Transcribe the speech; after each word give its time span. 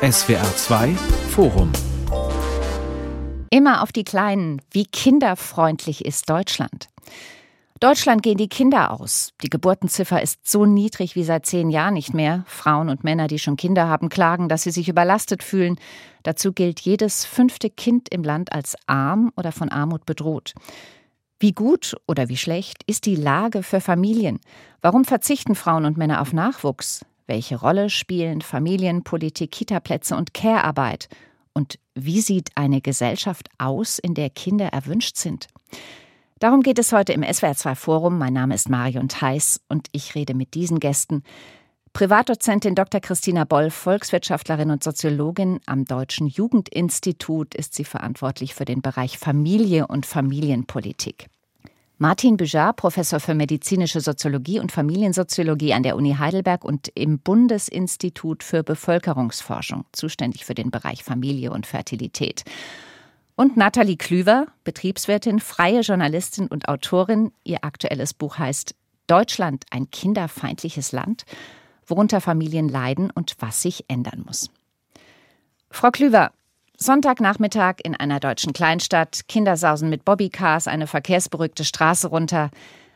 SWR 0.00 0.44
2 0.54 0.94
Forum 1.30 1.72
Immer 3.50 3.82
auf 3.82 3.90
die 3.90 4.04
Kleinen. 4.04 4.62
Wie 4.70 4.84
kinderfreundlich 4.84 6.04
ist 6.04 6.30
Deutschland? 6.30 6.86
Deutschland 7.80 8.22
gehen 8.22 8.36
die 8.36 8.48
Kinder 8.48 8.92
aus. 8.92 9.32
Die 9.42 9.50
Geburtenziffer 9.50 10.22
ist 10.22 10.48
so 10.48 10.66
niedrig 10.66 11.16
wie 11.16 11.24
seit 11.24 11.46
zehn 11.46 11.68
Jahren 11.68 11.94
nicht 11.94 12.14
mehr. 12.14 12.44
Frauen 12.46 12.90
und 12.90 13.02
Männer, 13.02 13.26
die 13.26 13.40
schon 13.40 13.56
Kinder 13.56 13.88
haben, 13.88 14.08
klagen, 14.08 14.48
dass 14.48 14.62
sie 14.62 14.70
sich 14.70 14.88
überlastet 14.88 15.42
fühlen. 15.42 15.74
Dazu 16.22 16.52
gilt 16.52 16.78
jedes 16.78 17.24
fünfte 17.24 17.68
Kind 17.68 18.08
im 18.08 18.22
Land 18.22 18.52
als 18.52 18.76
arm 18.86 19.32
oder 19.34 19.50
von 19.50 19.68
Armut 19.68 20.06
bedroht. 20.06 20.54
Wie 21.40 21.52
gut 21.52 21.96
oder 22.06 22.28
wie 22.28 22.36
schlecht 22.36 22.84
ist 22.86 23.04
die 23.04 23.16
Lage 23.16 23.64
für 23.64 23.80
Familien? 23.80 24.38
Warum 24.80 25.04
verzichten 25.04 25.56
Frauen 25.56 25.84
und 25.84 25.96
Männer 25.96 26.20
auf 26.20 26.32
Nachwuchs? 26.32 27.04
Welche 27.28 27.56
Rolle 27.60 27.90
spielen 27.90 28.40
Familienpolitik, 28.40 29.50
Kitaplätze 29.50 30.16
und 30.16 30.32
Care-Arbeit? 30.32 31.10
Und 31.52 31.78
wie 31.94 32.22
sieht 32.22 32.48
eine 32.54 32.80
Gesellschaft 32.80 33.50
aus, 33.58 33.98
in 33.98 34.14
der 34.14 34.30
Kinder 34.30 34.68
erwünscht 34.68 35.18
sind? 35.18 35.46
Darum 36.38 36.62
geht 36.62 36.78
es 36.78 36.90
heute 36.90 37.12
im 37.12 37.22
SWR2 37.22 37.74
Forum. 37.74 38.16
Mein 38.16 38.32
Name 38.32 38.54
ist 38.54 38.70
Marion 38.70 39.08
Theiss 39.08 39.60
und 39.68 39.88
ich 39.92 40.14
rede 40.14 40.32
mit 40.32 40.54
diesen 40.54 40.80
Gästen. 40.80 41.22
Privatdozentin 41.92 42.74
Dr. 42.74 43.02
Christina 43.02 43.44
Boll, 43.44 43.70
Volkswirtschaftlerin 43.70 44.70
und 44.70 44.82
Soziologin 44.82 45.60
am 45.66 45.84
Deutschen 45.84 46.28
Jugendinstitut, 46.28 47.54
ist 47.54 47.74
sie 47.74 47.84
verantwortlich 47.84 48.54
für 48.54 48.64
den 48.64 48.80
Bereich 48.80 49.18
Familie 49.18 49.86
und 49.86 50.06
Familienpolitik. 50.06 51.26
Martin 52.00 52.36
Büjar, 52.36 52.74
Professor 52.74 53.18
für 53.18 53.34
medizinische 53.34 54.00
Soziologie 54.00 54.60
und 54.60 54.70
Familiensoziologie 54.70 55.74
an 55.74 55.82
der 55.82 55.96
Uni 55.96 56.14
Heidelberg 56.14 56.64
und 56.64 56.86
im 56.94 57.18
Bundesinstitut 57.18 58.44
für 58.44 58.62
Bevölkerungsforschung, 58.62 59.84
zuständig 59.90 60.44
für 60.44 60.54
den 60.54 60.70
Bereich 60.70 61.02
Familie 61.02 61.50
und 61.50 61.66
Fertilität. 61.66 62.44
Und 63.34 63.56
Nathalie 63.56 63.96
Klüver, 63.96 64.46
Betriebswirtin, 64.62 65.40
freie 65.40 65.80
Journalistin 65.80 66.46
und 66.46 66.68
Autorin. 66.68 67.32
Ihr 67.42 67.64
aktuelles 67.64 68.14
Buch 68.14 68.38
heißt 68.38 68.76
Deutschland 69.08 69.64
ein 69.70 69.90
kinderfeindliches 69.90 70.92
Land, 70.92 71.24
worunter 71.84 72.20
Familien 72.20 72.68
leiden 72.68 73.10
und 73.10 73.34
was 73.40 73.60
sich 73.60 73.86
ändern 73.88 74.22
muss. 74.24 74.50
Frau 75.68 75.90
Klüver, 75.90 76.30
Sonntagnachmittag 76.80 77.80
in 77.82 77.96
einer 77.96 78.20
deutschen 78.20 78.52
Kleinstadt, 78.52 79.26
Kindersausen 79.26 79.90
mit 79.90 80.04
Bobbycars, 80.04 80.68
eine 80.68 80.86
verkehrsberuhigte 80.86 81.64
Straße 81.64 82.06
runter. 82.06 82.50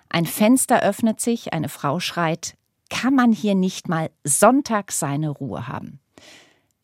Ein 0.08 0.24
Fenster 0.24 0.83
öffnet 0.83 1.20
sich, 1.20 1.52
eine 1.52 1.69
Frau 1.69 1.98
schreit, 1.98 2.55
kann 2.91 3.16
man 3.16 3.33
hier 3.33 3.56
nicht 3.56 3.89
mal 3.89 4.11
Sonntag 4.22 4.92
seine 4.92 5.30
Ruhe 5.30 5.66
haben? 5.66 5.98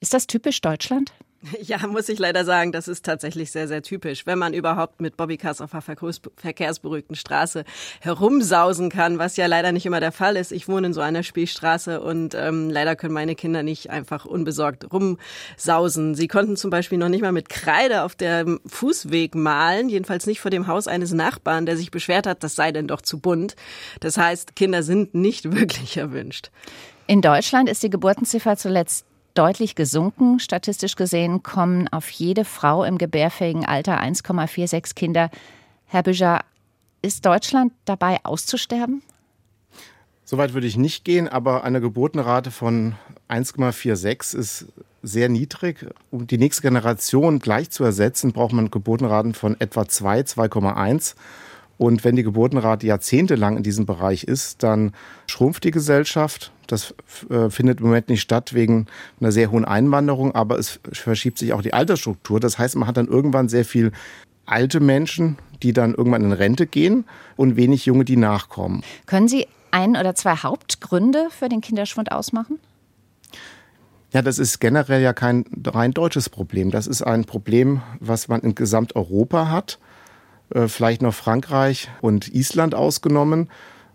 Ist 0.01 0.13
das 0.13 0.27
typisch 0.27 0.61
Deutschland? 0.61 1.13
Ja, 1.63 1.87
muss 1.87 2.09
ich 2.09 2.19
leider 2.19 2.45
sagen, 2.45 2.73
das 2.73 2.89
ist 2.89 3.05
tatsächlich 3.05 3.51
sehr, 3.51 3.69
sehr 3.69 3.83
typisch. 3.83 4.27
Wenn 4.27 4.39
man 4.39 4.55
überhaupt 4.55 5.01
mit 5.01 5.17
Bobbycars 5.17 5.61
auf 5.61 5.73
einer 5.75 5.83
verkehrsberuhigten 6.37 7.17
Straße 7.17 7.65
herumsausen 8.01 8.91
kann, 8.91 9.19
was 9.19 9.37
ja 9.37 9.47
leider 9.47 9.73
nicht 9.73 9.87
immer 9.87 10.01
der 10.01 10.13
Fall 10.13 10.37
ist. 10.37 10.53
Ich 10.53 10.69
wohne 10.69 10.89
in 10.89 10.93
so 10.93 11.01
einer 11.01 11.23
Spielstraße 11.23 12.01
und 12.01 12.35
ähm, 12.35 12.71
leider 12.71 12.97
können 12.97 13.15
meine 13.15 13.35
Kinder 13.35 13.63
nicht 13.63 13.91
einfach 13.91 14.25
unbesorgt 14.25 14.87
rumsausen. 14.93 16.15
Sie 16.15 16.29
konnten 16.29 16.57
zum 16.57 16.71
Beispiel 16.71 16.99
noch 16.99 17.09
nicht 17.09 17.23
mal 17.23 17.33
mit 17.33 17.49
Kreide 17.49 18.03
auf 18.03 18.15
dem 18.15 18.61
Fußweg 18.67 19.35
malen, 19.35 19.89
jedenfalls 19.89 20.27
nicht 20.27 20.41
vor 20.41 20.51
dem 20.51 20.67
Haus 20.67 20.89
eines 20.89 21.13
Nachbarn, 21.13 21.67
der 21.67 21.77
sich 21.77 21.91
beschwert 21.91 22.27
hat, 22.27 22.43
das 22.43 22.57
sei 22.57 22.73
denn 22.73 22.89
doch 22.89 23.03
zu 23.03 23.21
bunt. 23.21 23.57
Das 24.01 24.17
heißt, 24.17 24.57
Kinder 24.57 24.83
sind 24.83 25.15
nicht 25.15 25.53
wirklich 25.57 25.97
erwünscht. 25.97 26.51
In 27.07 27.23
Deutschland 27.23 27.71
ist 27.71 27.83
die 27.83 27.91
Geburtenziffer 27.91 28.57
zuletzt 28.57 29.07
deutlich 29.39 29.77
gesunken. 29.77 30.41
Statistisch 30.41 30.97
gesehen 30.97 31.43
kommen 31.43 31.89
auf 31.89 32.11
jede 32.11 32.45
Frau 32.45 32.83
im 32.83 32.99
gebärfähigen 32.99 33.65
Alter 33.65 34.03
1,46 34.03 34.95
Kinder. 34.95 35.31
Herr 35.87 36.03
Büjar, 36.03 36.45
ist 37.03 37.25
Deutschland 37.25 37.73
dabei 37.85 38.19
auszusterben? 38.25 39.03
Soweit 40.25 40.53
würde 40.53 40.67
ich 40.67 40.77
nicht 40.77 41.05
gehen, 41.05 41.29
aber 41.29 41.65
eine 41.65 41.81
Geburtenrate 41.81 42.51
von 42.51 42.97
1,46 43.31 44.37
ist 44.37 44.67
sehr 45.03 45.29
niedrig. 45.29 45.87
Um 46.11 46.27
die 46.27 46.37
nächste 46.37 46.63
Generation 46.63 47.39
gleich 47.39 47.71
zu 47.71 47.85
ersetzen, 47.85 48.33
braucht 48.33 48.53
man 48.53 48.71
Geburtenraten 48.71 49.35
von 49.35 49.59
etwa 49.61 49.89
2, 49.89 50.21
2,1. 50.21 51.15
Und 51.79 52.05
wenn 52.05 52.17
die 52.17 52.25
Geburtenrate 52.25 52.87
jahrzehntelang 52.87 53.57
in 53.57 53.63
diesem 53.63 53.87
Bereich 53.87 54.25
ist, 54.25 54.63
dann 54.63 54.93
schrumpft 55.29 55.65
die 55.65 55.71
Gesellschaft. 55.71 56.53
Das 56.67 56.95
äh, 57.31 57.49
findet 57.49 57.81
im 57.81 57.87
Moment 57.87 58.09
nicht 58.09 58.21
statt 58.21 58.53
wegen 58.53 58.87
einer 59.21 59.33
sehr 59.33 59.51
hohen 59.51 59.65
Einwanderung, 59.65 60.35
aber 60.35 60.59
es 60.59 60.81
verschiebt 60.93 61.39
sich 61.39 61.53
auch 61.53 61.63
die 61.63 61.73
Altersstruktur. 61.73 62.41
Das 62.41 62.59
heißt, 62.59 62.77
man 62.77 62.89
hat 62.89 62.97
dann 62.97 63.07
irgendwann 63.07 63.49
sehr 63.49 63.65
viel 63.65 63.93
alte 64.45 64.81
Menschen, 64.81 65.39
die 65.63 65.73
dann 65.73 65.95
irgendwann 65.95 66.25
in 66.25 66.33
Rente 66.33 66.67
gehen 66.67 67.05
und 67.37 67.57
wenig 67.57 67.87
Junge, 67.87 68.05
die 68.05 68.17
nachkommen. 68.17 68.83
Können 69.07 69.29
Sie 69.29 69.47
ein 69.71 69.97
oder 69.97 70.15
zwei 70.15 70.37
Hauptgründe 70.37 71.29
für 71.31 71.49
den 71.49 71.61
Kinderschwund 71.61 72.13
ausmachen? 72.13 72.59
Ja, 74.13 74.23
das 74.23 74.39
ist 74.39 74.59
generell 74.59 75.03
ja 75.03 75.13
kein 75.13 75.45
rein 75.67 75.93
deutsches 75.93 76.31
Problem. 76.31 76.71
Das 76.71 76.87
ist 76.87 77.03
ein 77.03 77.25
Problem, 77.25 77.83
was 78.01 78.29
man 78.29 78.41
in 78.41 78.55
Gesamteuropa 78.55 79.51
hat. 79.51 79.79
Äh, 80.55 80.69
vielleicht 80.69 81.03
noch 81.03 81.15
Frankreich 81.15 81.89
und 82.01 82.35
Island 82.35 82.75
ausgenommen. 82.75 83.49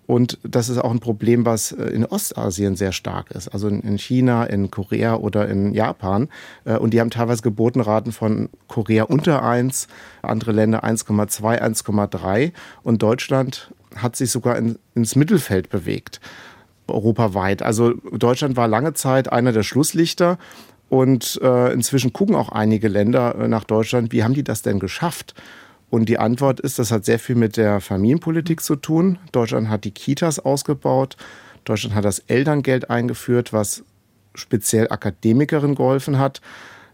Und 0.05 0.37
das 0.43 0.67
ist 0.69 0.77
auch 0.77 0.91
ein 0.91 0.99
Problem, 0.99 1.45
was 1.45 1.71
äh, 1.71 1.85
in 1.85 2.05
Ostasien 2.05 2.75
sehr 2.75 2.91
stark 2.91 3.31
ist, 3.31 3.47
also 3.47 3.69
in 3.69 3.97
China, 3.97 4.43
in 4.43 4.69
Korea 4.69 5.15
oder 5.15 5.47
in 5.47 5.73
Japan. 5.73 6.29
Äh, 6.65 6.77
und 6.77 6.93
die 6.93 6.99
haben 6.99 7.09
teilweise 7.09 7.41
Geburtenraten 7.41 8.11
von 8.11 8.49
Korea 8.67 9.03
unter 9.03 9.43
1, 9.43 9.87
andere 10.21 10.51
Länder 10.51 10.83
1,2, 10.83 11.59
1,3. 11.59 12.51
Und 12.83 13.01
Deutschland 13.01 13.73
hat 13.95 14.15
sich 14.15 14.29
sogar 14.29 14.57
in, 14.57 14.77
ins 14.93 15.15
Mittelfeld 15.15 15.69
bewegt, 15.69 16.19
europaweit. 16.87 17.63
Also 17.63 17.93
Deutschland 18.11 18.57
war 18.57 18.67
lange 18.67 18.93
Zeit 18.93 19.31
einer 19.31 19.53
der 19.53 19.63
Schlusslichter. 19.63 20.37
Und 20.89 21.37
inzwischen 21.37 22.13
gucken 22.13 22.35
auch 22.35 22.49
einige 22.49 22.87
Länder 22.87 23.47
nach 23.47 23.63
Deutschland, 23.63 24.11
wie 24.11 24.23
haben 24.23 24.35
die 24.35 24.43
das 24.43 24.61
denn 24.61 24.77
geschafft? 24.77 25.33
Und 25.93 26.09
die 26.09 26.17
Antwort 26.17 26.59
ist, 26.59 26.79
das 26.79 26.89
hat 26.89 27.05
sehr 27.05 27.19
viel 27.19 27.35
mit 27.35 27.55
der 27.55 27.79
Familienpolitik 27.79 28.61
zu 28.61 28.75
tun. 28.75 29.19
Deutschland 29.31 29.69
hat 29.69 29.83
die 29.83 29.91
Kitas 29.91 30.39
ausgebaut. 30.39 31.17
Deutschland 31.65 31.93
hat 31.93 32.03
das 32.03 32.17
Elterngeld 32.17 32.89
eingeführt, 32.89 33.53
was 33.53 33.83
speziell 34.33 34.87
Akademikerinnen 34.89 35.75
geholfen 35.75 36.17
hat, 36.17 36.41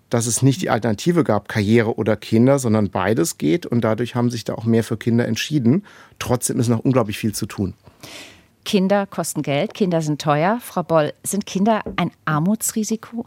dass 0.09 0.27
es 0.27 0.41
nicht 0.41 0.61
die 0.61 0.69
Alternative 0.69 1.23
gab, 1.23 1.47
Karriere 1.47 1.95
oder 1.95 2.17
Kinder, 2.17 2.59
sondern 2.59 2.89
beides 2.89 3.37
geht. 3.37 3.65
Und 3.65 3.85
dadurch 3.85 4.15
haben 4.15 4.29
sich 4.29 4.43
da 4.43 4.55
auch 4.55 4.65
mehr 4.65 4.83
für 4.83 4.97
Kinder 4.97 5.25
entschieden. 5.25 5.85
Trotzdem 6.19 6.59
ist 6.59 6.67
noch 6.67 6.79
unglaublich 6.79 7.17
viel 7.17 7.33
zu 7.33 7.45
tun. 7.45 7.75
Kinder 8.65 9.05
kosten 9.05 9.43
Geld, 9.43 9.75
Kinder 9.75 10.01
sind 10.01 10.21
teuer. 10.21 10.59
Frau 10.61 10.83
Boll, 10.83 11.13
sind 11.23 11.45
Kinder 11.45 11.83
ein 11.95 12.11
Armutsrisiko? 12.25 13.25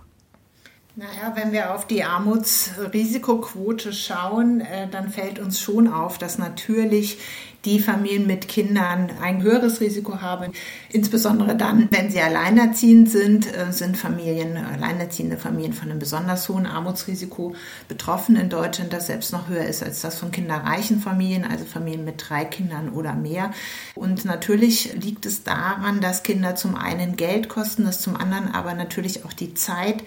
Naja, 0.95 1.33
wenn 1.37 1.53
wir 1.53 1.75
auf 1.75 1.87
die 1.87 2.05
Armutsrisikoquote 2.05 3.95
schauen, 3.95 4.61
äh, 4.61 4.89
dann 4.89 5.09
fällt 5.09 5.39
uns 5.39 5.59
schon 5.59 5.89
auf, 5.89 6.19
dass 6.19 6.37
natürlich 6.37 7.19
die 7.65 7.78
Familien 7.78 8.27
mit 8.27 8.49
Kindern 8.49 9.11
ein 9.21 9.43
höheres 9.43 9.81
Risiko 9.81 10.21
haben. 10.21 10.53
Insbesondere 10.91 11.56
dann, 11.56 11.89
wenn 11.91 12.11
sie 12.11 12.21
alleinerziehend 12.21 13.09
sind, 13.09 13.47
äh, 13.47 13.73
sind 13.73 13.97
Familien, 13.97 14.56
alleinerziehende 14.56 15.37
Familien 15.37 15.73
von 15.73 15.91
einem 15.91 16.00
besonders 16.00 16.49
hohen 16.49 16.67
Armutsrisiko 16.67 17.55
betroffen 17.89 18.37
in 18.37 18.49
Deutschland, 18.49 18.93
das 18.93 19.06
selbst 19.06 19.33
noch 19.33 19.49
höher 19.49 19.65
ist 19.65 19.83
als 19.83 20.00
das 20.00 20.19
von 20.19 20.33
kinderreichen 20.33 21.00
Familien, 21.00 21.45
also 21.45 21.65
Familien 21.65 22.05
mit 22.05 22.25
drei 22.28 22.45
Kindern 22.45 22.91
oder 22.91 23.15
mehr. 23.15 23.53
Und 23.94 24.25
natürlich 24.25 24.94
liegt 24.94 25.25
es 25.25 25.44
daran, 25.44 26.00
dass 26.00 26.25
Kinder 26.25 26.56
zum 26.56 26.75
einen 26.75 27.17
Geld 27.17 27.49
kosten, 27.49 27.84
das 27.84 28.00
zum 28.00 28.17
anderen 28.17 28.53
aber 28.53 28.75
natürlich 28.75 29.25
auch 29.25 29.33
die 29.33 29.55
Zeit, 29.55 30.03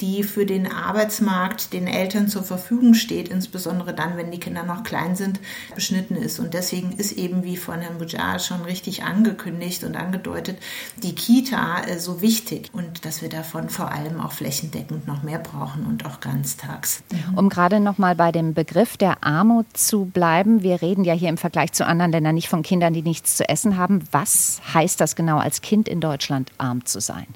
die 0.00 0.22
für 0.22 0.44
den 0.44 0.70
Arbeitsmarkt 0.70 1.72
den 1.72 1.86
Eltern 1.86 2.28
zur 2.28 2.42
Verfügung 2.42 2.92
steht, 2.94 3.28
insbesondere 3.28 3.94
dann, 3.94 4.16
wenn 4.16 4.30
die 4.30 4.40
Kinder 4.40 4.62
noch 4.62 4.82
klein 4.82 5.16
sind, 5.16 5.40
beschnitten 5.74 6.16
ist. 6.16 6.38
Und 6.38 6.54
deswegen 6.54 6.97
ist 6.98 7.12
eben, 7.12 7.44
wie 7.44 7.56
von 7.56 7.80
Herrn 7.80 7.98
Bujar 7.98 8.38
schon 8.38 8.62
richtig 8.62 9.02
angekündigt 9.02 9.84
und 9.84 9.96
angedeutet, 9.96 10.58
die 10.96 11.14
Kita 11.14 11.82
äh, 11.82 11.98
so 11.98 12.20
wichtig 12.20 12.70
und 12.72 13.04
dass 13.04 13.22
wir 13.22 13.28
davon 13.28 13.68
vor 13.68 13.90
allem 13.90 14.20
auch 14.20 14.32
flächendeckend 14.32 15.06
noch 15.06 15.22
mehr 15.22 15.38
brauchen 15.38 15.86
und 15.86 16.04
auch 16.06 16.20
ganztags. 16.20 17.02
Um 17.36 17.48
gerade 17.48 17.80
noch 17.80 17.98
mal 17.98 18.14
bei 18.14 18.32
dem 18.32 18.54
Begriff 18.54 18.96
der 18.96 19.24
Armut 19.24 19.66
zu 19.76 20.06
bleiben, 20.06 20.62
wir 20.62 20.82
reden 20.82 21.04
ja 21.04 21.14
hier 21.14 21.28
im 21.28 21.38
Vergleich 21.38 21.72
zu 21.72 21.86
anderen 21.86 22.12
Ländern 22.12 22.34
nicht 22.34 22.48
von 22.48 22.62
Kindern, 22.62 22.92
die 22.92 23.02
nichts 23.02 23.36
zu 23.36 23.48
essen 23.48 23.76
haben. 23.76 24.02
Was 24.10 24.60
heißt 24.74 25.00
das 25.00 25.16
genau 25.16 25.38
als 25.38 25.62
Kind 25.62 25.88
in 25.88 26.00
Deutschland 26.00 26.50
arm 26.58 26.84
zu 26.84 27.00
sein? 27.00 27.26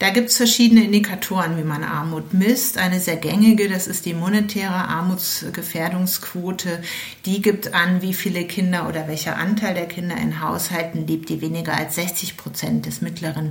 Da 0.00 0.08
gibt 0.08 0.30
es 0.30 0.38
verschiedene 0.38 0.84
Indikatoren, 0.84 1.58
wie 1.58 1.62
man 1.62 1.84
Armut 1.84 2.32
misst. 2.32 2.78
Eine 2.78 3.00
sehr 3.00 3.16
gängige, 3.16 3.68
das 3.68 3.86
ist 3.86 4.06
die 4.06 4.14
monetäre 4.14 4.88
Armutsgefährdungsquote. 4.88 6.80
Die 7.26 7.42
gibt 7.42 7.74
an, 7.74 8.00
wie 8.00 8.14
viele 8.14 8.46
Kinder 8.46 8.88
oder 8.88 9.08
welcher 9.08 9.36
Anteil 9.36 9.74
der 9.74 9.86
Kinder 9.86 10.16
in 10.16 10.40
Haushalten 10.40 11.06
lebt, 11.06 11.28
die 11.28 11.42
weniger 11.42 11.74
als 11.76 11.96
60 11.96 12.38
Prozent 12.38 12.86
des 12.86 13.02
mittleren 13.02 13.50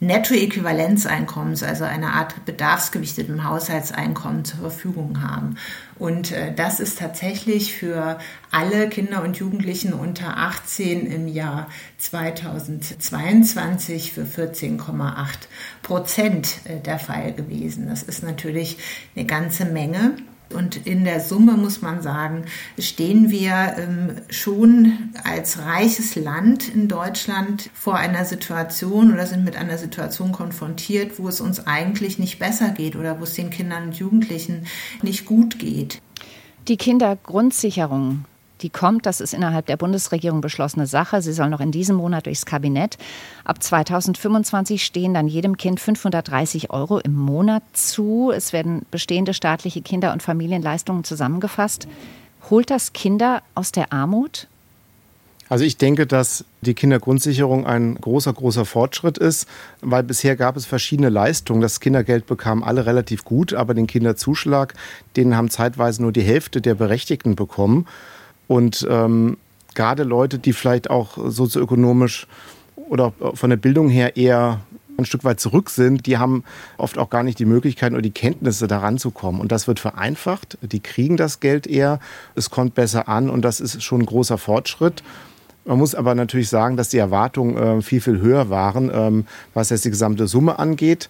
Nettoäquivalenzeinkommens, 0.00 1.62
also 1.62 1.84
einer 1.84 2.12
Art 2.12 2.44
bedarfsgewichtetem 2.44 3.44
Haushaltseinkommen 3.44 4.44
zur 4.44 4.60
Verfügung 4.60 5.22
haben. 5.22 5.56
Und 6.00 6.32
äh, 6.32 6.52
das 6.54 6.80
ist 6.80 6.98
tatsächlich 6.98 7.74
für 7.74 8.18
alle 8.50 8.88
Kinder 8.88 9.22
und 9.22 9.36
Jugendlichen 9.36 9.92
unter 9.92 10.38
18 10.38 11.06
im 11.06 11.28
Jahr 11.28 11.68
2022 11.98 14.12
für 14.12 14.22
14,8 14.22 15.26
Prozent 15.82 16.60
äh, 16.64 16.80
der 16.80 16.98
Fall 16.98 17.34
gewesen. 17.34 17.86
Das 17.86 18.02
ist 18.02 18.22
natürlich 18.22 18.78
eine 19.14 19.26
ganze 19.26 19.66
Menge. 19.66 20.16
Und 20.54 20.86
in 20.86 21.04
der 21.04 21.20
Summe 21.20 21.52
muss 21.52 21.82
man 21.82 22.02
sagen, 22.02 22.44
stehen 22.78 23.30
wir 23.30 23.74
ähm, 23.78 24.16
schon 24.30 25.10
als 25.24 25.58
reiches 25.64 26.16
Land 26.16 26.68
in 26.68 26.88
Deutschland 26.88 27.70
vor 27.72 27.96
einer 27.96 28.24
Situation 28.24 29.12
oder 29.12 29.26
sind 29.26 29.44
mit 29.44 29.56
einer 29.56 29.78
Situation 29.78 30.32
konfrontiert, 30.32 31.18
wo 31.18 31.28
es 31.28 31.40
uns 31.40 31.66
eigentlich 31.66 32.18
nicht 32.18 32.38
besser 32.38 32.70
geht 32.70 32.96
oder 32.96 33.20
wo 33.20 33.24
es 33.24 33.34
den 33.34 33.50
Kindern 33.50 33.88
und 33.88 33.96
Jugendlichen 33.96 34.66
nicht 35.02 35.24
gut 35.24 35.58
geht. 35.58 36.00
Die 36.68 36.76
Kindergrundsicherung 36.76 38.24
die 38.62 38.70
kommt. 38.70 39.06
Das 39.06 39.20
ist 39.20 39.34
innerhalb 39.34 39.66
der 39.66 39.76
Bundesregierung 39.76 40.40
beschlossene 40.40 40.86
Sache. 40.86 41.22
Sie 41.22 41.32
soll 41.32 41.50
noch 41.50 41.60
in 41.60 41.72
diesem 41.72 41.96
Monat 41.96 42.26
durchs 42.26 42.46
Kabinett. 42.46 42.98
Ab 43.44 43.62
2025 43.62 44.84
stehen 44.84 45.14
dann 45.14 45.28
jedem 45.28 45.56
Kind 45.56 45.80
530 45.80 46.70
Euro 46.70 46.98
im 46.98 47.14
Monat 47.14 47.62
zu. 47.72 48.32
Es 48.34 48.52
werden 48.52 48.86
bestehende 48.90 49.34
staatliche 49.34 49.82
Kinder- 49.82 50.12
und 50.12 50.22
Familienleistungen 50.22 51.04
zusammengefasst. 51.04 51.88
Holt 52.48 52.70
das 52.70 52.92
Kinder 52.92 53.42
aus 53.54 53.72
der 53.72 53.92
Armut? 53.92 54.48
Also 55.50 55.64
ich 55.64 55.76
denke, 55.76 56.06
dass 56.06 56.44
die 56.60 56.74
Kindergrundsicherung 56.74 57.66
ein 57.66 57.96
großer, 57.96 58.32
großer 58.32 58.64
Fortschritt 58.64 59.18
ist, 59.18 59.48
weil 59.80 60.04
bisher 60.04 60.36
gab 60.36 60.56
es 60.56 60.64
verschiedene 60.64 61.08
Leistungen. 61.08 61.60
Das 61.60 61.80
Kindergeld 61.80 62.28
bekamen 62.28 62.62
alle 62.62 62.86
relativ 62.86 63.24
gut, 63.24 63.52
aber 63.52 63.74
den 63.74 63.88
Kinderzuschlag, 63.88 64.74
den 65.16 65.36
haben 65.36 65.50
zeitweise 65.50 66.02
nur 66.02 66.12
die 66.12 66.22
Hälfte 66.22 66.60
der 66.60 66.76
Berechtigten 66.76 67.34
bekommen. 67.34 67.88
Und 68.50 68.84
ähm, 68.90 69.36
gerade 69.76 70.02
Leute, 70.02 70.40
die 70.40 70.52
vielleicht 70.52 70.90
auch 70.90 71.16
sozioökonomisch 71.30 72.26
oder 72.74 73.12
von 73.34 73.48
der 73.48 73.56
Bildung 73.56 73.88
her 73.88 74.16
eher 74.16 74.62
ein 74.98 75.04
Stück 75.04 75.22
weit 75.22 75.38
zurück 75.38 75.70
sind, 75.70 76.04
die 76.06 76.18
haben 76.18 76.42
oft 76.76 76.98
auch 76.98 77.10
gar 77.10 77.22
nicht 77.22 77.38
die 77.38 77.44
Möglichkeiten 77.44 77.94
oder 77.94 78.02
die 78.02 78.10
Kenntnisse, 78.10 78.66
da 78.66 78.78
ranzukommen. 78.78 79.40
Und 79.40 79.52
das 79.52 79.68
wird 79.68 79.78
vereinfacht. 79.78 80.58
Die 80.62 80.80
kriegen 80.80 81.16
das 81.16 81.38
Geld 81.38 81.68
eher. 81.68 82.00
Es 82.34 82.50
kommt 82.50 82.74
besser 82.74 83.08
an 83.08 83.30
und 83.30 83.42
das 83.42 83.60
ist 83.60 83.84
schon 83.84 84.00
ein 84.00 84.06
großer 84.06 84.36
Fortschritt. 84.36 85.04
Man 85.64 85.78
muss 85.78 85.94
aber 85.94 86.16
natürlich 86.16 86.48
sagen, 86.48 86.76
dass 86.76 86.88
die 86.88 86.98
Erwartungen 86.98 87.56
äh, 87.56 87.82
viel, 87.82 88.00
viel 88.00 88.18
höher 88.18 88.50
waren, 88.50 88.90
ähm, 88.92 89.26
was 89.54 89.70
jetzt 89.70 89.84
die 89.84 89.90
gesamte 89.90 90.26
Summe 90.26 90.58
angeht. 90.58 91.08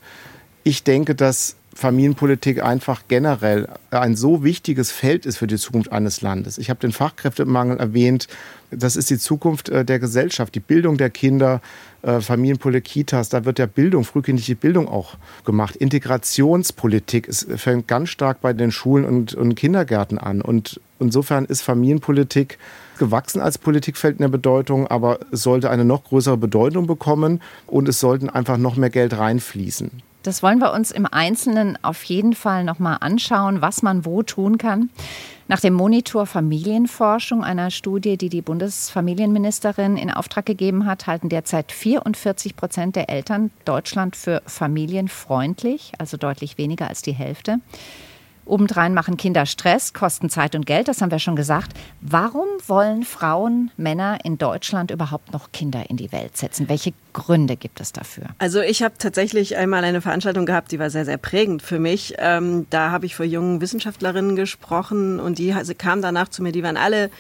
Ich 0.62 0.84
denke, 0.84 1.14
dass 1.14 1.56
Familienpolitik 1.80 2.62
einfach 2.62 3.04
generell 3.08 3.66
ein 3.90 4.14
so 4.14 4.44
wichtiges 4.44 4.92
Feld 4.92 5.24
ist 5.24 5.38
für 5.38 5.46
die 5.46 5.56
Zukunft 5.56 5.90
eines 5.90 6.20
Landes. 6.20 6.58
Ich 6.58 6.68
habe 6.68 6.78
den 6.78 6.92
Fachkräftemangel 6.92 7.78
erwähnt. 7.78 8.28
Das 8.70 8.96
ist 8.96 9.08
die 9.08 9.16
Zukunft 9.16 9.70
äh, 9.70 9.82
der 9.82 9.98
Gesellschaft, 9.98 10.54
die 10.54 10.60
Bildung 10.60 10.98
der 10.98 11.08
Kinder, 11.08 11.62
äh, 12.02 12.20
Familienpolitik, 12.20 12.84
Kitas. 12.84 13.30
Da 13.30 13.46
wird 13.46 13.58
ja 13.58 13.64
Bildung, 13.64 14.04
frühkindliche 14.04 14.56
Bildung 14.56 14.88
auch 14.88 15.16
gemacht. 15.46 15.74
Integrationspolitik 15.74 17.26
es 17.26 17.46
fängt 17.56 17.88
ganz 17.88 18.10
stark 18.10 18.42
bei 18.42 18.52
den 18.52 18.72
Schulen 18.72 19.06
und, 19.06 19.32
und 19.32 19.54
Kindergärten 19.54 20.18
an. 20.18 20.42
Und 20.42 20.82
insofern 20.98 21.46
ist 21.46 21.62
Familienpolitik 21.62 22.58
gewachsen 22.98 23.40
als 23.40 23.56
Politikfeld 23.56 24.16
in 24.16 24.22
der 24.22 24.28
Bedeutung, 24.28 24.86
aber 24.86 25.20
sollte 25.32 25.70
eine 25.70 25.86
noch 25.86 26.04
größere 26.04 26.36
Bedeutung 26.36 26.86
bekommen 26.86 27.40
und 27.66 27.88
es 27.88 28.00
sollten 28.00 28.28
einfach 28.28 28.58
noch 28.58 28.76
mehr 28.76 28.90
Geld 28.90 29.16
reinfließen. 29.16 30.09
Das 30.22 30.42
wollen 30.42 30.58
wir 30.58 30.72
uns 30.72 30.90
im 30.90 31.06
Einzelnen 31.06 31.78
auf 31.82 32.04
jeden 32.04 32.34
Fall 32.34 32.64
nochmal 32.64 32.98
anschauen, 33.00 33.62
was 33.62 33.82
man 33.82 34.04
wo 34.04 34.22
tun 34.22 34.58
kann. 34.58 34.90
Nach 35.48 35.60
dem 35.60 35.74
Monitor 35.74 36.26
Familienforschung, 36.26 37.42
einer 37.42 37.70
Studie, 37.70 38.16
die 38.16 38.28
die 38.28 38.42
Bundesfamilienministerin 38.42 39.96
in 39.96 40.10
Auftrag 40.10 40.46
gegeben 40.46 40.86
hat, 40.86 41.06
halten 41.06 41.28
derzeit 41.28 41.72
44 41.72 42.54
Prozent 42.54 42.94
der 42.94 43.08
Eltern 43.08 43.50
Deutschland 43.64 44.14
für 44.14 44.42
familienfreundlich, 44.46 45.92
also 45.98 46.16
deutlich 46.16 46.56
weniger 46.56 46.86
als 46.86 47.02
die 47.02 47.12
Hälfte. 47.12 47.58
Obendrein 48.50 48.92
machen 48.94 49.16
Kinder 49.16 49.46
Stress, 49.46 49.92
kosten 49.92 50.28
Zeit 50.28 50.54
und 50.54 50.66
Geld, 50.66 50.88
das 50.88 51.00
haben 51.00 51.10
wir 51.10 51.18
schon 51.18 51.36
gesagt. 51.36 51.72
Warum 52.00 52.46
wollen 52.66 53.04
Frauen, 53.04 53.70
Männer 53.76 54.18
in 54.24 54.38
Deutschland 54.38 54.90
überhaupt 54.90 55.32
noch 55.32 55.52
Kinder 55.52 55.88
in 55.88 55.96
die 55.96 56.12
Welt 56.12 56.36
setzen? 56.36 56.68
Welche 56.68 56.92
Gründe 57.12 57.56
gibt 57.56 57.80
es 57.80 57.92
dafür? 57.92 58.24
Also 58.38 58.60
ich 58.60 58.82
habe 58.82 58.94
tatsächlich 58.98 59.56
einmal 59.56 59.84
eine 59.84 60.00
Veranstaltung 60.00 60.46
gehabt, 60.46 60.72
die 60.72 60.78
war 60.78 60.90
sehr, 60.90 61.04
sehr 61.04 61.16
prägend 61.16 61.62
für 61.62 61.78
mich. 61.78 62.14
Ähm, 62.18 62.66
da 62.70 62.90
habe 62.90 63.06
ich 63.06 63.14
vor 63.14 63.26
jungen 63.26 63.60
Wissenschaftlerinnen 63.60 64.36
gesprochen 64.36 65.20
und 65.20 65.38
die 65.38 65.52
also, 65.52 65.72
kamen 65.76 66.02
danach 66.02 66.28
zu 66.28 66.42
mir, 66.42 66.52
die 66.52 66.62
waren 66.62 66.76
alle 66.76 67.10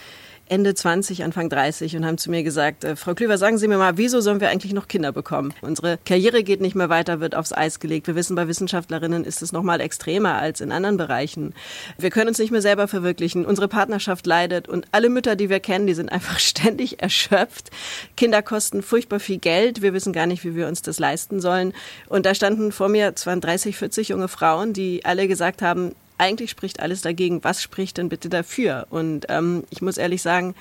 Ende 0.50 0.74
20, 0.74 1.22
Anfang 1.22 1.48
30 1.48 1.94
und 1.96 2.04
haben 2.04 2.18
zu 2.18 2.28
mir 2.28 2.42
gesagt, 2.42 2.82
äh, 2.82 2.96
Frau 2.96 3.14
Klüver, 3.14 3.38
sagen 3.38 3.56
Sie 3.56 3.68
mir 3.68 3.78
mal, 3.78 3.96
wieso 3.98 4.20
sollen 4.20 4.40
wir 4.40 4.50
eigentlich 4.50 4.72
noch 4.72 4.88
Kinder 4.88 5.12
bekommen? 5.12 5.54
Unsere 5.60 5.96
Karriere 6.04 6.42
geht 6.42 6.60
nicht 6.60 6.74
mehr 6.74 6.88
weiter, 6.88 7.20
wird 7.20 7.36
aufs 7.36 7.52
Eis 7.52 7.78
gelegt. 7.78 8.08
Wir 8.08 8.16
wissen, 8.16 8.34
bei 8.34 8.48
Wissenschaftlerinnen 8.48 9.24
ist 9.24 9.42
es 9.42 9.52
noch 9.52 9.62
mal 9.62 9.80
extremer 9.80 10.34
als 10.34 10.60
in 10.60 10.72
anderen 10.72 10.96
Bereichen. 10.96 11.54
Wir 11.98 12.10
können 12.10 12.26
uns 12.26 12.38
nicht 12.40 12.50
mehr 12.50 12.62
selber 12.62 12.88
verwirklichen. 12.88 13.46
Unsere 13.46 13.68
Partnerschaft 13.68 14.26
leidet 14.26 14.68
und 14.68 14.86
alle 14.90 15.08
Mütter, 15.08 15.36
die 15.36 15.50
wir 15.50 15.60
kennen, 15.60 15.86
die 15.86 15.94
sind 15.94 16.10
einfach 16.10 16.38
ständig 16.40 17.00
erschöpft. 17.00 17.70
Kinder 18.16 18.42
kosten 18.42 18.82
furchtbar 18.82 19.20
viel 19.20 19.38
Geld. 19.38 19.82
Wir 19.82 19.94
wissen 19.94 20.12
gar 20.12 20.26
nicht, 20.26 20.42
wie 20.42 20.56
wir 20.56 20.66
uns 20.66 20.82
das 20.82 20.98
leisten 20.98 21.40
sollen. 21.40 21.72
Und 22.08 22.26
da 22.26 22.34
standen 22.34 22.72
vor 22.72 22.88
mir, 22.88 23.12
es 23.14 23.24
waren 23.24 23.40
30, 23.40 23.76
40 23.76 24.08
junge 24.08 24.26
Frauen, 24.26 24.72
die 24.72 25.04
alle 25.04 25.28
gesagt 25.28 25.62
haben, 25.62 25.94
eigentlich 26.20 26.50
spricht 26.50 26.80
alles 26.80 27.02
dagegen. 27.02 27.42
Was 27.42 27.62
spricht 27.62 27.98
denn 27.98 28.08
bitte 28.08 28.28
dafür? 28.28 28.86
Und 28.90 29.26
ähm, 29.28 29.64
ich 29.70 29.82
muss 29.82 29.96
ehrlich 29.96 30.22
sagen, 30.22 30.54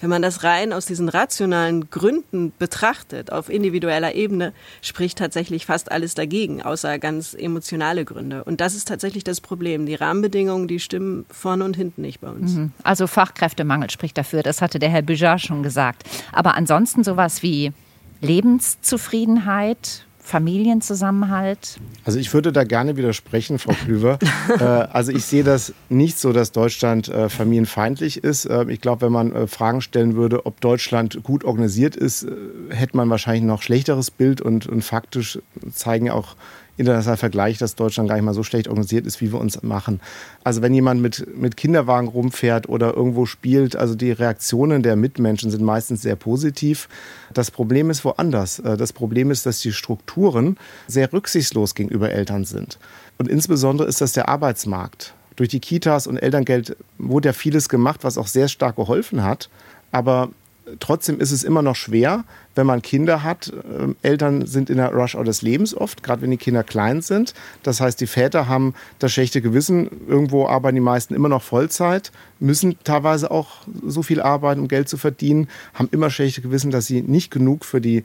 wenn 0.00 0.10
man 0.10 0.22
das 0.22 0.44
rein 0.44 0.72
aus 0.72 0.86
diesen 0.86 1.08
rationalen 1.08 1.88
Gründen 1.90 2.52
betrachtet, 2.58 3.32
auf 3.32 3.48
individueller 3.48 4.14
Ebene, 4.14 4.52
spricht 4.82 5.18
tatsächlich 5.18 5.66
fast 5.66 5.90
alles 5.90 6.14
dagegen, 6.14 6.62
außer 6.62 6.98
ganz 6.98 7.34
emotionale 7.34 8.04
Gründe. 8.04 8.44
Und 8.44 8.60
das 8.60 8.74
ist 8.74 8.88
tatsächlich 8.88 9.24
das 9.24 9.40
Problem. 9.40 9.86
Die 9.86 9.94
Rahmenbedingungen, 9.94 10.68
die 10.68 10.80
stimmen 10.80 11.24
vorne 11.30 11.64
und 11.64 11.76
hinten 11.76 12.02
nicht 12.02 12.20
bei 12.20 12.28
uns. 12.28 12.54
Mhm. 12.54 12.72
Also 12.82 13.06
Fachkräftemangel 13.06 13.90
spricht 13.90 14.18
dafür, 14.18 14.42
das 14.42 14.60
hatte 14.60 14.78
der 14.78 14.90
Herr 14.90 15.02
Büjar 15.02 15.38
schon 15.38 15.62
gesagt. 15.62 16.04
Aber 16.32 16.54
ansonsten 16.56 17.02
sowas 17.02 17.42
wie 17.42 17.72
Lebenszufriedenheit, 18.20 20.05
Familienzusammenhalt? 20.26 21.78
Also 22.04 22.18
ich 22.18 22.34
würde 22.34 22.50
da 22.50 22.64
gerne 22.64 22.96
widersprechen, 22.96 23.60
Frau 23.60 23.74
Klüver. 23.74 24.18
äh, 24.58 24.64
also 24.64 25.12
ich 25.12 25.24
sehe 25.24 25.44
das 25.44 25.72
nicht 25.88 26.18
so, 26.18 26.32
dass 26.32 26.50
Deutschland 26.50 27.08
äh, 27.08 27.28
familienfeindlich 27.28 28.24
ist. 28.24 28.44
Äh, 28.46 28.64
ich 28.68 28.80
glaube, 28.80 29.02
wenn 29.02 29.12
man 29.12 29.32
äh, 29.32 29.46
Fragen 29.46 29.80
stellen 29.80 30.16
würde, 30.16 30.44
ob 30.44 30.60
Deutschland 30.60 31.22
gut 31.22 31.44
organisiert 31.44 31.94
ist, 31.94 32.24
äh, 32.24 32.30
hätte 32.70 32.96
man 32.96 33.08
wahrscheinlich 33.08 33.44
noch 33.44 33.62
schlechteres 33.62 34.10
Bild 34.10 34.40
und, 34.40 34.66
und 34.66 34.82
faktisch 34.82 35.38
zeigen 35.72 36.10
auch 36.10 36.34
international 36.76 37.16
Vergleich, 37.16 37.58
dass 37.58 37.74
Deutschland 37.74 38.08
gar 38.08 38.16
nicht 38.16 38.24
mal 38.24 38.34
so 38.34 38.42
schlecht 38.42 38.68
organisiert 38.68 39.06
ist, 39.06 39.20
wie 39.20 39.32
wir 39.32 39.40
uns 39.40 39.62
machen. 39.62 40.00
Also 40.44 40.62
wenn 40.62 40.74
jemand 40.74 41.00
mit, 41.00 41.26
mit 41.36 41.56
Kinderwagen 41.56 42.08
rumfährt 42.08 42.68
oder 42.68 42.94
irgendwo 42.94 43.26
spielt, 43.26 43.76
also 43.76 43.94
die 43.94 44.12
Reaktionen 44.12 44.82
der 44.82 44.96
Mitmenschen 44.96 45.50
sind 45.50 45.62
meistens 45.62 46.02
sehr 46.02 46.16
positiv. 46.16 46.88
Das 47.32 47.50
Problem 47.50 47.90
ist 47.90 48.04
woanders. 48.04 48.58
Äh, 48.58 48.76
das 48.76 48.92
Problem 48.92 49.30
ist, 49.30 49.46
dass 49.46 49.60
die 49.60 49.72
Strukturen 49.72 50.56
sehr 50.86 51.12
rücksichtslos 51.12 51.74
gegenüber 51.74 52.10
Eltern 52.10 52.44
sind. 52.44 52.78
Und 53.18 53.28
insbesondere 53.28 53.88
ist 53.88 54.00
das 54.00 54.12
der 54.12 54.28
Arbeitsmarkt. 54.28 55.14
Durch 55.36 55.48
die 55.50 55.60
Kitas 55.60 56.06
und 56.06 56.16
Elterngeld 56.16 56.76
wurde 56.98 57.28
ja 57.28 57.32
vieles 57.32 57.68
gemacht, 57.68 58.04
was 58.04 58.18
auch 58.18 58.26
sehr 58.26 58.48
stark 58.48 58.76
geholfen 58.76 59.22
hat. 59.22 59.50
Aber 59.92 60.30
trotzdem 60.80 61.20
ist 61.20 61.32
es 61.32 61.44
immer 61.44 61.62
noch 61.62 61.76
schwer, 61.76 62.24
wenn 62.54 62.66
man 62.66 62.82
Kinder 62.82 63.22
hat. 63.22 63.52
Ähm, 63.78 63.96
Eltern 64.02 64.46
sind 64.46 64.70
in 64.70 64.78
der 64.78 64.92
Rush-Hour 64.92 65.24
des 65.24 65.42
Lebens 65.42 65.74
oft, 65.74 66.02
gerade 66.02 66.22
wenn 66.22 66.30
die 66.30 66.36
Kinder 66.36 66.64
klein 66.64 67.02
sind. 67.02 67.34
Das 67.62 67.80
heißt, 67.80 68.00
die 68.00 68.06
Väter 68.06 68.48
haben 68.48 68.74
das 68.98 69.12
schlechte 69.12 69.40
Gewissen. 69.40 69.88
Irgendwo 70.08 70.46
arbeiten 70.46 70.74
die 70.74 70.80
meisten 70.80 71.14
immer 71.14 71.28
noch 71.28 71.42
Vollzeit, 71.42 72.12
müssen 72.40 72.76
teilweise 72.84 73.30
auch 73.30 73.58
so 73.86 74.02
viel 74.02 74.20
arbeiten, 74.20 74.60
um 74.60 74.68
Geld 74.68 74.88
zu 74.88 74.96
verdienen, 74.96 75.48
haben 75.74 75.88
immer 75.92 76.10
schlechte 76.10 76.42
Gewissen, 76.42 76.70
dass 76.70 76.86
sie 76.86 77.02
nicht 77.02 77.30
genug 77.30 77.64
für 77.64 77.80
die 77.80 78.04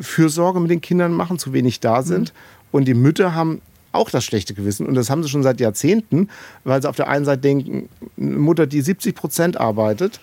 Fürsorge 0.00 0.60
mit 0.60 0.70
den 0.70 0.80
Kindern 0.80 1.12
machen, 1.12 1.38
zu 1.38 1.52
wenig 1.52 1.80
da 1.80 2.02
sind. 2.02 2.32
Mhm. 2.32 2.38
Und 2.72 2.84
die 2.86 2.94
Mütter 2.94 3.34
haben 3.34 3.60
auch 3.92 4.10
das 4.10 4.24
schlechte 4.24 4.54
Gewissen. 4.54 4.86
Und 4.86 4.94
das 4.94 5.10
haben 5.10 5.22
sie 5.22 5.28
schon 5.28 5.42
seit 5.42 5.60
Jahrzehnten, 5.60 6.28
weil 6.64 6.80
sie 6.80 6.88
auf 6.88 6.96
der 6.96 7.08
einen 7.08 7.24
Seite 7.24 7.42
denken, 7.42 7.88
eine 8.16 8.36
Mutter, 8.36 8.66
die 8.66 8.80
70 8.80 9.14
Prozent 9.14 9.60
arbeitet, 9.60 10.20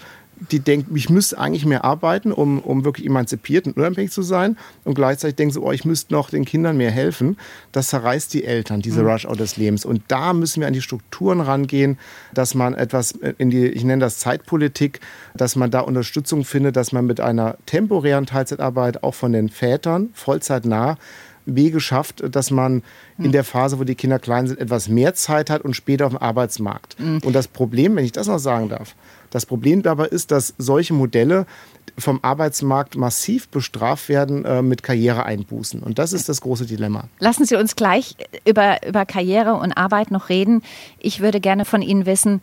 die 0.51 0.59
denkt, 0.59 0.89
ich 0.95 1.09
müsste 1.09 1.39
eigentlich 1.39 1.65
mehr 1.65 1.83
arbeiten, 1.83 2.31
um, 2.31 2.59
um 2.59 2.85
wirklich 2.85 3.07
emanzipiert 3.07 3.65
und 3.65 3.77
unabhängig 3.77 4.11
zu 4.11 4.21
sein. 4.21 4.57
Und 4.83 4.93
gleichzeitig 4.93 5.35
denkt 5.35 5.53
sie, 5.53 5.61
oh, 5.61 5.71
ich 5.71 5.85
müsste 5.85 6.13
noch 6.13 6.29
den 6.29 6.45
Kindern 6.45 6.77
mehr 6.77 6.91
helfen. 6.91 7.37
Das 7.71 7.87
zerreißt 7.89 8.33
die 8.33 8.43
Eltern, 8.45 8.81
diese 8.81 9.01
mhm. 9.01 9.09
Rush-Out 9.09 9.39
des 9.39 9.57
Lebens. 9.57 9.85
Und 9.85 10.03
da 10.07 10.33
müssen 10.33 10.61
wir 10.61 10.67
an 10.67 10.73
die 10.73 10.81
Strukturen 10.81 11.41
rangehen, 11.41 11.97
dass 12.33 12.53
man 12.53 12.75
etwas 12.75 13.11
in 13.37 13.49
die, 13.49 13.67
ich 13.67 13.83
nenne 13.83 14.01
das 14.01 14.19
Zeitpolitik, 14.19 14.99
dass 15.35 15.55
man 15.55 15.71
da 15.71 15.79
Unterstützung 15.79 16.45
findet, 16.45 16.75
dass 16.75 16.91
man 16.91 17.05
mit 17.05 17.19
einer 17.19 17.57
temporären 17.65 18.25
Teilzeitarbeit 18.25 19.03
auch 19.03 19.15
von 19.15 19.31
den 19.31 19.49
Vätern 19.49 20.09
vollzeitnah 20.13 20.97
Wege 21.47 21.79
schafft, 21.79 22.23
dass 22.35 22.51
man 22.51 22.83
in 23.17 23.31
der 23.31 23.43
Phase, 23.43 23.79
wo 23.79 23.83
die 23.83 23.95
Kinder 23.95 24.19
klein 24.19 24.47
sind, 24.47 24.59
etwas 24.59 24.89
mehr 24.89 25.13
Zeit 25.13 25.49
hat 25.49 25.61
und 25.61 25.75
später 25.75 26.05
auf 26.05 26.11
dem 26.11 26.21
Arbeitsmarkt. 26.21 26.99
Mhm. 26.99 27.19
Und 27.23 27.33
das 27.33 27.47
Problem, 27.47 27.95
wenn 27.95 28.05
ich 28.05 28.11
das 28.11 28.27
noch 28.27 28.37
sagen 28.37 28.69
darf, 28.69 28.95
das 29.29 29.45
Problem 29.45 29.81
dabei 29.81 30.05
ist, 30.05 30.31
dass 30.31 30.53
solche 30.57 30.93
Modelle 30.93 31.45
vom 31.97 32.19
Arbeitsmarkt 32.21 32.95
massiv 32.95 33.47
bestraft 33.49 34.09
werden 34.09 34.45
äh, 34.45 34.61
mit 34.61 34.83
Karriereeinbußen. 34.83 35.81
Und 35.81 35.97
das 35.99 36.13
ist 36.13 36.29
das 36.29 36.41
große 36.41 36.65
Dilemma. 36.65 37.05
Lassen 37.19 37.45
Sie 37.45 37.55
uns 37.55 37.75
gleich 37.75 38.15
über, 38.45 38.85
über 38.87 39.05
Karriere 39.05 39.55
und 39.55 39.73
Arbeit 39.73 40.11
noch 40.11 40.29
reden. 40.29 40.61
Ich 40.99 41.21
würde 41.21 41.39
gerne 41.39 41.65
von 41.65 41.81
Ihnen 41.81 42.05
wissen, 42.05 42.41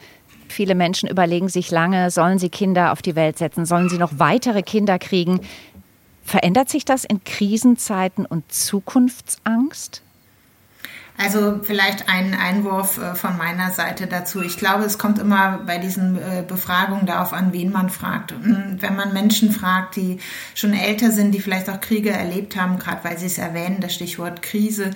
viele 0.49 0.75
Menschen 0.75 1.09
überlegen 1.09 1.49
sich 1.49 1.71
lange, 1.71 2.11
sollen 2.11 2.39
sie 2.39 2.49
Kinder 2.49 2.93
auf 2.93 3.03
die 3.03 3.17
Welt 3.17 3.39
setzen, 3.39 3.67
sollen 3.67 3.89
sie 3.89 3.99
noch 3.99 4.13
weitere 4.19 4.63
Kinder 4.63 4.99
kriegen. 4.99 5.41
Verändert 6.23 6.71
sich 6.71 6.85
das 6.85 7.05
in 7.05 7.23
Krisenzeiten 7.25 8.25
und 8.25 8.51
Zukunftsangst? 8.51 10.03
Also 11.17 11.61
vielleicht 11.63 12.09
ein 12.09 12.35
Einwurf 12.35 12.99
äh, 12.99 13.15
von 13.15 13.37
meiner 13.37 13.71
Seite 13.71 14.09
dazu. 14.09 14.43
Ich 14.43 14.57
glaube, 14.57 14.83
es 14.83 14.99
kommt 14.99 15.21
immer 15.21 15.61
bei 15.65 15.79
diesen 15.79 16.17
äh, 16.17 16.43
Befragungen 16.47 17.07
darauf 17.07 17.33
an, 17.33 17.53
wen 17.53 17.71
man 17.71 17.89
fragt. 17.89 18.33
Hm, 18.33 18.79
wenn 18.81 18.97
man 18.97 19.13
Menschen 19.13 19.53
fragt, 19.53 19.95
die 19.95 20.19
schon 20.57 20.73
älter 20.73 21.13
sind, 21.13 21.31
die 21.31 21.41
vielleicht 21.41 21.71
auch 21.71 21.81
Kriege 21.81 22.11
erlebt 22.11 22.57
haben, 22.57 22.81
gerade 22.81 23.05
weil 23.05 23.17
Sie 23.17 23.27
es 23.27 23.39
erwähnen, 23.39 23.79
das 23.81 23.95
Stichwort 23.95 24.43
Krise, 24.43 24.91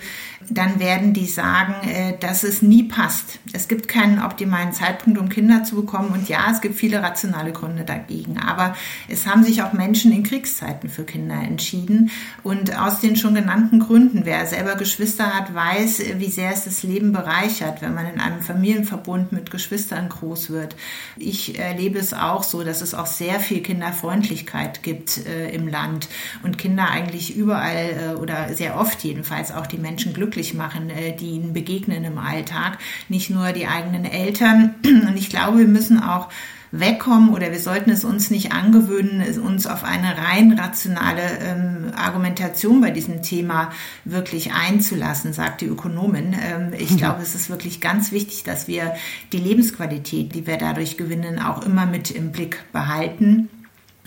dann 0.49 0.81
werden 0.81 1.13
die 1.13 1.25
sagen, 1.25 1.75
äh, 1.87 2.17
dass 2.19 2.43
es 2.43 2.61
nie 2.61 2.83
passt. 2.83 3.39
Es 3.53 3.69
gibt 3.69 3.87
keinen 3.87 4.21
optimalen 4.21 4.73
Zeitpunkt, 4.73 5.19
um 5.19 5.29
Kinder 5.29 5.63
zu 5.63 5.75
bekommen. 5.75 6.09
Und 6.09 6.27
ja, 6.27 6.51
es 6.51 6.59
gibt 6.59 6.75
viele 6.75 7.01
rationale 7.01 7.53
Gründe 7.53 7.85
dagegen. 7.85 8.39
Aber 8.39 8.75
es 9.07 9.25
haben 9.25 9.45
sich 9.45 9.63
auch 9.63 9.71
Menschen 9.71 10.11
in 10.11 10.23
Kriegszeiten 10.23 10.89
für 10.89 11.05
Kinder 11.05 11.35
entschieden. 11.35 12.11
Und 12.43 12.77
aus 12.77 12.99
den 12.99 13.15
schon 13.15 13.35
genannten 13.35 13.79
Gründen, 13.79 14.25
wer 14.25 14.45
selber 14.45 14.75
Geschwister 14.75 15.33
hat, 15.33 15.53
weiß, 15.55 16.08
wie 16.17 16.29
sehr 16.29 16.51
es 16.51 16.65
das 16.65 16.83
Leben 16.83 17.11
bereichert, 17.11 17.81
wenn 17.81 17.93
man 17.93 18.07
in 18.07 18.19
einem 18.19 18.41
Familienverbund 18.41 19.31
mit 19.31 19.51
Geschwistern 19.51 20.09
groß 20.09 20.49
wird. 20.49 20.75
Ich 21.17 21.59
erlebe 21.59 21.99
es 21.99 22.13
auch 22.13 22.43
so, 22.43 22.63
dass 22.63 22.81
es 22.81 22.93
auch 22.93 23.05
sehr 23.05 23.39
viel 23.39 23.61
Kinderfreundlichkeit 23.61 24.83
gibt 24.83 25.25
äh, 25.25 25.49
im 25.51 25.67
Land 25.67 26.07
und 26.43 26.57
Kinder 26.57 26.89
eigentlich 26.89 27.35
überall 27.35 28.15
äh, 28.15 28.19
oder 28.19 28.53
sehr 28.53 28.79
oft 28.79 29.03
jedenfalls 29.03 29.51
auch 29.51 29.67
die 29.67 29.77
Menschen 29.77 30.13
glücklich 30.13 30.53
machen, 30.53 30.89
äh, 30.89 31.15
die 31.15 31.31
ihnen 31.31 31.53
begegnen 31.53 32.03
im 32.03 32.17
Alltag, 32.17 32.79
nicht 33.07 33.29
nur 33.29 33.51
die 33.51 33.67
eigenen 33.67 34.05
Eltern. 34.05 34.75
Und 34.85 35.17
ich 35.17 35.29
glaube, 35.29 35.59
wir 35.59 35.67
müssen 35.67 36.01
auch 36.01 36.29
wegkommen 36.71 37.29
oder 37.29 37.51
wir 37.51 37.59
sollten 37.59 37.89
es 37.89 38.03
uns 38.03 38.29
nicht 38.29 38.51
angewöhnen, 38.51 39.39
uns 39.39 39.67
auf 39.67 39.83
eine 39.83 40.17
rein 40.17 40.57
rationale 40.57 41.21
ähm, 41.41 41.91
Argumentation 41.95 42.81
bei 42.81 42.91
diesem 42.91 43.21
Thema 43.21 43.71
wirklich 44.05 44.53
einzulassen, 44.53 45.33
sagt 45.33 45.61
die 45.61 45.65
Ökonomin. 45.65 46.35
Ähm, 46.39 46.73
ich 46.77 46.91
mhm. 46.91 46.97
glaube, 46.97 47.21
es 47.21 47.35
ist 47.35 47.49
wirklich 47.49 47.81
ganz 47.81 48.11
wichtig, 48.11 48.43
dass 48.43 48.67
wir 48.67 48.93
die 49.33 49.39
Lebensqualität, 49.39 50.35
die 50.35 50.45
wir 50.45 50.57
dadurch 50.57 50.97
gewinnen, 50.97 51.39
auch 51.39 51.65
immer 51.65 51.85
mit 51.85 52.11
im 52.11 52.31
Blick 52.31 52.63
behalten 52.71 53.49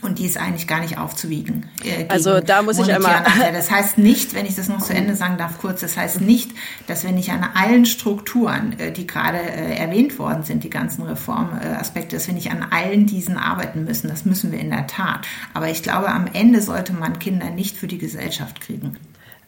und 0.02 0.18
die 0.18 0.26
ist 0.26 0.36
eigentlich 0.36 0.66
gar 0.66 0.80
nicht 0.80 0.98
aufzuwiegen. 0.98 1.66
Äh, 1.84 2.06
also 2.08 2.40
da 2.40 2.62
muss 2.62 2.78
ich 2.78 2.92
einmal. 2.92 3.24
Das 3.52 3.70
heißt 3.70 3.98
nicht, 3.98 4.34
wenn 4.34 4.46
ich 4.46 4.56
das 4.56 4.68
noch 4.68 4.82
zu 4.82 4.92
Ende 4.92 5.14
sagen 5.14 5.38
darf, 5.38 5.58
kurz, 5.58 5.80
das 5.80 5.96
heißt 5.96 6.20
nicht, 6.20 6.50
dass 6.86 7.04
wir 7.04 7.12
nicht 7.12 7.30
an 7.30 7.44
allen 7.54 7.86
Strukturen, 7.86 8.78
äh, 8.78 8.92
die 8.92 9.06
gerade 9.06 9.38
äh, 9.38 9.76
erwähnt 9.76 10.18
worden 10.18 10.42
sind, 10.42 10.64
die 10.64 10.70
ganzen 10.70 11.02
Reformaspekte, 11.02 12.16
dass 12.16 12.26
wir 12.26 12.34
nicht 12.34 12.50
an 12.50 12.66
allen 12.70 13.06
diesen 13.06 13.38
arbeiten 13.38 13.84
müssen. 13.84 14.08
Das 14.08 14.24
müssen 14.24 14.50
wir 14.52 14.58
in 14.58 14.70
der 14.70 14.86
Tat. 14.86 15.26
Aber 15.54 15.70
ich 15.70 15.82
glaube, 15.82 16.08
am 16.08 16.26
Ende 16.32 16.60
sollte 16.60 16.92
man 16.92 17.18
Kinder 17.18 17.50
nicht 17.50 17.76
für 17.76 17.86
die 17.86 17.98
Gesellschaft 17.98 18.60
kriegen. 18.60 18.96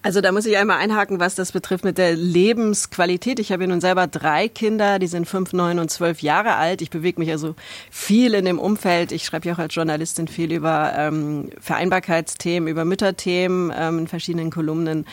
Also 0.05 0.21
da 0.21 0.33
muss 0.33 0.45
ich 0.45 0.59
einmal 0.59 0.81
einhaken, 0.81 1.19
was 1.19 1.35
das 1.35 1.51
betrifft 1.51 1.83
mit 1.83 1.97
der 1.97 2.15
Lebensqualität. 2.15 3.39
Ich 3.39 3.51
habe 3.51 3.63
ja 3.63 3.69
nun 3.71 3.81
selber 3.81 4.07
drei 4.07 4.49
Kinder, 4.49 4.99
die 4.99 5.07
sind 5.07 5.27
fünf, 5.27 5.55
neun 5.55 5.79
und 5.79 5.91
zwölf 5.91 6.21
Jahre 6.21 6.57
alt. 6.57 6.83
Ich 6.83 6.91
bewege 6.91 7.19
mich 7.19 7.31
also 7.31 7.55
viel 7.91 8.35
in 8.35 8.45
dem 8.45 8.59
Umfeld. 8.59 9.13
Ich 9.13 9.25
schreibe 9.25 9.49
ja 9.49 9.55
auch 9.55 9.59
als 9.59 9.75
Journalistin 9.75 10.29
viel 10.29 10.53
über 10.53 10.93
ähm, 10.95 11.49
Vereinbarkeitsthemen, 11.59 12.69
über 12.69 12.85
Mütterthemen 12.85 13.73
ähm, 13.75 14.01
in 14.01 14.07
verschiedenen 14.07 14.51
Kolumnen. 14.51 15.07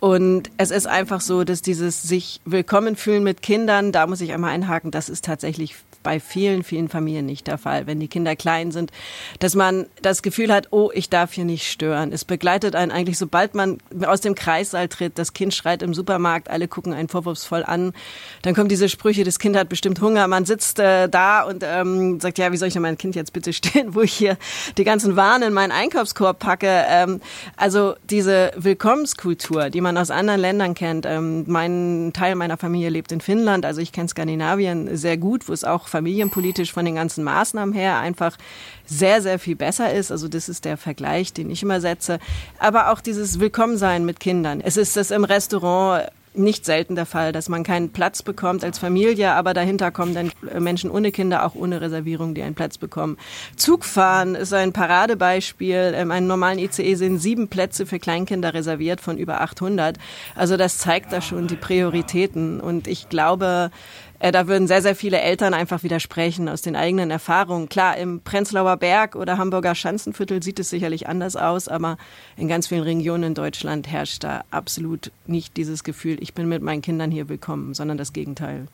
Und 0.00 0.50
es 0.56 0.72
ist 0.72 0.88
einfach 0.88 1.20
so, 1.20 1.44
dass 1.44 1.62
dieses 1.62 2.02
sich 2.02 2.40
willkommen 2.44 2.96
fühlen 2.96 3.22
mit 3.22 3.42
Kindern, 3.42 3.92
da 3.92 4.08
muss 4.08 4.20
ich 4.20 4.32
einmal 4.32 4.50
einhaken, 4.50 4.90
das 4.90 5.08
ist 5.08 5.24
tatsächlich 5.24 5.76
bei 6.02 6.20
vielen, 6.20 6.62
vielen 6.62 6.88
Familien 6.88 7.26
nicht 7.26 7.46
der 7.46 7.58
Fall, 7.58 7.86
wenn 7.86 8.00
die 8.00 8.08
Kinder 8.08 8.36
klein 8.36 8.72
sind, 8.72 8.90
dass 9.38 9.54
man 9.54 9.86
das 10.02 10.22
Gefühl 10.22 10.52
hat, 10.52 10.68
oh, 10.70 10.90
ich 10.92 11.10
darf 11.10 11.32
hier 11.32 11.44
nicht 11.44 11.70
stören. 11.70 12.12
Es 12.12 12.24
begleitet 12.24 12.74
einen 12.74 12.92
eigentlich, 12.92 13.18
sobald 13.18 13.54
man 13.54 13.78
aus 14.04 14.20
dem 14.20 14.34
Kreissaal 14.34 14.88
tritt, 14.88 15.18
das 15.18 15.32
Kind 15.32 15.54
schreit 15.54 15.82
im 15.82 15.94
Supermarkt, 15.94 16.50
alle 16.50 16.68
gucken 16.68 16.92
einen 16.92 17.08
vorwurfsvoll 17.08 17.64
an, 17.64 17.92
dann 18.42 18.54
kommen 18.54 18.68
diese 18.68 18.88
Sprüche, 18.88 19.24
das 19.24 19.38
Kind 19.38 19.56
hat 19.56 19.68
bestimmt 19.68 20.00
Hunger, 20.00 20.26
man 20.28 20.44
sitzt 20.44 20.78
äh, 20.78 21.08
da 21.08 21.42
und 21.42 21.64
ähm, 21.66 22.20
sagt, 22.20 22.38
ja, 22.38 22.52
wie 22.52 22.56
soll 22.56 22.68
ich 22.68 22.74
denn 22.74 22.82
mein 22.82 22.98
Kind 22.98 23.14
jetzt 23.14 23.32
bitte 23.32 23.52
stehen, 23.52 23.94
wo 23.94 24.00
ich 24.00 24.12
hier 24.12 24.36
die 24.76 24.84
ganzen 24.84 25.16
Waren 25.16 25.42
in 25.42 25.52
meinen 25.52 25.72
Einkaufskorb 25.72 26.38
packe. 26.38 26.84
Ähm, 26.88 27.20
also 27.56 27.94
diese 28.10 28.52
Willkommenskultur, 28.56 29.70
die 29.70 29.80
man 29.80 29.96
aus 29.96 30.10
anderen 30.10 30.40
Ländern 30.40 30.74
kennt. 30.74 31.06
Ähm, 31.06 31.44
mein 31.46 32.12
Teil 32.14 32.34
meiner 32.34 32.56
Familie 32.56 32.90
lebt 32.90 33.12
in 33.12 33.20
Finnland, 33.20 33.64
also 33.64 33.80
ich 33.80 33.92
kenne 33.92 34.08
Skandinavien 34.08 34.96
sehr 34.96 35.16
gut, 35.16 35.48
wo 35.48 35.52
es 35.52 35.64
auch 35.64 35.88
familienpolitisch 35.92 36.72
von 36.72 36.84
den 36.84 36.96
ganzen 36.96 37.22
Maßnahmen 37.22 37.74
her 37.74 37.98
einfach 37.98 38.36
sehr, 38.86 39.22
sehr 39.22 39.38
viel 39.38 39.56
besser 39.56 39.92
ist. 39.92 40.10
Also 40.10 40.26
das 40.26 40.48
ist 40.48 40.64
der 40.64 40.76
Vergleich, 40.76 41.32
den 41.32 41.50
ich 41.50 41.62
immer 41.62 41.80
setze. 41.80 42.18
Aber 42.58 42.90
auch 42.90 43.00
dieses 43.00 43.38
Willkommensein 43.38 44.04
mit 44.04 44.18
Kindern. 44.18 44.60
Es 44.60 44.76
ist 44.76 44.96
das 44.96 45.10
im 45.10 45.24
Restaurant 45.24 46.08
nicht 46.34 46.64
selten 46.64 46.94
der 46.94 47.06
Fall, 47.06 47.32
dass 47.32 47.48
man 47.48 47.62
keinen 47.62 47.90
Platz 47.90 48.22
bekommt 48.22 48.64
als 48.64 48.78
Familie, 48.78 49.32
aber 49.32 49.52
dahinter 49.54 49.90
kommen 49.90 50.14
dann 50.14 50.32
Menschen 50.58 50.90
ohne 50.90 51.12
Kinder, 51.12 51.44
auch 51.44 51.54
ohne 51.54 51.80
Reservierung, 51.80 52.34
die 52.34 52.42
einen 52.42 52.54
Platz 52.54 52.78
bekommen. 52.78 53.18
Zugfahren 53.56 54.34
ist 54.34 54.54
ein 54.54 54.72
Paradebeispiel. 54.72 55.94
In 55.94 56.10
einem 56.10 56.26
normalen 56.26 56.58
ICE 56.58 56.94
sind 56.94 57.18
sieben 57.18 57.48
Plätze 57.48 57.86
für 57.86 57.98
Kleinkinder 57.98 58.54
reserviert 58.54 59.00
von 59.00 59.18
über 59.18 59.40
800. 59.42 59.98
Also 60.34 60.56
das 60.56 60.78
zeigt 60.78 61.12
da 61.12 61.20
schon 61.20 61.48
die 61.48 61.56
Prioritäten. 61.56 62.60
Und 62.60 62.86
ich 62.86 63.08
glaube, 63.08 63.70
äh, 64.22 64.30
da 64.30 64.46
würden 64.46 64.68
sehr, 64.68 64.82
sehr 64.82 64.94
viele 64.94 65.20
Eltern 65.20 65.52
einfach 65.52 65.82
widersprechen 65.82 66.48
aus 66.48 66.62
den 66.62 66.76
eigenen 66.76 67.10
Erfahrungen. 67.10 67.68
Klar, 67.68 67.96
im 67.96 68.20
Prenzlauer 68.20 68.76
Berg 68.76 69.16
oder 69.16 69.36
Hamburger 69.36 69.74
Schanzenviertel 69.74 70.40
sieht 70.44 70.60
es 70.60 70.70
sicherlich 70.70 71.08
anders 71.08 71.34
aus, 71.34 71.66
aber 71.66 71.98
in 72.36 72.46
ganz 72.46 72.68
vielen 72.68 72.84
Regionen 72.84 73.24
in 73.24 73.34
Deutschland 73.34 73.90
herrscht 73.90 74.22
da 74.22 74.44
absolut 74.52 75.10
nicht 75.26 75.56
dieses 75.56 75.82
Gefühl, 75.82 76.18
ich 76.20 76.34
bin 76.34 76.48
mit 76.48 76.62
meinen 76.62 76.82
Kindern 76.82 77.10
hier 77.10 77.28
willkommen, 77.28 77.74
sondern 77.74 77.98
das 77.98 78.12
Gegenteil. 78.12 78.68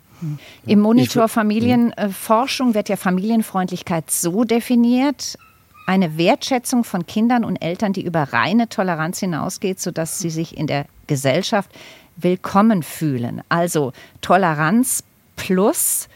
Im 0.67 0.81
Monitor 0.81 1.28
Familienforschung 1.28 2.75
wird 2.75 2.90
ja 2.90 2.97
Familienfreundlichkeit 2.97 4.11
so 4.11 4.45
definiert, 4.45 5.38
eine 5.87 6.19
Wertschätzung 6.19 6.85
von 6.85 7.07
Kindern 7.07 7.45
und 7.45 7.57
Eltern, 7.57 7.95
die 7.95 8.05
über 8.05 8.35
reine 8.35 8.69
Toleranz 8.69 9.21
hinausgeht, 9.21 9.81
sodass 9.81 10.19
sie 10.19 10.28
sich 10.28 10.59
in 10.59 10.67
der 10.67 10.85
Gesellschaft 11.07 11.71
willkommen 12.17 12.83
fühlen. 12.83 13.40
Also 13.49 13.93
Toleranz 14.21 15.05
plus 15.38 16.09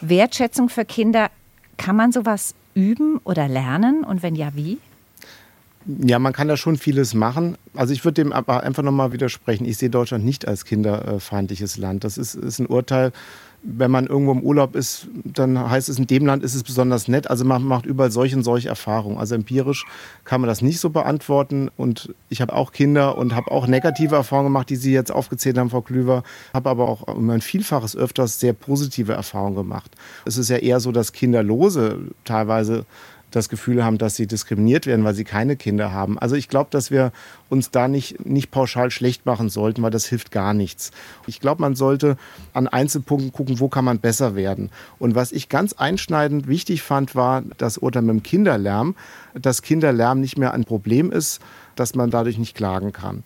Wertschätzung 0.00 0.68
für 0.68 0.84
Kinder. 0.84 1.30
Kann 1.76 1.94
man 1.94 2.10
sowas 2.10 2.54
üben 2.74 3.18
oder 3.24 3.46
lernen 3.46 4.02
und 4.02 4.24
wenn 4.24 4.34
ja, 4.34 4.50
wie? 4.54 4.78
Ja, 5.86 6.18
man 6.18 6.32
kann 6.32 6.48
da 6.48 6.56
schon 6.56 6.76
vieles 6.76 7.14
machen. 7.14 7.56
Also 7.74 7.92
ich 7.94 8.04
würde 8.04 8.22
dem 8.22 8.32
aber 8.32 8.62
einfach 8.62 8.82
nochmal 8.82 9.12
widersprechen. 9.12 9.64
Ich 9.64 9.78
sehe 9.78 9.90
Deutschland 9.90 10.24
nicht 10.24 10.46
als 10.46 10.64
kinderfeindliches 10.64 11.78
Land. 11.78 12.04
Das 12.04 12.18
ist, 12.18 12.34
ist 12.34 12.58
ein 12.58 12.66
Urteil, 12.66 13.12
wenn 13.62 13.90
man 13.90 14.06
irgendwo 14.06 14.32
im 14.32 14.42
Urlaub 14.42 14.74
ist, 14.74 15.08
dann 15.24 15.58
heißt 15.70 15.88
es, 15.90 15.98
in 15.98 16.06
dem 16.06 16.24
Land 16.24 16.42
ist 16.42 16.54
es 16.54 16.62
besonders 16.62 17.08
nett. 17.08 17.28
Also 17.28 17.44
man 17.44 17.62
macht 17.62 17.84
überall 17.84 18.10
solche 18.10 18.36
und 18.36 18.42
solche 18.42 18.68
Erfahrungen. 18.68 19.18
Also 19.18 19.34
empirisch 19.34 19.84
kann 20.24 20.40
man 20.40 20.48
das 20.48 20.62
nicht 20.62 20.80
so 20.80 20.90
beantworten. 20.90 21.70
Und 21.76 22.14
ich 22.30 22.40
habe 22.40 22.54
auch 22.54 22.72
Kinder 22.72 23.18
und 23.18 23.34
habe 23.34 23.50
auch 23.50 23.66
negative 23.66 24.14
Erfahrungen 24.14 24.48
gemacht, 24.48 24.70
die 24.70 24.76
Sie 24.76 24.92
jetzt 24.92 25.12
aufgezählt 25.12 25.58
haben, 25.58 25.70
Frau 25.70 25.82
Klüver. 25.82 26.22
Habe 26.54 26.70
aber 26.70 26.88
auch 26.88 27.02
um 27.02 27.28
ein 27.28 27.42
Vielfaches 27.42 27.96
öfters 27.96 28.40
sehr 28.40 28.54
positive 28.54 29.12
Erfahrungen 29.12 29.56
gemacht. 29.56 29.90
Es 30.24 30.38
ist 30.38 30.48
ja 30.48 30.56
eher 30.56 30.80
so, 30.80 30.90
dass 30.90 31.12
Kinderlose 31.12 31.98
teilweise 32.24 32.86
das 33.30 33.48
Gefühl 33.48 33.84
haben, 33.84 33.98
dass 33.98 34.16
sie 34.16 34.26
diskriminiert 34.26 34.86
werden, 34.86 35.04
weil 35.04 35.14
sie 35.14 35.24
keine 35.24 35.56
Kinder 35.56 35.92
haben. 35.92 36.18
Also 36.18 36.36
ich 36.36 36.48
glaube, 36.48 36.68
dass 36.70 36.90
wir 36.90 37.12
uns 37.48 37.70
da 37.70 37.88
nicht, 37.88 38.24
nicht 38.26 38.50
pauschal 38.50 38.90
schlecht 38.90 39.26
machen 39.26 39.48
sollten, 39.48 39.82
weil 39.82 39.90
das 39.90 40.06
hilft 40.06 40.30
gar 40.30 40.54
nichts. 40.54 40.90
Ich 41.26 41.40
glaube, 41.40 41.62
man 41.62 41.74
sollte 41.74 42.16
an 42.52 42.66
Einzelpunkten 42.66 43.32
gucken, 43.32 43.60
wo 43.60 43.68
kann 43.68 43.84
man 43.84 43.98
besser 43.98 44.34
werden. 44.34 44.70
Und 44.98 45.14
was 45.14 45.32
ich 45.32 45.48
ganz 45.48 45.72
einschneidend 45.74 46.48
wichtig 46.48 46.82
fand, 46.82 47.14
war 47.14 47.42
das 47.58 47.78
Urteil 47.78 48.02
mit 48.02 48.14
dem 48.14 48.22
Kinderlärm, 48.22 48.94
dass 49.34 49.62
Kinderlärm 49.62 50.20
nicht 50.20 50.38
mehr 50.38 50.52
ein 50.52 50.64
Problem 50.64 51.12
ist, 51.12 51.40
dass 51.76 51.94
man 51.94 52.10
dadurch 52.10 52.38
nicht 52.38 52.56
klagen 52.56 52.92
kann. 52.92 53.24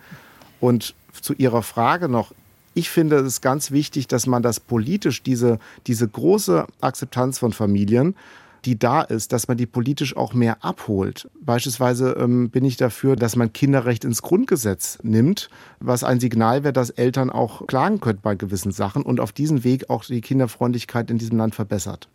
Und 0.60 0.94
zu 1.20 1.34
Ihrer 1.34 1.62
Frage 1.62 2.08
noch, 2.08 2.32
ich 2.74 2.90
finde 2.90 3.16
es 3.18 3.40
ganz 3.40 3.70
wichtig, 3.70 4.08
dass 4.08 4.26
man 4.26 4.42
das 4.42 4.58
politisch, 4.60 5.22
diese, 5.22 5.58
diese 5.86 6.08
große 6.08 6.66
Akzeptanz 6.80 7.38
von 7.38 7.52
Familien, 7.52 8.16
die 8.64 8.78
da 8.78 9.02
ist, 9.02 9.32
dass 9.32 9.48
man 9.48 9.56
die 9.56 9.66
politisch 9.66 10.16
auch 10.16 10.34
mehr 10.34 10.64
abholt. 10.64 11.28
Beispielsweise 11.40 12.16
ähm, 12.18 12.50
bin 12.50 12.64
ich 12.64 12.76
dafür, 12.76 13.16
dass 13.16 13.36
man 13.36 13.52
Kinderrecht 13.52 14.04
ins 14.04 14.22
Grundgesetz 14.22 14.98
nimmt, 15.02 15.50
was 15.80 16.04
ein 16.04 16.20
Signal 16.20 16.64
wäre, 16.64 16.72
dass 16.72 16.90
Eltern 16.90 17.30
auch 17.30 17.66
klagen 17.66 18.00
können 18.00 18.20
bei 18.22 18.34
gewissen 18.34 18.72
Sachen 18.72 19.02
und 19.02 19.20
auf 19.20 19.32
diesem 19.32 19.64
Weg 19.64 19.90
auch 19.90 20.04
die 20.04 20.20
Kinderfreundlichkeit 20.20 21.10
in 21.10 21.18
diesem 21.18 21.38
Land 21.38 21.54
verbessert. 21.54 22.08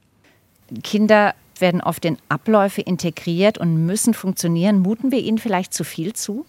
Kinder 0.84 1.34
werden 1.60 1.82
oft 1.82 2.06
in 2.06 2.18
Abläufe 2.29 2.82
integriert 2.82 3.58
und 3.58 3.86
müssen 3.86 4.13
funktionieren. 4.13 4.79
Muten 4.79 5.12
wir 5.12 5.20
ihnen 5.20 5.38
vielleicht 5.38 5.74
zu 5.74 5.84
viel 5.84 6.13
zu? 6.13 6.46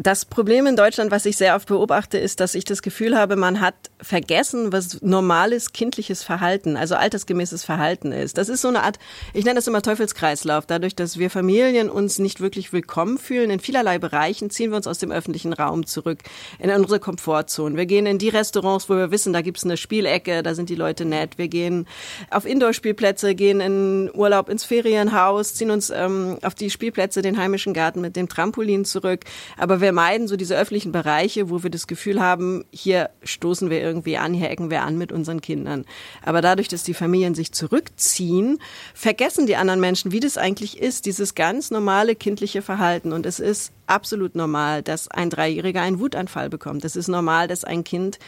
Das 0.00 0.24
Problem 0.24 0.66
in 0.66 0.76
Deutschland, 0.76 1.10
was 1.10 1.26
ich 1.26 1.36
sehr 1.36 1.56
oft 1.56 1.66
beobachte, 1.66 2.18
ist, 2.18 2.38
dass 2.38 2.54
ich 2.54 2.64
das 2.64 2.82
Gefühl 2.82 3.18
habe, 3.18 3.34
man 3.34 3.60
hat 3.60 3.74
vergessen, 4.00 4.72
was 4.72 5.02
normales 5.02 5.72
kindliches 5.72 6.22
Verhalten, 6.22 6.76
also 6.76 6.94
altersgemäßes 6.94 7.64
Verhalten 7.64 8.12
ist. 8.12 8.38
Das 8.38 8.48
ist 8.48 8.60
so 8.60 8.68
eine 8.68 8.84
Art, 8.84 9.00
ich 9.34 9.44
nenne 9.44 9.56
das 9.56 9.66
immer 9.66 9.82
Teufelskreislauf. 9.82 10.66
Dadurch, 10.66 10.94
dass 10.94 11.18
wir 11.18 11.30
Familien 11.30 11.90
uns 11.90 12.20
nicht 12.20 12.40
wirklich 12.40 12.72
willkommen 12.72 13.18
fühlen 13.18 13.50
in 13.50 13.58
vielerlei 13.58 13.98
Bereichen, 13.98 14.50
ziehen 14.50 14.70
wir 14.70 14.76
uns 14.76 14.86
aus 14.86 14.98
dem 14.98 15.10
öffentlichen 15.10 15.52
Raum 15.52 15.84
zurück 15.84 16.20
in 16.60 16.70
unsere 16.70 17.00
Komfortzone. 17.00 17.76
Wir 17.76 17.86
gehen 17.86 18.06
in 18.06 18.18
die 18.18 18.28
Restaurants, 18.28 18.88
wo 18.88 18.94
wir 18.94 19.10
wissen, 19.10 19.32
da 19.32 19.40
gibt's 19.42 19.64
eine 19.64 19.76
Spielecke, 19.76 20.44
da 20.44 20.54
sind 20.54 20.68
die 20.68 20.76
Leute 20.76 21.06
nett. 21.06 21.38
Wir 21.38 21.48
gehen 21.48 21.88
auf 22.30 22.44
Indoor-Spielplätze, 22.44 23.34
gehen 23.34 23.60
in 23.60 24.10
Urlaub 24.14 24.48
ins 24.48 24.62
Ferienhaus, 24.62 25.54
ziehen 25.54 25.72
uns 25.72 25.90
ähm, 25.90 26.38
auf 26.42 26.54
die 26.54 26.70
Spielplätze, 26.70 27.20
den 27.20 27.36
heimischen 27.36 27.74
Garten 27.74 28.00
mit 28.00 28.14
dem 28.14 28.28
Trampolin 28.28 28.84
zurück. 28.84 29.24
Aber 29.56 29.80
wir 29.80 29.92
meiden 29.92 30.28
so 30.28 30.36
diese 30.36 30.56
öffentlichen 30.56 30.92
Bereiche, 30.92 31.50
wo 31.50 31.62
wir 31.62 31.70
das 31.70 31.86
Gefühl 31.86 32.20
haben, 32.20 32.64
hier 32.70 33.10
stoßen 33.22 33.70
wir 33.70 33.80
irgendwie 33.80 34.18
an, 34.18 34.34
hier 34.34 34.50
ecken 34.50 34.70
wir 34.70 34.82
an 34.82 34.98
mit 34.98 35.12
unseren 35.12 35.40
Kindern. 35.40 35.84
Aber 36.22 36.40
dadurch, 36.40 36.68
dass 36.68 36.82
die 36.82 36.94
Familien 36.94 37.34
sich 37.34 37.52
zurückziehen, 37.52 38.58
vergessen 38.94 39.46
die 39.46 39.56
anderen 39.56 39.80
Menschen, 39.80 40.12
wie 40.12 40.20
das 40.20 40.38
eigentlich 40.38 40.78
ist, 40.78 41.06
dieses 41.06 41.34
ganz 41.34 41.70
normale 41.70 42.14
kindliche 42.14 42.62
Verhalten. 42.62 43.12
Und 43.12 43.26
es 43.26 43.40
ist 43.40 43.72
absolut 43.88 44.34
normal, 44.34 44.82
dass 44.82 45.08
ein 45.08 45.30
Dreijähriger 45.30 45.80
einen 45.80 45.98
Wutanfall 45.98 46.50
bekommt. 46.50 46.84
Es 46.84 46.96
ist 46.96 47.08
normal, 47.08 47.48
dass 47.48 47.64
ein 47.64 47.84
Kind 47.84 48.18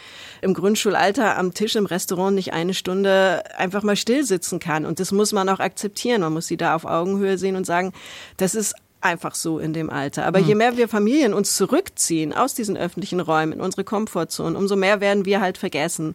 im 0.40 0.54
Grundschulalter 0.54 1.36
am 1.36 1.54
Tisch 1.54 1.76
im 1.76 1.86
Restaurant 1.86 2.34
nicht 2.34 2.52
eine 2.52 2.74
Stunde 2.74 3.42
einfach 3.56 3.82
mal 3.82 3.96
still 3.96 4.24
sitzen 4.24 4.58
kann. 4.58 4.86
Und 4.86 5.00
das 5.00 5.12
muss 5.12 5.32
man 5.32 5.48
auch 5.48 5.60
akzeptieren. 5.60 6.22
Man 6.22 6.32
muss 6.32 6.46
sie 6.46 6.56
da 6.56 6.74
auf 6.74 6.84
Augenhöhe 6.84 7.38
sehen 7.38 7.56
und 7.56 7.66
sagen, 7.66 7.92
das 8.36 8.54
ist 8.54 8.74
einfach 9.00 9.34
so 9.34 9.58
in 9.58 9.72
dem 9.72 9.90
Alter. 9.90 10.26
Aber 10.26 10.40
mhm. 10.40 10.46
je 10.46 10.54
mehr 10.54 10.76
wir 10.76 10.88
Familien 10.88 11.32
uns 11.32 11.56
zurückziehen 11.56 12.32
aus 12.32 12.54
diesen 12.54 12.76
öffentlichen 12.76 13.20
Räumen 13.20 13.52
in 13.52 13.60
unsere 13.60 13.84
Komfortzone, 13.84 14.56
umso 14.56 14.76
mehr 14.76 15.00
werden 15.00 15.24
wir 15.24 15.40
halt 15.40 15.58
vergessen. 15.58 16.14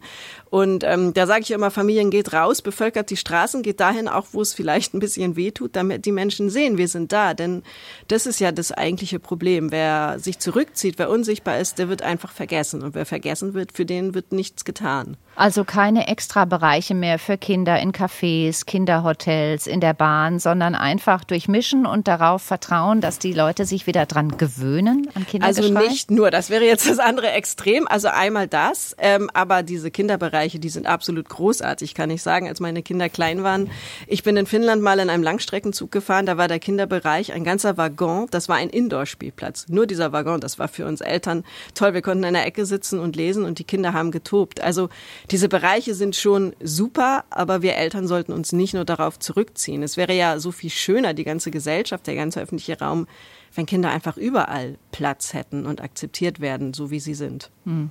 Und 0.50 0.84
ähm, 0.84 1.12
da 1.12 1.26
sage 1.26 1.42
ich 1.42 1.50
immer, 1.50 1.70
Familien 1.70 2.10
geht 2.10 2.32
raus, 2.32 2.62
bevölkert 2.62 3.10
die 3.10 3.16
Straßen, 3.16 3.62
geht 3.62 3.80
dahin 3.80 4.08
auch, 4.08 4.26
wo 4.32 4.40
es 4.40 4.54
vielleicht 4.54 4.94
ein 4.94 5.00
bisschen 5.00 5.36
weh 5.36 5.50
tut, 5.50 5.74
damit 5.74 6.06
die 6.06 6.12
Menschen 6.12 6.48
sehen, 6.48 6.78
wir 6.78 6.88
sind 6.88 7.12
da. 7.12 7.34
Denn 7.34 7.62
das 8.08 8.26
ist 8.26 8.38
ja 8.38 8.52
das 8.52 8.72
eigentliche 8.72 9.18
Problem. 9.18 9.72
Wer 9.72 10.18
sich 10.18 10.38
zurückzieht, 10.38 10.98
wer 10.98 11.10
unsichtbar 11.10 11.58
ist, 11.58 11.78
der 11.78 11.88
wird 11.88 12.02
einfach 12.02 12.32
vergessen. 12.32 12.82
Und 12.82 12.94
wer 12.94 13.06
vergessen 13.06 13.54
wird, 13.54 13.72
für 13.72 13.84
den 13.84 14.14
wird 14.14 14.32
nichts 14.32 14.64
getan. 14.64 15.16
Also 15.36 15.64
keine 15.64 16.08
extra 16.08 16.46
Bereiche 16.46 16.94
mehr 16.94 17.18
für 17.18 17.36
Kinder 17.36 17.78
in 17.78 17.92
Cafés, 17.92 18.64
Kinderhotels, 18.64 19.66
in 19.66 19.80
der 19.80 19.92
Bahn, 19.92 20.38
sondern 20.38 20.74
einfach 20.74 21.24
durchmischen 21.24 21.84
und 21.84 22.08
darauf 22.08 22.40
vertrauen, 22.40 23.02
dass 23.02 23.18
die 23.18 23.34
Leute 23.34 23.66
sich 23.66 23.86
wieder 23.86 24.06
dran 24.06 24.38
gewöhnen 24.38 25.08
an 25.14 25.26
Kindergeschrei? 25.26 25.76
Also 25.76 25.90
nicht 25.90 26.10
nur, 26.10 26.30
das 26.30 26.48
wäre 26.48 26.64
jetzt 26.64 26.88
das 26.88 26.98
andere 26.98 27.32
Extrem. 27.32 27.86
Also 27.86 28.08
einmal 28.08 28.48
das, 28.48 28.96
ähm, 28.98 29.28
aber 29.34 29.62
diese 29.62 29.90
Kinderbereiche, 29.90 30.58
die 30.58 30.70
sind 30.70 30.86
absolut 30.86 31.28
großartig, 31.28 31.94
kann 31.94 32.08
ich 32.08 32.22
sagen, 32.22 32.48
als 32.48 32.60
meine 32.60 32.82
Kinder 32.82 33.10
klein 33.10 33.42
waren. 33.42 33.70
Ich 34.06 34.22
bin 34.22 34.38
in 34.38 34.46
Finnland 34.46 34.82
mal 34.82 34.98
in 35.00 35.10
einem 35.10 35.22
Langstreckenzug 35.22 35.92
gefahren, 35.92 36.24
da 36.24 36.38
war 36.38 36.48
der 36.48 36.60
Kinderbereich 36.60 37.34
ein 37.34 37.44
ganzer 37.44 37.76
Waggon, 37.76 38.26
das 38.30 38.48
war 38.48 38.56
ein 38.56 38.70
Indoor-Spielplatz. 38.70 39.66
Nur 39.68 39.86
dieser 39.86 40.12
Waggon, 40.12 40.40
das 40.40 40.58
war 40.58 40.68
für 40.68 40.86
uns 40.86 41.02
Eltern 41.02 41.44
toll. 41.74 41.92
Wir 41.92 42.00
konnten 42.00 42.24
in 42.24 42.32
der 42.32 42.46
Ecke 42.46 42.64
sitzen 42.64 42.98
und 42.98 43.16
lesen 43.16 43.44
und 43.44 43.58
die 43.58 43.64
Kinder 43.64 43.92
haben 43.92 44.10
getobt. 44.10 44.62
Also 44.62 44.88
diese 45.30 45.48
Bereiche 45.48 45.94
sind 45.94 46.14
schon 46.14 46.54
super, 46.62 47.24
aber 47.30 47.62
wir 47.62 47.74
Eltern 47.74 48.06
sollten 48.06 48.32
uns 48.32 48.52
nicht 48.52 48.74
nur 48.74 48.84
darauf 48.84 49.18
zurückziehen. 49.18 49.82
Es 49.82 49.96
wäre 49.96 50.14
ja 50.14 50.38
so 50.38 50.52
viel 50.52 50.70
schöner, 50.70 51.14
die 51.14 51.24
ganze 51.24 51.50
Gesellschaft, 51.50 52.06
der 52.06 52.14
ganze 52.14 52.40
öffentliche 52.40 52.78
Raum, 52.78 53.08
wenn 53.54 53.66
Kinder 53.66 53.90
einfach 53.90 54.16
überall 54.16 54.78
Platz 54.92 55.32
hätten 55.34 55.66
und 55.66 55.80
akzeptiert 55.80 56.40
werden, 56.40 56.74
so 56.74 56.90
wie 56.90 57.00
sie 57.00 57.14
sind. 57.14 57.50
Hm. 57.64 57.90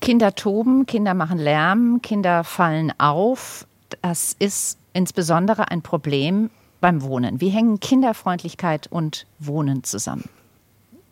Kinder 0.00 0.34
toben, 0.34 0.86
Kinder 0.86 1.14
machen 1.14 1.38
Lärm, 1.38 2.00
Kinder 2.02 2.44
fallen 2.44 2.92
auf. 2.98 3.66
Das 4.02 4.34
ist 4.38 4.78
insbesondere 4.92 5.70
ein 5.70 5.82
Problem 5.82 6.50
beim 6.80 7.02
Wohnen. 7.02 7.40
Wie 7.40 7.48
hängen 7.48 7.80
Kinderfreundlichkeit 7.80 8.86
und 8.86 9.26
Wohnen 9.38 9.84
zusammen? 9.84 10.28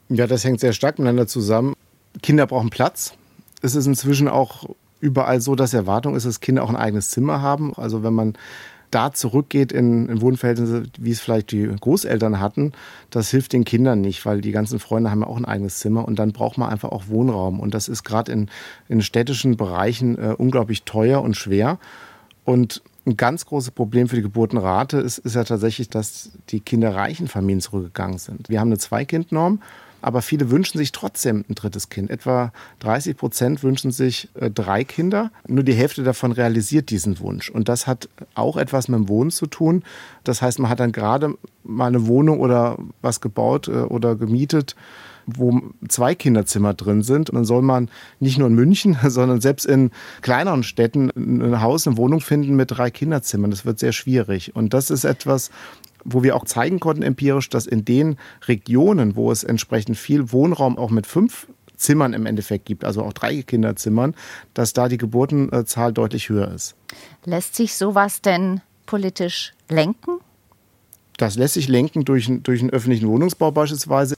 Ja, 0.09 0.27
das 0.27 0.45
hängt 0.45 0.61
sehr 0.61 0.73
stark 0.73 0.99
miteinander 0.99 1.27
zusammen. 1.27 1.75
Kinder 2.23 2.47
brauchen 2.47 2.71
Platz. 2.71 3.15
Es 3.63 3.75
ist 3.75 3.87
inzwischen 3.87 4.29
auch 4.29 4.69
überall 5.05 5.41
so, 5.41 5.55
dass 5.55 5.75
Erwartung 5.75 6.17
ist, 6.17 6.27
dass 6.27 6.41
Kinder 6.41 6.65
auch 6.65 6.71
ein 6.71 6.77
eigenes 6.77 7.11
Zimmer 7.11 7.43
haben. 7.43 7.75
Also 7.75 8.03
wenn 8.03 8.15
man 8.15 8.35
da 8.91 9.13
zurückgeht 9.13 9.73
in, 9.73 10.09
in 10.09 10.21
Wohnverhältnisse, 10.21 10.85
wie 10.99 11.11
es 11.11 11.21
vielleicht 11.21 11.51
die 11.51 11.67
Großeltern 11.67 12.39
hatten, 12.39 12.73
das 13.11 13.31
hilft 13.31 13.53
den 13.53 13.65
Kindern 13.65 14.01
nicht, 14.01 14.25
weil 14.25 14.41
die 14.41 14.53
ganzen 14.53 14.79
Freunde 14.79 15.11
haben 15.11 15.23
ja 15.23 15.27
auch 15.27 15.37
ein 15.37 15.45
eigenes 15.45 15.79
Zimmer 15.79 16.07
und 16.07 16.19
dann 16.19 16.33
braucht 16.33 16.59
man 16.59 16.71
einfach 16.71 16.91
auch 16.91 17.09
Wohnraum. 17.09 17.61
Und 17.61 17.75
das 17.75 17.89
ist 17.89 18.05
gerade 18.05 18.33
in, 18.33 18.49
in 18.89 19.03
städtischen 19.03 19.57
Bereichen 19.57 20.17
äh, 20.17 20.35
unglaublich 20.39 20.85
teuer 20.85 21.23
und 21.23 21.37
schwer. 21.37 21.79
Und 22.45 22.83
ein 23.07 23.17
ganz 23.17 23.47
großes 23.47 23.73
Problem 23.73 24.09
für 24.09 24.17
die 24.17 24.23
Geburtenrate 24.23 24.99
ist, 24.99 25.19
ist 25.19 25.35
ja 25.35 25.45
tatsächlich, 25.45 25.91
dass 25.91 26.31
die 26.51 26.61
kinderreichen 26.61 27.29
Familien 27.29 27.61
zurückgegangen 27.61 28.19
sind. 28.19 28.49
Wir 28.49 28.61
haben 28.61 28.69
eine 28.69 28.79
Zweikindnorm 28.79 29.61
aber 30.05 30.21
viele 30.21 30.51
wünschen 30.51 30.77
sich 30.77 30.93
trotzdem 30.93 31.47
ein 31.49 31.55
drittes 31.55 31.89
Kind. 31.89 32.11
Etwa 32.11 32.53
30 32.81 33.17
Prozent 33.17 33.63
wünschen 33.63 33.91
sich 33.91 34.29
äh, 34.35 34.51
drei 34.51 34.85
Kinder. 34.85 35.31
Nur 35.49 35.65
die 35.65 35.73
Hälfte 35.73 36.03
davon 36.03 36.33
realisiert 36.33 36.91
diesen 36.91 37.21
Wunsch. 37.21 37.49
Und 37.49 37.71
das 37.71 37.87
hat 37.87 38.11
auch 38.35 38.59
etwas 38.59 38.89
mit 38.89 38.99
dem 38.99 39.09
Wohnen 39.09 39.31
zu 39.31 39.47
tun. 39.47 39.83
Das 40.23 40.43
heißt, 40.43 40.59
man 40.59 40.71
hat 40.71 40.81
dann 40.81 40.93
gerade 40.93 41.39
mal 41.63 41.87
eine 41.87 42.07
Wohnung 42.07 42.41
oder 42.41 42.77
was 43.01 43.23
gebaut 43.23 43.69
äh, 43.69 43.73
oder 43.73 44.15
gemietet 44.15 44.77
wo 45.27 45.59
zwei 45.89 46.15
Kinderzimmer 46.15 46.75
drin 46.75 47.03
sind. 47.03 47.31
Und 47.31 47.37
dann 47.37 47.47
soll 47.47 47.63
man 47.63 47.89
nicht 48.21 48.37
nur 48.37 48.49
in 48.49 48.55
München, 48.55 48.99
sondern 49.09 49.41
selbst 49.41 49.65
in 49.65 49.91
kleineren 50.21 50.63
Städten 50.63 51.11
ein 51.17 51.63
Haus, 51.63 51.87
eine 51.87 51.97
Wohnung 51.97 52.21
finden 52.21 52.57
mit 52.57 52.73
drei 52.73 52.91
Kinderzimmern. 52.91 53.51
Das 53.51 53.65
wird 53.65 53.79
sehr 53.79 53.93
schwierig. 53.93 54.55
Und 54.55 54.75
das 54.75 54.91
ist 54.91 55.05
etwas, 55.05 55.51
wo 56.05 56.23
wir 56.23 56.37
auch 56.37 56.45
zeigen 56.45 56.81
konnten 56.81 57.03
empirisch, 57.03 57.49
dass 57.49 57.67
in 57.67 57.85
den 57.85 58.17
Regionen, 58.47 59.17
wo 59.17 59.31
es 59.31 59.45
entsprechend 59.45 59.97
viel 59.97 60.33
Wohnraum 60.33 60.79
auch 60.79 60.91
mit 60.91 61.07
fünf 61.07 61.47
Zimmern 61.77 62.13
im 62.13 62.27
Endeffekt 62.27 62.67
gibt, 62.67 62.85
also 62.85 63.03
auch 63.03 63.13
drei 63.13 63.43
Kinderzimmern, 63.43 64.15
dass 64.55 64.73
da 64.73 64.89
die 64.89 64.99
Geburtenzahl 64.99 65.93
deutlich 65.93 66.29
höher 66.29 66.51
ist. 66.53 66.77
Lässt 67.25 67.57
sich 67.57 67.75
sowas 67.75 68.23
denn 68.23 68.61
politisch 68.87 69.53
lenken? 69.69 70.19
Das 71.17 71.37
lässt 71.37 71.55
sich 71.55 71.69
lenken 71.69 72.05
durch, 72.05 72.31
durch 72.43 72.61
einen 72.61 72.71
öffentlichen 72.71 73.09
Wohnungsbau 73.09 73.51
beispielsweise. 73.51 74.17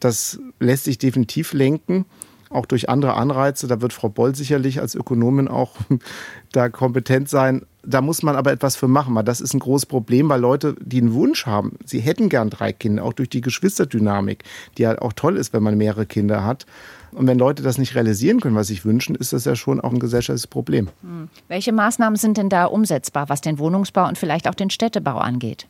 Das 0.00 0.38
lässt 0.58 0.84
sich 0.84 0.98
definitiv 0.98 1.52
lenken 1.52 2.06
auch 2.50 2.66
durch 2.66 2.88
andere 2.88 3.14
Anreize. 3.14 3.66
Da 3.66 3.80
wird 3.80 3.92
Frau 3.92 4.08
Boll 4.08 4.34
sicherlich 4.34 4.80
als 4.80 4.94
Ökonomin 4.94 5.48
auch 5.48 5.76
da 6.52 6.68
kompetent 6.68 7.28
sein. 7.28 7.66
Da 7.86 8.00
muss 8.00 8.22
man 8.22 8.34
aber 8.34 8.50
etwas 8.50 8.74
für 8.74 8.88
machen, 8.88 9.14
weil 9.14 9.24
das 9.24 9.40
ist 9.40 9.54
ein 9.54 9.60
großes 9.60 9.86
Problem, 9.86 10.28
weil 10.28 10.40
Leute, 10.40 10.74
die 10.80 11.00
einen 11.00 11.14
Wunsch 11.14 11.46
haben, 11.46 11.78
sie 11.84 12.00
hätten 12.00 12.28
gern 12.28 12.50
drei 12.50 12.72
Kinder, 12.72 13.04
auch 13.04 13.12
durch 13.12 13.30
die 13.30 13.40
Geschwisterdynamik, 13.40 14.42
die 14.76 14.82
ja 14.82 15.00
auch 15.00 15.12
toll 15.12 15.36
ist, 15.36 15.52
wenn 15.52 15.62
man 15.62 15.76
mehrere 15.76 16.04
Kinder 16.04 16.44
hat. 16.44 16.66
Und 17.12 17.26
wenn 17.26 17.38
Leute 17.38 17.62
das 17.62 17.78
nicht 17.78 17.94
realisieren 17.94 18.40
können, 18.40 18.56
was 18.56 18.66
sie 18.66 18.84
wünschen, 18.84 19.14
ist 19.14 19.32
das 19.32 19.44
ja 19.44 19.54
schon 19.54 19.80
auch 19.80 19.92
ein 19.92 20.00
gesellschaftliches 20.00 20.48
Problem. 20.48 20.88
Hm. 21.02 21.28
Welche 21.48 21.72
Maßnahmen 21.72 22.16
sind 22.16 22.36
denn 22.36 22.48
da 22.48 22.64
umsetzbar, 22.66 23.28
was 23.28 23.40
den 23.40 23.58
Wohnungsbau 23.58 24.06
und 24.08 24.18
vielleicht 24.18 24.48
auch 24.48 24.54
den 24.54 24.70
Städtebau 24.70 25.18
angeht? 25.18 25.66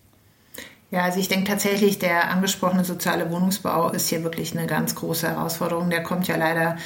Ja, 0.93 1.03
also 1.03 1.19
ich 1.19 1.29
denke 1.29 1.51
tatsächlich, 1.51 1.99
der 1.99 2.31
angesprochene 2.31 2.85
soziale 2.85 3.31
Wohnungsbau 3.31 3.91
ist 3.91 4.09
hier 4.09 4.23
wirklich 4.23 4.57
eine 4.57 4.69
ganz 4.69 4.95
große 4.95 5.29
Herausforderung. 5.29 5.91
Der 5.91 6.03
kommt 6.05 6.29
ja 6.29 6.37
leider 6.37 6.77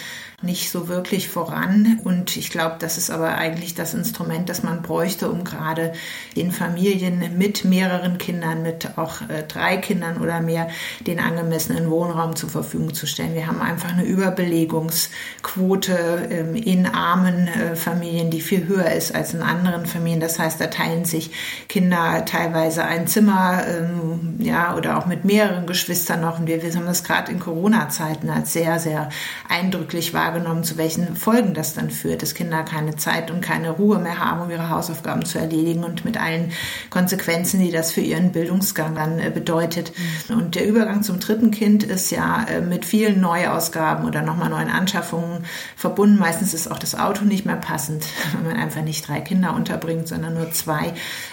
nicht 0.42 0.70
so 0.70 0.88
wirklich 0.88 1.29
voran. 1.29 2.00
Und 2.03 2.38
ich 2.38 2.48
glaube, 2.50 2.76
das 2.79 2.96
ist 2.96 3.11
aber 3.11 3.35
eigentlich 3.35 3.74
das 3.74 3.92
Instrument, 3.92 4.48
das 4.48 4.62
man 4.62 4.81
bräuchte, 4.81 5.31
um 5.31 5.44
gerade 5.44 5.92
den 6.35 6.50
Familien 6.50 7.37
mit 7.37 7.66
mehreren 7.66 8.16
Kindern, 8.16 8.62
mit 8.62 8.96
auch 8.96 9.20
äh, 9.29 9.42
drei 9.46 9.76
Kindern 9.76 10.16
oder 10.18 10.40
mehr, 10.40 10.68
den 11.00 11.20
angemessenen 11.20 11.90
Wohnraum 11.90 12.37
zur 12.37 12.48
Verfügung 12.48 12.94
zu 12.94 13.07
stellen. 13.07 13.35
Wir 13.35 13.46
haben 13.46 13.61
einfach 13.61 13.92
eine 13.92 14.05
Überbelegungsquote 14.05 16.29
ähm, 16.31 16.55
in 16.55 16.87
armen 16.87 17.48
äh, 17.48 17.76
Familien, 17.76 18.31
die 18.31 18.40
viel 18.40 18.66
höher 18.66 18.92
ist 18.92 19.14
als 19.14 19.35
in 19.35 19.42
anderen 19.42 19.85
Familien. 19.85 20.20
Das 20.20 20.38
heißt, 20.38 20.59
da 20.59 20.68
teilen 20.68 21.05
sich 21.05 21.33
Kinder 21.68 22.24
teilweise 22.24 22.85
ein 22.85 23.07
Zimmer, 23.07 23.66
ähm, 23.66 24.37
ja, 24.38 24.74
oder 24.74 24.96
auch 24.96 25.05
mit 25.05 25.26
mehreren 25.26 25.66
Geschwistern 25.66 26.22
noch. 26.22 26.38
Und 26.38 26.46
wir, 26.46 26.62
wir 26.62 26.74
haben 26.74 26.87
das 26.87 27.05
gerade 27.05 27.31
in 27.31 27.40
Corona-Zeiten 27.40 28.31
als 28.31 28.55
sehr, 28.55 28.79
sehr 28.79 29.11
eindrücklich 29.46 30.14
wahrgenommen 30.14 30.30
wahrgenommen, 30.31 30.62
zu 30.62 30.77
welchen 30.77 31.16
Folgen 31.16 31.55
das 31.55 31.75
dann 31.75 31.90
führt, 31.90 32.23
dass 32.23 32.35
Kinder 32.35 32.62
keine 32.62 32.95
Zeit 32.97 33.31
und 33.31 33.40
keine 33.40 33.71
Ruhe 33.71 33.99
mehr 33.99 34.19
haben, 34.19 34.43
um 34.43 34.51
ihre 34.51 34.71
Hausaufgaben 34.71 35.25
zu 35.25 35.38
erledigen 35.38 35.83
und 35.83 36.05
mit 36.05 36.21
allen 36.21 36.53
Konsequenzen, 36.88 37.61
die 37.61 37.73
das 37.73 37.90
für 37.90 38.01
ihren 38.01 38.31
Bildungsgang 38.31 38.95
dann 38.95 39.19
äh, 39.19 39.31
bedeutet. 39.31 39.93
Mhm. 40.29 40.37
Und 40.37 40.55
der 40.55 40.66
Übergang 40.66 41.03
zum 41.03 41.19
dritten 41.19 41.51
Kind 41.51 41.83
ist 41.83 42.11
ja 42.11 42.45
äh, 42.45 42.61
mit 42.61 42.85
vielen 42.85 43.21
Neuausgaben 43.21 44.07
oder 44.07 44.23
nochmal 44.23 44.51
neuen 44.51 44.71
Anschaffungen 44.71 45.45
verbunden. 45.77 46.16
Meistens 46.19 46.55
ist 46.55 46.71
auch 46.71 46.79
das 46.79 46.95
Auto 46.95 47.25
nicht 47.25 47.45
mehr 47.45 47.57
passend, 47.57 48.05
wenn 48.37 48.53
man 48.53 48.57
einfach 48.57 48.83
nicht 48.83 49.09
drei 49.09 49.21
Kinder 49.21 49.55
unterbringt, 49.55 50.07
sondern 50.07 50.35
nur 50.35 50.53
zwei. 50.53 50.93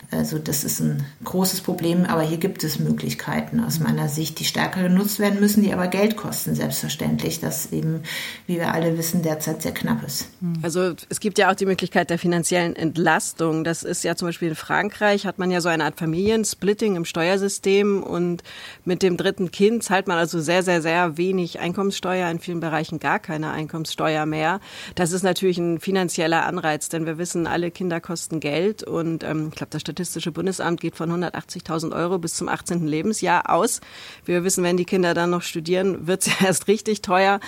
Also 0.09 0.39
das 0.39 0.63
ist 0.63 0.79
ein 0.79 1.05
großes 1.23 1.61
Problem, 1.61 2.05
aber 2.05 2.21
hier 2.21 2.37
gibt 2.37 2.63
es 2.63 2.79
Möglichkeiten 2.79 3.59
aus 3.59 3.79
meiner 3.79 4.09
Sicht, 4.09 4.39
die 4.39 4.45
stärker 4.45 4.81
genutzt 4.81 5.19
werden 5.19 5.39
müssen, 5.39 5.61
die 5.61 5.73
aber 5.73 5.87
Geld 5.87 6.17
kosten, 6.17 6.55
selbstverständlich, 6.55 7.39
das 7.39 7.71
eben, 7.71 8.01
wie 8.47 8.55
wir 8.55 8.73
alle 8.73 8.86
wissen, 8.95 9.23
derzeit 9.23 9.63
sehr 9.63 9.73
knapp 9.73 10.05
ist. 10.05 10.27
Also 10.61 10.93
es 11.09 11.19
gibt 11.19 11.39
ja 11.39 11.49
auch 11.49 11.55
die 11.55 11.65
Möglichkeit 11.65 12.11
der 12.11 12.19
finanziellen 12.19 12.75
Entlastung. 12.75 13.63
Das 13.63 13.81
ist 13.81 14.03
ja 14.03 14.15
zum 14.15 14.27
Beispiel 14.27 14.49
in 14.49 14.55
Frankreich, 14.55 15.25
hat 15.25 15.39
man 15.39 15.49
ja 15.49 15.61
so 15.61 15.69
eine 15.69 15.83
Art 15.83 15.97
Familiensplitting 15.97 16.95
im 16.95 17.05
Steuersystem 17.05 18.03
und 18.03 18.43
mit 18.85 19.01
dem 19.01 19.17
dritten 19.17 19.49
Kind 19.49 19.83
zahlt 19.83 20.07
man 20.07 20.19
also 20.19 20.39
sehr, 20.39 20.61
sehr, 20.61 20.83
sehr 20.83 21.17
wenig 21.17 21.59
Einkommenssteuer, 21.59 22.29
in 22.29 22.39
vielen 22.39 22.59
Bereichen 22.59 22.99
gar 22.99 23.17
keine 23.17 23.51
Einkommenssteuer 23.51 24.27
mehr. 24.27 24.59
Das 24.93 25.11
ist 25.11 25.23
natürlich 25.23 25.57
ein 25.57 25.79
finanzieller 25.79 26.45
Anreiz, 26.45 26.89
denn 26.89 27.07
wir 27.07 27.17
wissen, 27.17 27.47
alle 27.47 27.71
Kinder 27.71 27.99
kosten 27.99 28.39
Geld 28.39 28.83
und 28.83 29.23
ähm, 29.23 29.47
ich 29.49 29.55
glaube, 29.55 29.71
das 29.71 29.81
Statistische 29.81 30.31
Bundesamt 30.31 30.81
geht 30.81 30.95
von 30.95 31.11
180.000 31.11 31.95
Euro 31.95 32.19
bis 32.19 32.35
zum 32.35 32.47
18. 32.47 32.85
Lebensjahr 32.85 33.49
aus. 33.49 33.81
Wir 34.25 34.43
wissen, 34.43 34.63
wenn 34.63 34.77
die 34.77 34.85
Kinder 34.85 35.13
dann 35.13 35.31
noch 35.31 35.41
studieren, 35.41 36.05
wird 36.05 36.21
es 36.21 36.27
ja 36.27 36.33
erst 36.47 36.67
richtig 36.67 37.01
teuer. 37.01 37.39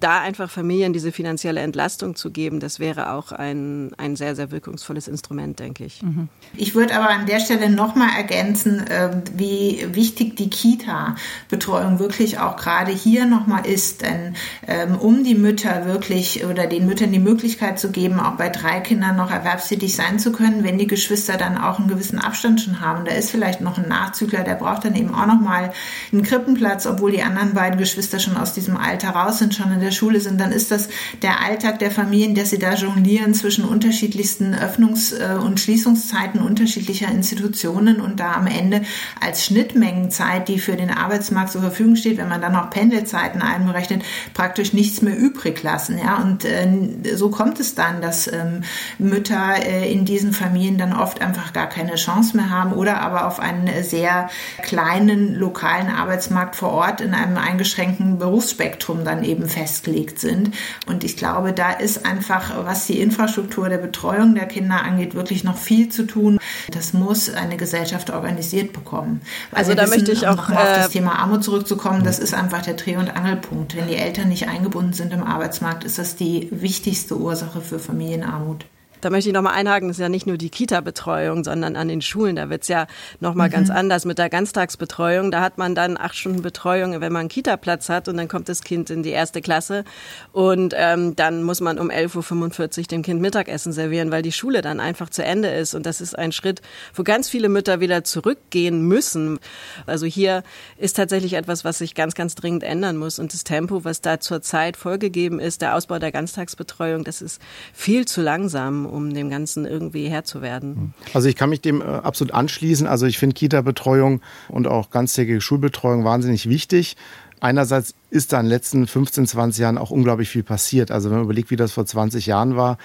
Da 0.00 0.20
einfach 0.20 0.50
Familien 0.50 0.85
diese 0.92 1.12
finanzielle 1.12 1.60
Entlastung 1.60 2.16
zu 2.16 2.30
geben, 2.30 2.60
das 2.60 2.80
wäre 2.80 3.12
auch 3.12 3.32
ein, 3.32 3.92
ein 3.96 4.16
sehr, 4.16 4.34
sehr 4.34 4.50
wirkungsvolles 4.50 5.08
Instrument, 5.08 5.58
denke 5.58 5.84
ich. 5.84 6.02
Mhm. 6.02 6.28
Ich 6.56 6.74
würde 6.74 6.94
aber 6.94 7.10
an 7.10 7.26
der 7.26 7.40
Stelle 7.40 7.70
nochmal 7.70 8.10
ergänzen, 8.16 8.84
ähm, 8.90 9.22
wie 9.34 9.86
wichtig 9.92 10.36
die 10.36 10.50
Kita-Betreuung 10.50 11.98
wirklich 11.98 12.38
auch 12.38 12.56
gerade 12.56 12.92
hier 12.92 13.26
nochmal 13.26 13.66
ist. 13.66 14.02
Denn 14.02 14.34
ähm, 14.66 14.96
um 14.96 15.24
die 15.24 15.34
Mütter 15.34 15.86
wirklich 15.86 16.44
oder 16.44 16.66
den 16.66 16.86
Müttern 16.86 17.12
die 17.12 17.18
Möglichkeit 17.18 17.78
zu 17.78 17.90
geben, 17.90 18.20
auch 18.20 18.36
bei 18.36 18.48
drei 18.48 18.80
Kindern 18.80 19.16
noch 19.16 19.30
erwerbstätig 19.30 19.94
sein 19.94 20.18
zu 20.18 20.32
können, 20.32 20.64
wenn 20.64 20.78
die 20.78 20.86
Geschwister 20.86 21.36
dann 21.36 21.58
auch 21.58 21.78
einen 21.78 21.88
gewissen 21.88 22.18
Abstand 22.18 22.60
schon 22.60 22.80
haben. 22.80 23.04
Da 23.04 23.12
ist 23.12 23.30
vielleicht 23.30 23.60
noch 23.60 23.78
ein 23.78 23.88
Nachzügler, 23.88 24.44
der 24.44 24.54
braucht 24.54 24.84
dann 24.84 24.94
eben 24.94 25.14
auch 25.14 25.26
noch 25.26 25.40
mal 25.40 25.72
einen 26.12 26.22
Krippenplatz, 26.22 26.86
obwohl 26.86 27.12
die 27.12 27.22
anderen 27.22 27.54
beiden 27.54 27.78
Geschwister 27.78 28.18
schon 28.18 28.36
aus 28.36 28.52
diesem 28.52 28.76
Alter 28.76 29.10
raus 29.10 29.38
sind, 29.38 29.54
schon 29.54 29.72
in 29.72 29.80
der 29.80 29.90
Schule 29.90 30.20
sind. 30.20 30.40
Dann 30.40 30.52
ist 30.52 30.70
das 30.70 30.75
der 31.22 31.42
Alltag 31.44 31.78
der 31.78 31.90
Familien, 31.90 32.34
dass 32.34 32.50
sie 32.50 32.58
da 32.58 32.74
jonglieren 32.74 33.34
zwischen 33.34 33.64
unterschiedlichsten 33.64 34.54
Öffnungs- 34.54 35.14
äh, 35.14 35.36
und 35.36 35.60
Schließungszeiten 35.60 36.40
unterschiedlicher 36.40 37.08
Institutionen 37.08 38.00
und 38.00 38.20
da 38.20 38.32
am 38.32 38.46
Ende 38.46 38.82
als 39.20 39.44
Schnittmengenzeit, 39.44 40.48
die 40.48 40.58
für 40.58 40.76
den 40.76 40.90
Arbeitsmarkt 40.90 41.52
zur 41.52 41.60
Verfügung 41.60 41.96
steht, 41.96 42.18
wenn 42.18 42.28
man 42.28 42.40
dann 42.40 42.56
auch 42.56 42.70
Pendelzeiten 42.70 43.42
einberechnet, 43.42 44.02
praktisch 44.34 44.72
nichts 44.72 45.02
mehr 45.02 45.16
übrig 45.16 45.62
lassen. 45.62 45.98
Ja, 45.98 46.22
und 46.22 46.44
äh, 46.44 47.16
so 47.16 47.30
kommt 47.30 47.60
es 47.60 47.74
dann, 47.74 48.00
dass 48.00 48.30
ähm, 48.32 48.62
Mütter 48.98 49.56
äh, 49.64 49.90
in 49.92 50.04
diesen 50.04 50.32
Familien 50.32 50.78
dann 50.78 50.92
oft 50.92 51.20
einfach 51.20 51.52
gar 51.52 51.68
keine 51.68 51.94
Chance 51.94 52.36
mehr 52.36 52.50
haben 52.50 52.72
oder 52.72 53.00
aber 53.00 53.26
auf 53.26 53.40
einen 53.40 53.68
sehr 53.82 54.28
kleinen 54.62 55.34
lokalen 55.34 55.88
Arbeitsmarkt 55.88 56.56
vor 56.56 56.70
Ort 56.70 57.00
in 57.00 57.14
einem 57.14 57.36
eingeschränkten 57.36 58.18
Berufsspektrum 58.18 59.04
dann 59.04 59.24
eben 59.24 59.48
festgelegt 59.48 60.18
sind. 60.18 60.52
Und 60.86 61.04
ich 61.04 61.16
glaube, 61.16 61.52
da 61.52 61.72
ist 61.72 62.06
einfach, 62.06 62.64
was 62.64 62.86
die 62.86 63.00
Infrastruktur 63.00 63.68
der 63.68 63.78
Betreuung 63.78 64.34
der 64.34 64.46
Kinder 64.46 64.82
angeht, 64.82 65.14
wirklich 65.14 65.44
noch 65.44 65.56
viel 65.56 65.88
zu 65.88 66.06
tun. 66.06 66.38
Das 66.70 66.92
muss 66.92 67.28
eine 67.28 67.56
Gesellschaft 67.56 68.10
organisiert 68.10 68.72
bekommen. 68.72 69.20
also 69.52 69.74
da 69.74 69.82
wissen, 69.82 69.90
möchte 69.90 70.12
ich 70.12 70.26
auch 70.26 70.48
um 70.48 70.56
auf 70.56 70.64
das 70.74 70.86
äh, 70.88 70.90
Thema 70.90 71.18
Armut 71.18 71.44
zurückzukommen. 71.44 72.04
Das 72.04 72.18
ist 72.18 72.34
einfach 72.34 72.62
der 72.62 72.74
Dreh- 72.74 72.96
und 72.96 73.14
Angelpunkt. 73.16 73.76
Wenn 73.76 73.88
die 73.88 73.96
Eltern 73.96 74.28
nicht 74.28 74.48
eingebunden 74.48 74.92
sind 74.92 75.12
im 75.12 75.22
Arbeitsmarkt, 75.22 75.84
ist 75.84 75.98
das 75.98 76.16
die 76.16 76.48
wichtigste 76.50 77.18
Ursache 77.18 77.60
für 77.60 77.78
Familienarmut. 77.78 78.66
Da 79.00 79.10
möchte 79.10 79.28
ich 79.28 79.34
nochmal 79.34 79.54
einhaken, 79.54 79.88
das 79.88 79.98
ist 79.98 80.02
ja 80.02 80.08
nicht 80.08 80.26
nur 80.26 80.36
die 80.36 80.50
Kita-Betreuung, 80.50 81.44
sondern 81.44 81.76
an 81.76 81.88
den 81.88 82.02
Schulen. 82.02 82.36
Da 82.36 82.50
wird's 82.50 82.68
ja 82.68 82.86
nochmal 83.20 83.48
mhm. 83.48 83.52
ganz 83.52 83.70
anders 83.70 84.04
mit 84.04 84.18
der 84.18 84.30
Ganztagsbetreuung. 84.30 85.30
Da 85.30 85.40
hat 85.40 85.58
man 85.58 85.74
dann 85.74 85.96
acht 85.96 86.16
Stunden 86.16 86.42
Betreuung, 86.42 87.00
wenn 87.00 87.12
man 87.12 87.20
einen 87.20 87.28
Kita-Platz 87.28 87.88
hat 87.88 88.08
und 88.08 88.16
dann 88.16 88.28
kommt 88.28 88.48
das 88.48 88.62
Kind 88.62 88.90
in 88.90 89.02
die 89.02 89.10
erste 89.10 89.40
Klasse 89.40 89.84
und 90.32 90.74
ähm, 90.76 91.16
dann 91.16 91.42
muss 91.42 91.60
man 91.60 91.78
um 91.78 91.90
11.45 91.90 92.78
Uhr 92.78 92.84
dem 92.84 93.02
Kind 93.02 93.20
Mittagessen 93.20 93.72
servieren, 93.72 94.10
weil 94.10 94.22
die 94.22 94.32
Schule 94.32 94.62
dann 94.62 94.80
einfach 94.80 95.10
zu 95.10 95.24
Ende 95.24 95.48
ist. 95.48 95.74
Und 95.74 95.86
das 95.86 96.00
ist 96.00 96.18
ein 96.18 96.32
Schritt, 96.32 96.62
wo 96.94 97.02
ganz 97.02 97.28
viele 97.28 97.48
Mütter 97.48 97.80
wieder 97.80 98.04
zurückgehen 98.04 98.82
müssen. 98.82 99.38
Also 99.86 100.06
hier 100.06 100.42
ist 100.78 100.96
tatsächlich 100.96 101.34
etwas, 101.34 101.64
was 101.64 101.78
sich 101.78 101.94
ganz, 101.94 102.14
ganz 102.14 102.34
dringend 102.34 102.62
ändern 102.62 102.96
muss. 102.96 103.18
Und 103.18 103.32
das 103.32 103.44
Tempo, 103.44 103.84
was 103.84 104.00
da 104.00 104.20
zurzeit 104.20 104.76
vorgegeben 104.76 105.40
ist, 105.40 105.62
der 105.62 105.74
Ausbau 105.74 105.98
der 105.98 106.12
Ganztagsbetreuung, 106.12 107.04
das 107.04 107.22
ist 107.22 107.40
viel 107.72 108.06
zu 108.06 108.22
langsam 108.22 108.85
um 108.86 109.12
dem 109.14 109.30
Ganzen 109.30 109.66
irgendwie 109.66 110.08
Herr 110.08 110.24
zu 110.24 110.42
werden. 110.42 110.94
Also 111.14 111.28
ich 111.28 111.36
kann 111.36 111.50
mich 111.50 111.60
dem 111.60 111.80
äh, 111.80 111.84
absolut 111.84 112.32
anschließen. 112.34 112.86
Also 112.86 113.06
ich 113.06 113.18
finde 113.18 113.34
Kita-Betreuung 113.34 114.20
und 114.48 114.66
auch 114.66 114.90
ganztägige 114.90 115.40
Schulbetreuung 115.40 116.04
wahnsinnig 116.04 116.48
wichtig. 116.48 116.96
Einerseits 117.40 117.94
ist 118.10 118.32
da 118.32 118.40
in 118.40 118.46
den 118.46 118.50
letzten 118.50 118.86
15, 118.86 119.26
20 119.26 119.60
Jahren 119.60 119.78
auch 119.78 119.90
unglaublich 119.90 120.28
viel 120.28 120.42
passiert. 120.42 120.90
Also 120.90 121.10
wenn 121.10 121.18
man 121.18 121.24
überlegt, 121.24 121.50
wie 121.50 121.56
das 121.56 121.72
vor 121.72 121.84
20 121.84 122.26
Jahren 122.26 122.56
war, 122.56 122.78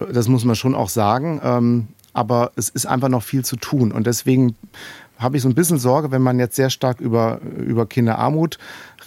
äh, 0.00 0.12
das 0.12 0.28
muss 0.28 0.44
man 0.44 0.56
schon 0.56 0.74
auch 0.74 0.88
sagen. 0.88 1.40
Ähm, 1.42 1.88
aber 2.12 2.52
es 2.56 2.68
ist 2.68 2.86
einfach 2.86 3.08
noch 3.08 3.22
viel 3.22 3.44
zu 3.44 3.56
tun. 3.56 3.92
Und 3.92 4.06
deswegen 4.06 4.56
habe 5.18 5.36
ich 5.36 5.42
so 5.42 5.48
ein 5.48 5.54
bisschen 5.54 5.78
Sorge, 5.78 6.10
wenn 6.10 6.22
man 6.22 6.38
jetzt 6.38 6.56
sehr 6.56 6.68
stark 6.68 7.00
über, 7.00 7.40
über 7.42 7.86
Kinderarmut 7.86 8.58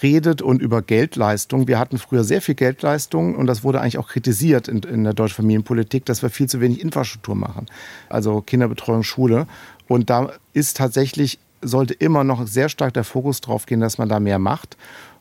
redet 0.02 0.42
und 0.42 0.62
über 0.62 0.82
Geldleistung. 0.82 1.68
Wir 1.68 1.78
hatten 1.78 1.98
früher 1.98 2.24
sehr 2.24 2.42
viel 2.42 2.54
Geldleistung 2.54 3.34
und 3.34 3.46
das 3.46 3.64
wurde 3.64 3.80
eigentlich 3.80 3.98
auch 3.98 4.08
kritisiert 4.08 4.68
in, 4.68 4.80
in 4.80 5.04
der 5.04 5.14
deutschen 5.14 5.36
Familienpolitik, 5.36 6.04
dass 6.04 6.22
wir 6.22 6.30
viel 6.30 6.48
zu 6.48 6.60
wenig 6.60 6.80
Infrastruktur 6.80 7.34
machen. 7.34 7.66
Also 8.08 8.40
Kinderbetreuung, 8.40 9.02
Schule. 9.02 9.46
Und 9.88 10.10
da 10.10 10.32
ist 10.52 10.76
tatsächlich, 10.76 11.38
sollte 11.62 11.94
immer 11.94 12.24
noch 12.24 12.46
sehr 12.46 12.68
stark 12.68 12.94
der 12.94 13.04
Fokus 13.04 13.40
drauf 13.40 13.66
gehen, 13.66 13.80
dass 13.80 13.98
man 13.98 14.08
da 14.08 14.20
mehr 14.20 14.38
macht. 14.38 14.76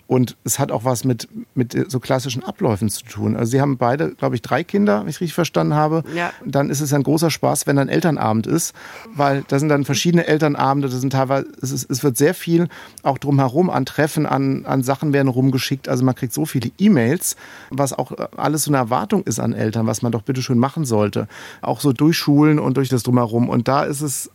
Und 0.07 0.37
es 0.43 0.59
hat 0.59 0.71
auch 0.71 0.85
was 0.85 1.03
mit, 1.03 1.27
mit 1.55 1.89
so 1.89 1.99
klassischen 1.99 2.43
Abläufen 2.43 2.89
zu 2.89 3.03
tun. 3.05 3.35
Also 3.35 3.51
Sie 3.51 3.61
haben 3.61 3.77
beide, 3.77 4.11
glaube 4.11 4.35
ich, 4.35 4.43
drei 4.43 4.63
Kinder, 4.63 5.01
wenn 5.01 5.09
ich 5.09 5.19
richtig 5.19 5.33
verstanden 5.33 5.73
habe. 5.73 6.03
Ja. 6.15 6.31
Dann 6.45 6.69
ist 6.69 6.79
es 6.79 6.93
ein 6.93 7.01
großer 7.01 7.31
Spaß, 7.31 7.65
wenn 7.65 7.75
dann 7.75 7.89
Elternabend 7.89 8.45
ist, 8.45 8.75
weil 9.15 9.43
da 9.47 9.57
sind 9.57 9.69
dann 9.69 9.83
verschiedene 9.83 10.27
Elternabende. 10.27 10.89
Das 10.89 11.01
sind 11.01 11.11
teilweise, 11.11 11.47
es, 11.59 11.71
ist, 11.71 11.89
es 11.89 12.03
wird 12.03 12.17
sehr 12.17 12.35
viel 12.35 12.67
auch 13.01 13.17
drumherum 13.17 13.71
an 13.71 13.87
Treffen, 13.87 14.27
an, 14.27 14.65
an 14.65 14.83
Sachen 14.83 15.11
werden 15.11 15.27
rumgeschickt. 15.27 15.89
Also 15.89 16.05
man 16.05 16.13
kriegt 16.13 16.33
so 16.33 16.45
viele 16.45 16.69
E-Mails, 16.77 17.35
was 17.71 17.91
auch 17.91 18.11
alles 18.37 18.65
so 18.65 18.69
eine 18.71 18.77
Erwartung 18.77 19.23
ist 19.23 19.39
an 19.39 19.53
Eltern, 19.53 19.87
was 19.87 20.03
man 20.03 20.11
doch 20.11 20.21
bitte 20.21 20.43
schön 20.43 20.59
machen 20.59 20.85
sollte. 20.85 21.27
Auch 21.63 21.79
so 21.79 21.93
durch 21.93 22.15
Schulen 22.15 22.59
und 22.59 22.77
durch 22.77 22.89
das 22.89 23.01
drumherum. 23.01 23.49
Und 23.49 23.67
da 23.67 23.83
ist 23.83 24.01
es, 24.01 24.29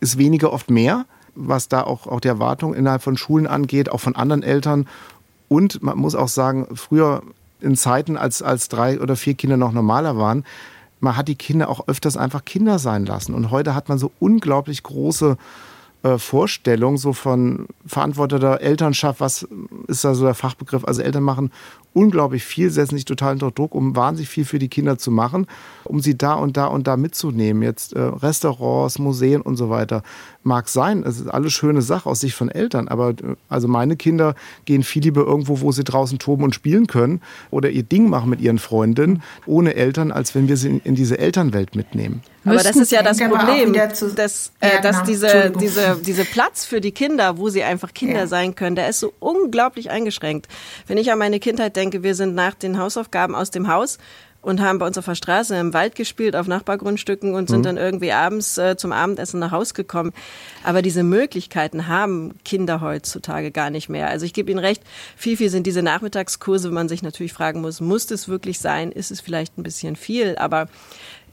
ist 0.00 0.18
weniger 0.18 0.52
oft 0.52 0.68
mehr 0.68 1.06
was 1.34 1.68
da 1.68 1.82
auch, 1.82 2.06
auch 2.06 2.20
die 2.20 2.28
Erwartung 2.28 2.74
innerhalb 2.74 3.02
von 3.02 3.16
Schulen 3.16 3.46
angeht, 3.46 3.90
auch 3.90 4.00
von 4.00 4.16
anderen 4.16 4.42
Eltern 4.42 4.86
und 5.52 5.82
man 5.82 5.98
muss 5.98 6.14
auch 6.14 6.28
sagen, 6.28 6.66
früher 6.74 7.22
in 7.60 7.76
Zeiten, 7.76 8.16
als, 8.16 8.40
als 8.40 8.68
drei 8.68 8.98
oder 8.98 9.16
vier 9.16 9.34
Kinder 9.34 9.58
noch 9.58 9.72
normaler 9.72 10.16
waren, 10.16 10.44
man 11.00 11.14
hat 11.14 11.28
die 11.28 11.34
Kinder 11.34 11.68
auch 11.68 11.88
öfters 11.88 12.16
einfach 12.16 12.46
Kinder 12.46 12.78
sein 12.78 13.04
lassen. 13.04 13.34
Und 13.34 13.50
heute 13.50 13.74
hat 13.74 13.90
man 13.90 13.98
so 13.98 14.12
unglaublich 14.18 14.82
große 14.82 15.36
äh, 16.02 16.18
Vorstellung 16.18 16.96
so 16.96 17.12
von 17.12 17.66
verantworteter 17.86 18.60
Elternschaft, 18.60 19.20
was 19.20 19.46
ist 19.86 20.04
da 20.04 20.14
so 20.14 20.24
der 20.24 20.34
Fachbegriff? 20.34 20.84
Also 20.84 21.02
Eltern 21.02 21.22
machen 21.22 21.52
unglaublich 21.94 22.44
viel, 22.44 22.70
setzen 22.70 22.96
sich 22.96 23.04
total 23.04 23.34
unter 23.34 23.50
Druck, 23.50 23.74
um 23.74 23.94
wahnsinnig 23.94 24.28
viel 24.28 24.44
für 24.44 24.58
die 24.58 24.68
Kinder 24.68 24.98
zu 24.98 25.10
machen, 25.10 25.46
um 25.84 26.00
sie 26.00 26.16
da 26.16 26.34
und 26.34 26.56
da 26.56 26.66
und 26.66 26.86
da 26.86 26.96
mitzunehmen. 26.96 27.62
Jetzt 27.62 27.92
äh, 27.92 28.00
Restaurants, 28.00 28.98
Museen 28.98 29.42
und 29.42 29.56
so 29.56 29.70
weiter. 29.70 30.02
Mag 30.42 30.68
sein, 30.68 31.04
es 31.04 31.20
ist 31.20 31.28
alles 31.28 31.52
schöne 31.52 31.82
Sache 31.82 32.08
aus 32.08 32.20
Sicht 32.20 32.34
von 32.34 32.48
Eltern, 32.48 32.88
aber 32.88 33.10
äh, 33.10 33.36
also 33.48 33.68
meine 33.68 33.96
Kinder 33.96 34.34
gehen 34.64 34.82
viel 34.82 35.02
lieber 35.02 35.24
irgendwo, 35.24 35.60
wo 35.60 35.72
sie 35.72 35.84
draußen 35.84 36.18
toben 36.18 36.44
und 36.44 36.54
spielen 36.54 36.86
können 36.86 37.20
oder 37.50 37.70
ihr 37.70 37.84
Ding 37.84 38.08
machen 38.08 38.30
mit 38.30 38.40
ihren 38.40 38.58
Freundinnen, 38.58 39.22
ohne 39.46 39.74
Eltern, 39.74 40.10
als 40.10 40.34
wenn 40.34 40.48
wir 40.48 40.56
sie 40.56 40.68
in, 40.68 40.80
in 40.80 40.94
diese 40.94 41.18
Elternwelt 41.18 41.76
mitnehmen. 41.76 42.22
Aber 42.44 42.56
das 42.56 42.76
ist 42.76 42.90
ja 42.90 43.02
das 43.02 43.18
Problem, 43.18 43.72
dass, 43.72 44.52
äh, 44.60 44.80
dass 44.80 44.96
genau. 44.96 45.06
diese, 45.06 45.50
diese, 45.50 45.96
diese 46.04 46.24
Platz 46.24 46.64
für 46.64 46.80
die 46.80 46.92
Kinder, 46.92 47.38
wo 47.38 47.48
sie 47.48 47.62
einfach 47.62 47.94
Kinder 47.94 48.20
ja. 48.20 48.26
sein 48.26 48.54
können, 48.54 48.76
der 48.76 48.88
ist 48.88 49.00
so 49.00 49.12
unglaublich 49.20 49.90
eingeschränkt. 49.90 50.48
Wenn 50.86 50.98
ich 50.98 51.12
an 51.12 51.18
meine 51.18 51.40
Kindheit 51.40 51.76
denke, 51.76 52.02
wir 52.02 52.14
sind 52.14 52.34
nach 52.34 52.54
den 52.54 52.78
Hausaufgaben 52.78 53.34
aus 53.34 53.50
dem 53.50 53.68
Haus 53.68 53.98
und 54.42 54.60
haben 54.60 54.78
bei 54.78 54.86
uns 54.86 54.98
auf 54.98 55.04
der 55.04 55.14
Straße 55.14 55.56
im 55.56 55.72
Wald 55.72 55.94
gespielt, 55.94 56.34
auf 56.34 56.48
Nachbargrundstücken 56.48 57.34
und 57.34 57.48
sind 57.48 57.60
mhm. 57.60 57.64
dann 57.64 57.76
irgendwie 57.76 58.12
abends 58.12 58.58
äh, 58.58 58.76
zum 58.76 58.92
Abendessen 58.92 59.38
nach 59.38 59.52
Hause 59.52 59.72
gekommen. 59.72 60.12
Aber 60.64 60.82
diese 60.82 61.04
Möglichkeiten 61.04 61.86
haben 61.86 62.34
Kinder 62.44 62.80
heutzutage 62.80 63.52
gar 63.52 63.70
nicht 63.70 63.88
mehr. 63.88 64.08
Also 64.08 64.26
ich 64.26 64.34
gebe 64.34 64.50
Ihnen 64.50 64.58
recht, 64.58 64.82
viel, 65.16 65.36
viel 65.36 65.48
sind 65.48 65.66
diese 65.66 65.82
Nachmittagskurse, 65.82 66.70
wo 66.70 66.74
man 66.74 66.88
sich 66.88 67.02
natürlich 67.02 67.32
fragen 67.32 67.60
muss, 67.60 67.80
muss 67.80 68.06
das 68.06 68.28
wirklich 68.28 68.58
sein? 68.58 68.90
Ist 68.90 69.12
es 69.12 69.20
vielleicht 69.20 69.56
ein 69.56 69.62
bisschen 69.62 69.94
viel? 69.94 70.36
Aber 70.36 70.68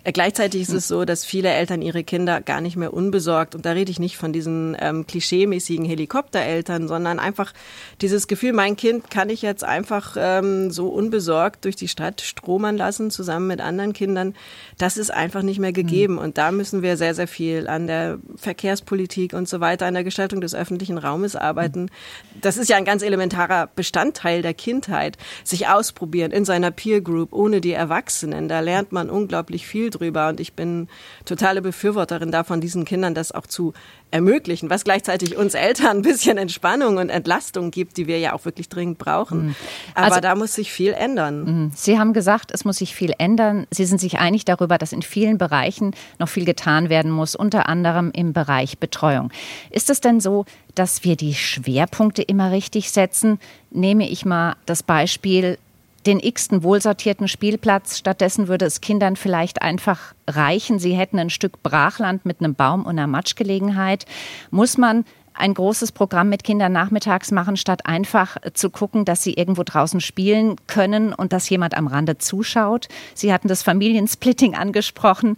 gleichzeitig 0.05 0.61
ist 0.61 0.73
es 0.73 0.87
so, 0.87 1.05
dass 1.05 1.25
viele 1.25 1.49
Eltern 1.49 1.81
ihre 1.81 2.03
Kinder 2.03 2.41
gar 2.41 2.61
nicht 2.61 2.77
mehr 2.77 2.93
unbesorgt, 2.93 3.55
und 3.55 3.65
da 3.65 3.71
rede 3.71 3.91
ich 3.91 3.99
nicht 3.99 4.17
von 4.17 4.31
diesen 4.31 4.75
ähm, 4.79 5.05
klischeemäßigen 5.05 5.85
Helikoptereltern, 5.85 6.87
sondern 6.87 7.19
einfach 7.19 7.53
dieses 8.01 8.27
Gefühl, 8.27 8.53
mein 8.53 8.77
Kind 8.77 9.09
kann 9.11 9.29
ich 9.29 9.41
jetzt 9.41 9.63
einfach 9.63 10.15
ähm, 10.17 10.71
so 10.71 10.87
unbesorgt 10.87 11.65
durch 11.65 11.75
die 11.75 11.87
Stadt 11.87 12.21
stromern 12.21 12.77
lassen, 12.77 13.11
zusammen 13.11 13.47
mit 13.47 13.61
anderen 13.61 13.93
Kindern. 13.93 14.35
Das 14.77 14.95
ist 14.95 15.11
einfach 15.11 15.41
nicht 15.41 15.59
mehr 15.59 15.73
gegeben. 15.73 16.13
Mhm. 16.13 16.19
Und 16.19 16.37
da 16.37 16.51
müssen 16.51 16.81
wir 16.81 16.95
sehr, 16.95 17.13
sehr 17.13 17.27
viel 17.27 17.67
an 17.67 17.87
der 17.87 18.19
Verkehrspolitik 18.35 19.33
und 19.33 19.49
so 19.49 19.59
weiter, 19.59 19.85
an 19.85 19.93
der 19.93 20.03
Gestaltung 20.03 20.39
des 20.39 20.55
öffentlichen 20.55 20.97
Raumes 20.97 21.35
arbeiten. 21.35 21.83
Mhm. 21.83 22.39
Das 22.41 22.57
ist 22.57 22.69
ja 22.69 22.77
ein 22.77 22.85
ganz 22.85 23.03
elementarer 23.03 23.67
Bestandteil 23.75 24.41
der 24.41 24.53
Kindheit. 24.53 25.17
Sich 25.43 25.67
ausprobieren 25.67 26.31
in 26.31 26.45
seiner 26.45 26.71
Peer 26.71 27.01
Group 27.01 27.33
ohne 27.33 27.59
die 27.59 27.73
Erwachsenen. 27.73 28.47
Da 28.47 28.61
lernt 28.61 28.91
man 28.93 29.09
unglaublich 29.09 29.67
viel 29.67 29.88
viel 29.89 29.99
drüber 29.99 30.29
und 30.29 30.39
ich 30.39 30.53
bin 30.53 30.87
totale 31.25 31.61
Befürworterin 31.61 32.31
davon, 32.31 32.61
diesen 32.61 32.85
Kindern 32.85 33.13
das 33.13 33.31
auch 33.31 33.47
zu 33.47 33.73
ermöglichen, 34.11 34.69
was 34.69 34.83
gleichzeitig 34.83 35.37
uns 35.37 35.53
Eltern 35.53 35.97
ein 35.97 36.01
bisschen 36.01 36.37
Entspannung 36.37 36.97
und 36.97 37.09
Entlastung 37.09 37.71
gibt, 37.71 37.97
die 37.97 38.07
wir 38.07 38.19
ja 38.19 38.33
auch 38.33 38.45
wirklich 38.45 38.69
dringend 38.69 38.97
brauchen. 38.97 39.47
Mhm. 39.47 39.55
Aber 39.93 40.05
also, 40.07 40.19
da 40.19 40.35
muss 40.35 40.55
sich 40.55 40.71
viel 40.71 40.93
ändern. 40.93 41.43
Mhm. 41.43 41.71
Sie 41.75 41.99
haben 41.99 42.13
gesagt, 42.13 42.51
es 42.51 42.65
muss 42.65 42.77
sich 42.77 42.95
viel 42.95 43.13
ändern. 43.17 43.67
Sie 43.69 43.85
sind 43.85 43.99
sich 43.99 44.17
einig 44.19 44.45
darüber, 44.45 44.77
dass 44.77 44.93
in 44.93 45.01
vielen 45.01 45.37
Bereichen 45.37 45.91
noch 46.17 46.29
viel 46.29 46.45
getan 46.45 46.89
werden 46.89 47.11
muss, 47.11 47.35
unter 47.35 47.69
anderem 47.69 48.11
im 48.13 48.33
Bereich 48.33 48.79
Betreuung. 48.79 49.31
Ist 49.69 49.89
es 49.89 50.01
denn 50.01 50.19
so, 50.19 50.45
dass 50.73 51.03
wir 51.03 51.15
die 51.15 51.35
Schwerpunkte 51.35 52.23
immer 52.23 52.51
richtig 52.51 52.91
setzen? 52.91 53.39
Nehme 53.69 54.09
ich 54.09 54.25
mal 54.25 54.55
das 54.65 54.81
Beispiel 54.81 55.57
den 56.05 56.19
x-ten 56.19 56.63
wohlsortierten 56.63 57.27
Spielplatz. 57.27 57.97
Stattdessen 57.97 58.47
würde 58.47 58.65
es 58.65 58.81
Kindern 58.81 59.15
vielleicht 59.15 59.61
einfach 59.61 60.13
reichen, 60.27 60.79
sie 60.79 60.93
hätten 60.93 61.19
ein 61.19 61.29
Stück 61.29 61.61
Brachland 61.63 62.25
mit 62.25 62.39
einem 62.39 62.55
Baum 62.55 62.85
und 62.85 62.91
einer 62.91 63.07
Matschgelegenheit. 63.07 64.05
Muss 64.51 64.77
man 64.77 65.05
ein 65.33 65.53
großes 65.53 65.91
Programm 65.93 66.29
mit 66.29 66.43
Kindern 66.43 66.73
nachmittags 66.73 67.31
machen, 67.31 67.55
statt 67.57 67.85
einfach 67.85 68.37
zu 68.53 68.69
gucken, 68.69 69.05
dass 69.05 69.23
sie 69.23 69.33
irgendwo 69.33 69.63
draußen 69.63 70.01
spielen 70.01 70.55
können 70.67 71.13
und 71.13 71.33
dass 71.33 71.49
jemand 71.49 71.75
am 71.77 71.87
Rande 71.87 72.17
zuschaut. 72.17 72.87
Sie 73.13 73.31
hatten 73.31 73.47
das 73.47 73.63
Familiensplitting 73.63 74.55
angesprochen. 74.55 75.37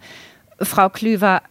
Frau 0.60 0.88
Klüver, 0.88 1.42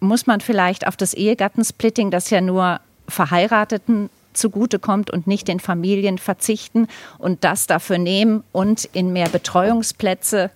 muss 0.00 0.26
man 0.26 0.40
vielleicht 0.40 0.86
auf 0.86 0.96
das 0.96 1.12
Ehegattensplitting, 1.14 2.10
das 2.10 2.30
ja 2.30 2.40
nur 2.40 2.80
Verheirateten 3.08 4.10
zugutekommt 4.38 5.10
und 5.10 5.26
nicht 5.26 5.48
den 5.48 5.60
Familien 5.60 6.18
verzichten 6.18 6.88
und 7.18 7.44
das 7.44 7.66
dafür 7.66 7.98
nehmen 7.98 8.44
und 8.52 8.84
in 8.92 9.12
mehr 9.12 9.28
Betreuungsplätze 9.28 10.50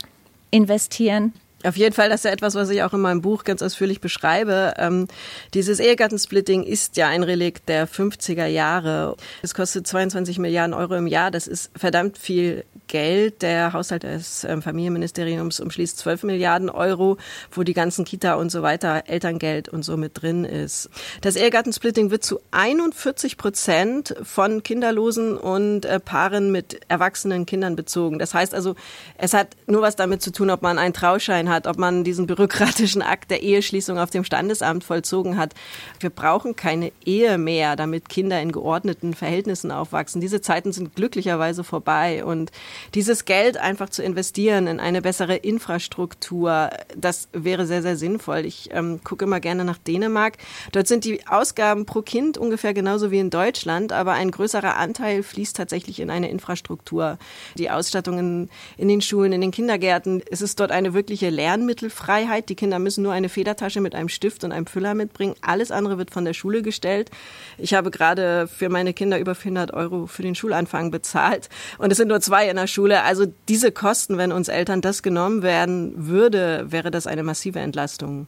investieren? 0.50 1.32
Auf 1.64 1.76
jeden 1.76 1.94
Fall, 1.94 2.08
das 2.08 2.20
ist 2.20 2.24
ja 2.24 2.32
etwas, 2.32 2.54
was 2.54 2.70
ich 2.70 2.82
auch 2.82 2.92
in 2.92 3.00
meinem 3.00 3.22
Buch 3.22 3.44
ganz 3.44 3.62
ausführlich 3.62 4.00
beschreibe. 4.00 4.74
Ähm, 4.78 5.06
dieses 5.54 5.78
Ehegattensplitting 5.78 6.64
ist 6.64 6.96
ja 6.96 7.08
ein 7.08 7.22
Relikt 7.22 7.68
der 7.68 7.88
50er 7.88 8.46
Jahre. 8.46 9.16
Es 9.42 9.54
kostet 9.54 9.86
22 9.86 10.38
Milliarden 10.38 10.74
Euro 10.74 10.96
im 10.96 11.06
Jahr. 11.06 11.30
Das 11.30 11.46
ist 11.46 11.70
verdammt 11.76 12.18
viel 12.18 12.64
Geld. 12.92 13.40
Der 13.40 13.72
Haushalt 13.72 14.02
des 14.02 14.44
ähm, 14.44 14.60
Familienministeriums 14.60 15.60
umschließt 15.60 15.96
12 15.96 16.24
Milliarden 16.24 16.68
Euro, 16.68 17.16
wo 17.50 17.62
die 17.62 17.72
ganzen 17.72 18.04
Kita 18.04 18.34
und 18.34 18.52
so 18.52 18.60
weiter, 18.60 19.04
Elterngeld 19.06 19.70
und 19.70 19.82
so 19.82 19.96
mit 19.96 20.20
drin 20.20 20.44
ist. 20.44 20.90
Das 21.22 21.36
Ehegattensplitting 21.36 22.10
wird 22.10 22.22
zu 22.22 22.38
41 22.50 23.38
Prozent 23.38 24.14
von 24.22 24.62
Kinderlosen 24.62 25.38
und 25.38 25.86
äh, 25.86 26.00
Paaren 26.00 26.52
mit 26.52 26.80
erwachsenen 26.88 27.46
Kindern 27.46 27.76
bezogen. 27.76 28.18
Das 28.18 28.34
heißt 28.34 28.54
also, 28.54 28.74
es 29.16 29.32
hat 29.32 29.56
nur 29.66 29.80
was 29.80 29.96
damit 29.96 30.20
zu 30.20 30.30
tun, 30.30 30.50
ob 30.50 30.60
man 30.60 30.78
einen 30.78 30.92
Trauschein 30.92 31.48
hat, 31.48 31.66
ob 31.66 31.78
man 31.78 32.04
diesen 32.04 32.26
bürokratischen 32.26 33.00
Akt 33.00 33.30
der 33.30 33.42
Eheschließung 33.42 33.98
auf 33.98 34.10
dem 34.10 34.22
Standesamt 34.22 34.84
vollzogen 34.84 35.38
hat. 35.38 35.54
Wir 35.98 36.10
brauchen 36.10 36.56
keine 36.56 36.92
Ehe 37.06 37.38
mehr, 37.38 37.74
damit 37.74 38.10
Kinder 38.10 38.42
in 38.42 38.52
geordneten 38.52 39.14
Verhältnissen 39.14 39.70
aufwachsen. 39.70 40.20
Diese 40.20 40.42
Zeiten 40.42 40.72
sind 40.72 40.94
glücklicherweise 40.94 41.64
vorbei 41.64 42.22
und 42.22 42.52
dieses 42.94 43.24
Geld 43.24 43.56
einfach 43.56 43.90
zu 43.90 44.02
investieren 44.02 44.66
in 44.66 44.80
eine 44.80 45.02
bessere 45.02 45.36
Infrastruktur, 45.36 46.70
das 46.96 47.28
wäre 47.32 47.66
sehr, 47.66 47.82
sehr 47.82 47.96
sinnvoll. 47.96 48.44
Ich 48.44 48.70
ähm, 48.72 49.00
gucke 49.04 49.24
immer 49.24 49.40
gerne 49.40 49.64
nach 49.64 49.78
Dänemark. 49.78 50.38
Dort 50.72 50.88
sind 50.88 51.04
die 51.04 51.26
Ausgaben 51.26 51.86
pro 51.86 52.02
Kind 52.02 52.38
ungefähr 52.38 52.74
genauso 52.74 53.10
wie 53.10 53.18
in 53.18 53.30
Deutschland, 53.30 53.92
aber 53.92 54.12
ein 54.12 54.30
größerer 54.30 54.76
Anteil 54.76 55.22
fließt 55.22 55.56
tatsächlich 55.56 56.00
in 56.00 56.10
eine 56.10 56.30
Infrastruktur. 56.30 57.18
Die 57.56 57.70
Ausstattung 57.70 58.18
in, 58.18 58.50
in 58.76 58.88
den 58.88 59.00
Schulen, 59.00 59.32
in 59.32 59.40
den 59.40 59.50
Kindergärten, 59.50 60.22
es 60.30 60.42
ist 60.42 60.60
dort 60.60 60.70
eine 60.70 60.94
wirkliche 60.94 61.30
Lernmittelfreiheit. 61.30 62.48
Die 62.48 62.54
Kinder 62.54 62.78
müssen 62.78 63.02
nur 63.02 63.12
eine 63.12 63.28
Federtasche 63.28 63.80
mit 63.80 63.94
einem 63.94 64.08
Stift 64.08 64.44
und 64.44 64.52
einem 64.52 64.66
Füller 64.66 64.94
mitbringen. 64.94 65.34
Alles 65.40 65.70
andere 65.70 65.98
wird 65.98 66.10
von 66.10 66.24
der 66.24 66.34
Schule 66.34 66.62
gestellt. 66.62 67.10
Ich 67.58 67.74
habe 67.74 67.90
gerade 67.90 68.48
für 68.48 68.68
meine 68.68 68.92
Kinder 68.92 69.18
über 69.18 69.34
400 69.34 69.72
Euro 69.72 70.06
für 70.06 70.22
den 70.22 70.34
Schulanfang 70.34 70.90
bezahlt. 70.90 71.48
Und 71.78 71.90
es 71.90 71.98
sind 71.98 72.08
nur 72.08 72.20
zwei 72.20 72.48
in 72.48 72.56
der 72.56 72.66
Schule. 72.72 73.02
Also 73.02 73.26
diese 73.48 73.72
Kosten, 73.72 74.18
wenn 74.18 74.32
uns 74.32 74.48
Eltern 74.48 74.80
das 74.80 75.02
genommen 75.02 75.42
werden 75.42 75.92
würde, 76.08 76.66
wäre 76.68 76.90
das 76.90 77.06
eine 77.06 77.22
massive 77.22 77.60
Entlastung. 77.60 78.26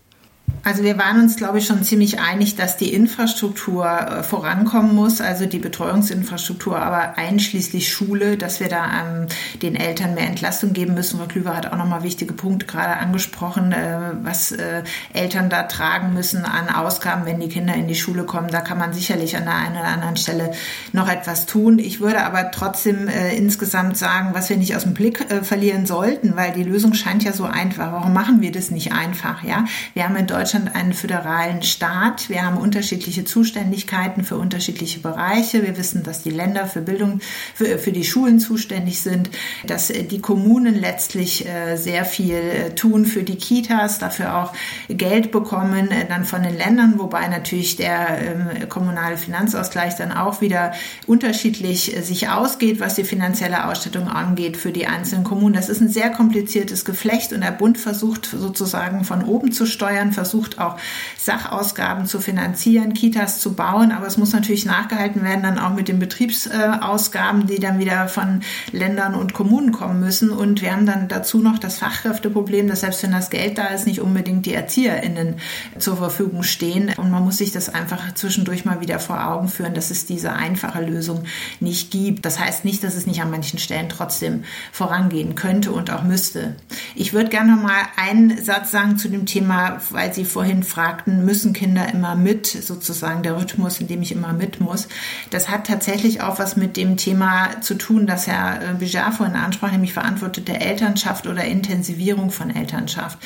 Also 0.65 0.83
wir 0.83 0.97
waren 0.97 1.21
uns, 1.21 1.37
glaube 1.37 1.59
ich, 1.59 1.67
schon 1.67 1.83
ziemlich 1.83 2.21
einig, 2.21 2.57
dass 2.57 2.79
die 2.79 2.95
Infrastruktur 2.95 3.85
äh, 3.87 4.23
vorankommen 4.23 4.95
muss, 4.95 5.21
also 5.21 5.45
die 5.45 5.59
Betreuungsinfrastruktur, 5.59 6.79
aber 6.81 7.19
einschließlich 7.19 7.93
Schule, 7.93 8.39
dass 8.39 8.61
wir 8.61 8.71
da 8.71 8.87
ähm, 8.87 9.27
den 9.61 9.77
Eltern 9.77 10.15
mehr 10.15 10.27
Entlastung 10.27 10.73
geben 10.73 10.95
müssen. 10.95 11.19
Frau 11.19 11.27
Klüver 11.27 11.55
hat 11.55 11.71
auch 11.71 11.77
nochmal 11.77 12.03
wichtige 12.03 12.33
Punkte 12.33 12.65
gerade 12.65 12.97
angesprochen, 12.97 13.73
äh, 13.73 14.13
was 14.23 14.53
äh, 14.53 14.85
Eltern 15.13 15.51
da 15.51 15.65
tragen 15.65 16.15
müssen 16.15 16.47
an 16.47 16.71
Ausgaben, 16.71 17.27
wenn 17.27 17.41
die 17.41 17.51
Kinder 17.51 17.75
in 17.75 17.87
die 17.87 17.95
Schule 17.95 18.25
kommen. 18.25 18.49
Da 18.49 18.63
kann 18.63 18.79
man 18.79 18.95
sicherlich 18.95 19.37
an 19.37 19.45
der 19.45 19.57
einen 19.57 19.77
oder 19.77 19.89
anderen 19.89 20.17
Stelle 20.17 20.53
noch 20.93 21.11
etwas 21.11 21.45
tun. 21.45 21.79
Ich 21.79 22.01
würde 22.01 22.25
aber 22.25 22.51
trotzdem 22.51 23.09
äh, 23.09 23.37
insgesamt 23.37 23.99
sagen, 23.99 24.31
was 24.33 24.49
wir 24.49 24.57
nicht 24.57 24.75
aus 24.75 24.85
dem 24.85 24.95
Blick 24.95 25.31
äh, 25.31 25.45
verlieren 25.45 25.85
sollten, 25.85 26.37
weil 26.37 26.53
die 26.53 26.65
Lösung 26.65 26.95
scheint 26.95 27.23
ja 27.23 27.35
so 27.35 27.45
einfach. 27.45 27.93
Warum 27.93 28.15
machen 28.15 28.41
wir 28.41 28.51
das 28.51 28.71
nicht 28.71 28.93
einfach? 28.93 29.45
Ja, 29.45 29.67
wir 29.93 30.05
haben 30.05 30.17
in 30.17 30.27
Deutschland 30.35 30.75
einen 30.75 30.95
föderalen 30.95 31.63
Staat. 31.63 32.29
Wir 32.29 32.45
haben 32.45 32.57
unterschiedliche 32.57 33.25
Zuständigkeiten 33.25 34.25
für 34.25 34.37
unterschiedliche 34.37 34.99
Bereiche. 34.99 35.63
Wir 35.63 35.79
wissen, 35.79 36.03
dass 36.03 36.23
die 36.23 36.31
Länder 36.31 36.67
für 36.67 36.81
Bildung, 36.81 37.21
für, 37.55 37.79
für 37.79 37.93
die 37.93 38.03
Schulen 38.03 38.41
zuständig 38.41 39.01
sind, 39.01 39.31
dass 39.65 39.91
äh, 39.91 40.03
die 40.03 40.21
Kommunen 40.21 40.75
letztlich 40.75 41.47
äh, 41.47 41.77
sehr 41.77 42.05
viel 42.05 42.35
äh, 42.35 42.75
tun 42.75 43.07
für 43.07 43.23
die 43.23 43.37
Kitas, 43.37 44.01
dafür 44.01 44.37
auch 44.37 44.53
Geld 44.89 45.31
bekommen, 45.31 45.89
dann 46.09 46.25
von 46.25 46.43
den 46.43 46.59
Ländern, 46.59 46.99
wobei 46.99 47.29
natürlich 47.29 47.77
der 47.77 48.19
ähm, 48.19 48.69
kommunale 48.69 49.17
Finanzausgleich 49.17 49.95
dann 49.95 50.11
auch 50.11 50.41
wieder 50.41 50.73
unterschiedlich 51.07 51.97
sich 52.03 52.29
ausgeht, 52.29 52.81
was 52.81 52.97
die 52.97 53.05
finanzielle 53.05 53.69
Ausstattung 53.69 54.09
angeht 54.09 54.57
für 54.57 54.73
die 54.73 54.89
einzelnen 54.89 55.23
Kommunen. 55.23 55.55
Das 55.55 55.69
ist 55.69 55.81
ein 55.81 55.89
sehr 55.89 56.11
kompliziertes 56.11 56.85
Geflecht 56.85 57.33
und 57.33 57.43
der 57.43 57.53
Bund 57.53 57.79
versucht 57.79 58.27
sozusagen 58.27 59.05
von 59.05 59.23
oben 59.23 59.53
zu 59.53 59.65
steuern, 59.65 60.13
versucht 60.25 60.59
auch 60.59 60.79
Sachausgaben 61.19 62.07
zu 62.07 62.19
finanzieren, 62.19 62.95
Kitas 62.95 63.41
zu 63.41 63.53
bauen, 63.53 63.93
aber 63.93 64.07
es 64.07 64.17
muss 64.17 64.33
natürlich 64.33 64.65
nachgehalten 64.65 65.23
werden 65.23 65.43
dann 65.43 65.59
auch 65.59 65.75
mit 65.75 65.89
den 65.89 65.99
Betriebsausgaben, 65.99 67.47
die 67.47 67.61
dann 67.61 67.79
wieder 67.79 68.09
von 68.09 68.41
Ländern 68.73 69.15
und 69.15 69.35
Kommunen 69.35 69.71
kommen 69.71 70.01
müssen. 70.01 70.31
Und 70.31 70.63
wir 70.63 70.73
haben 70.73 70.87
dann 70.87 71.09
dazu 71.09 71.41
noch 71.41 71.59
das 71.59 71.79
Fachkräfteproblem, 71.79 72.69
dass 72.69 72.81
selbst 72.81 73.03
wenn 73.03 73.13
das 73.13 73.29
Geld 73.29 73.59
da 73.59 73.67
ist, 73.67 73.87
nicht 73.87 74.01
unbedingt 74.01 74.47
die 74.47 74.55
ErzieherInnen 74.55 75.37
zur 75.79 75.99
Verfügung 75.99 76.43
stehen. 76.43 76.93
Und 76.97 77.11
man 77.11 77.23
muss 77.23 77.37
sich 77.37 77.53
das 77.53 77.69
einfach 77.69 78.15
zwischendurch 78.15 78.65
mal 78.65 78.81
wieder 78.81 78.99
vor 78.99 79.27
Augen 79.27 79.49
führen, 79.49 79.75
dass 79.75 79.91
es 79.91 80.07
diese 80.07 80.33
einfache 80.33 80.83
Lösung 80.83 81.25
nicht 81.61 81.91
gibt. 81.91 82.25
Das 82.25 82.39
heißt 82.39 82.65
nicht, 82.65 82.83
dass 82.83 82.95
es 82.95 83.07
nicht 83.07 83.21
an 83.21 83.31
manchen 83.31 83.59
Stellen 83.59 83.91
trotzdem 83.91 84.45
vorangehen 84.73 85.35
könnte 85.35 85.71
und 85.71 85.91
auch 85.91 86.03
müsste. 86.03 86.57
Ich 86.95 87.13
würde 87.13 87.29
gerne 87.29 87.57
noch 87.57 87.63
mal 87.63 87.83
einen 87.97 88.43
Satz 88.43 88.71
sagen 88.71 88.97
zu 88.97 89.11
dem 89.11 89.27
Thema, 89.27 89.83
weil 89.91 90.14
Sie 90.15 90.25
vorhin 90.25 90.63
fragten, 90.63 91.25
müssen 91.25 91.53
Kinder 91.53 91.93
immer 91.93 92.15
mit, 92.15 92.47
sozusagen 92.47 93.23
der 93.23 93.37
Rhythmus, 93.37 93.81
in 93.81 93.87
dem 93.87 94.03
ich 94.03 94.13
immer 94.13 94.33
mit 94.33 94.61
muss. 94.61 94.89
Das 95.31 95.49
hat 95.49 95.67
tatsächlich 95.67 96.21
auch 96.21 96.39
was 96.39 96.57
mit 96.57 96.77
dem 96.77 96.97
Thema 96.97 97.61
zu 97.61 97.75
tun, 97.75 98.07
das 98.07 98.27
Herr 98.27 98.61
äh, 98.63 98.75
Bijar 98.75 99.13
vorhin 99.13 99.37
ansprach, 99.37 99.73
nämlich 99.73 99.93
verantwortete 99.93 100.61
Elternschaft 100.61 101.27
oder 101.27 101.45
Intensivierung 101.45 102.31
von 102.31 102.55
Elternschaft. 102.55 103.19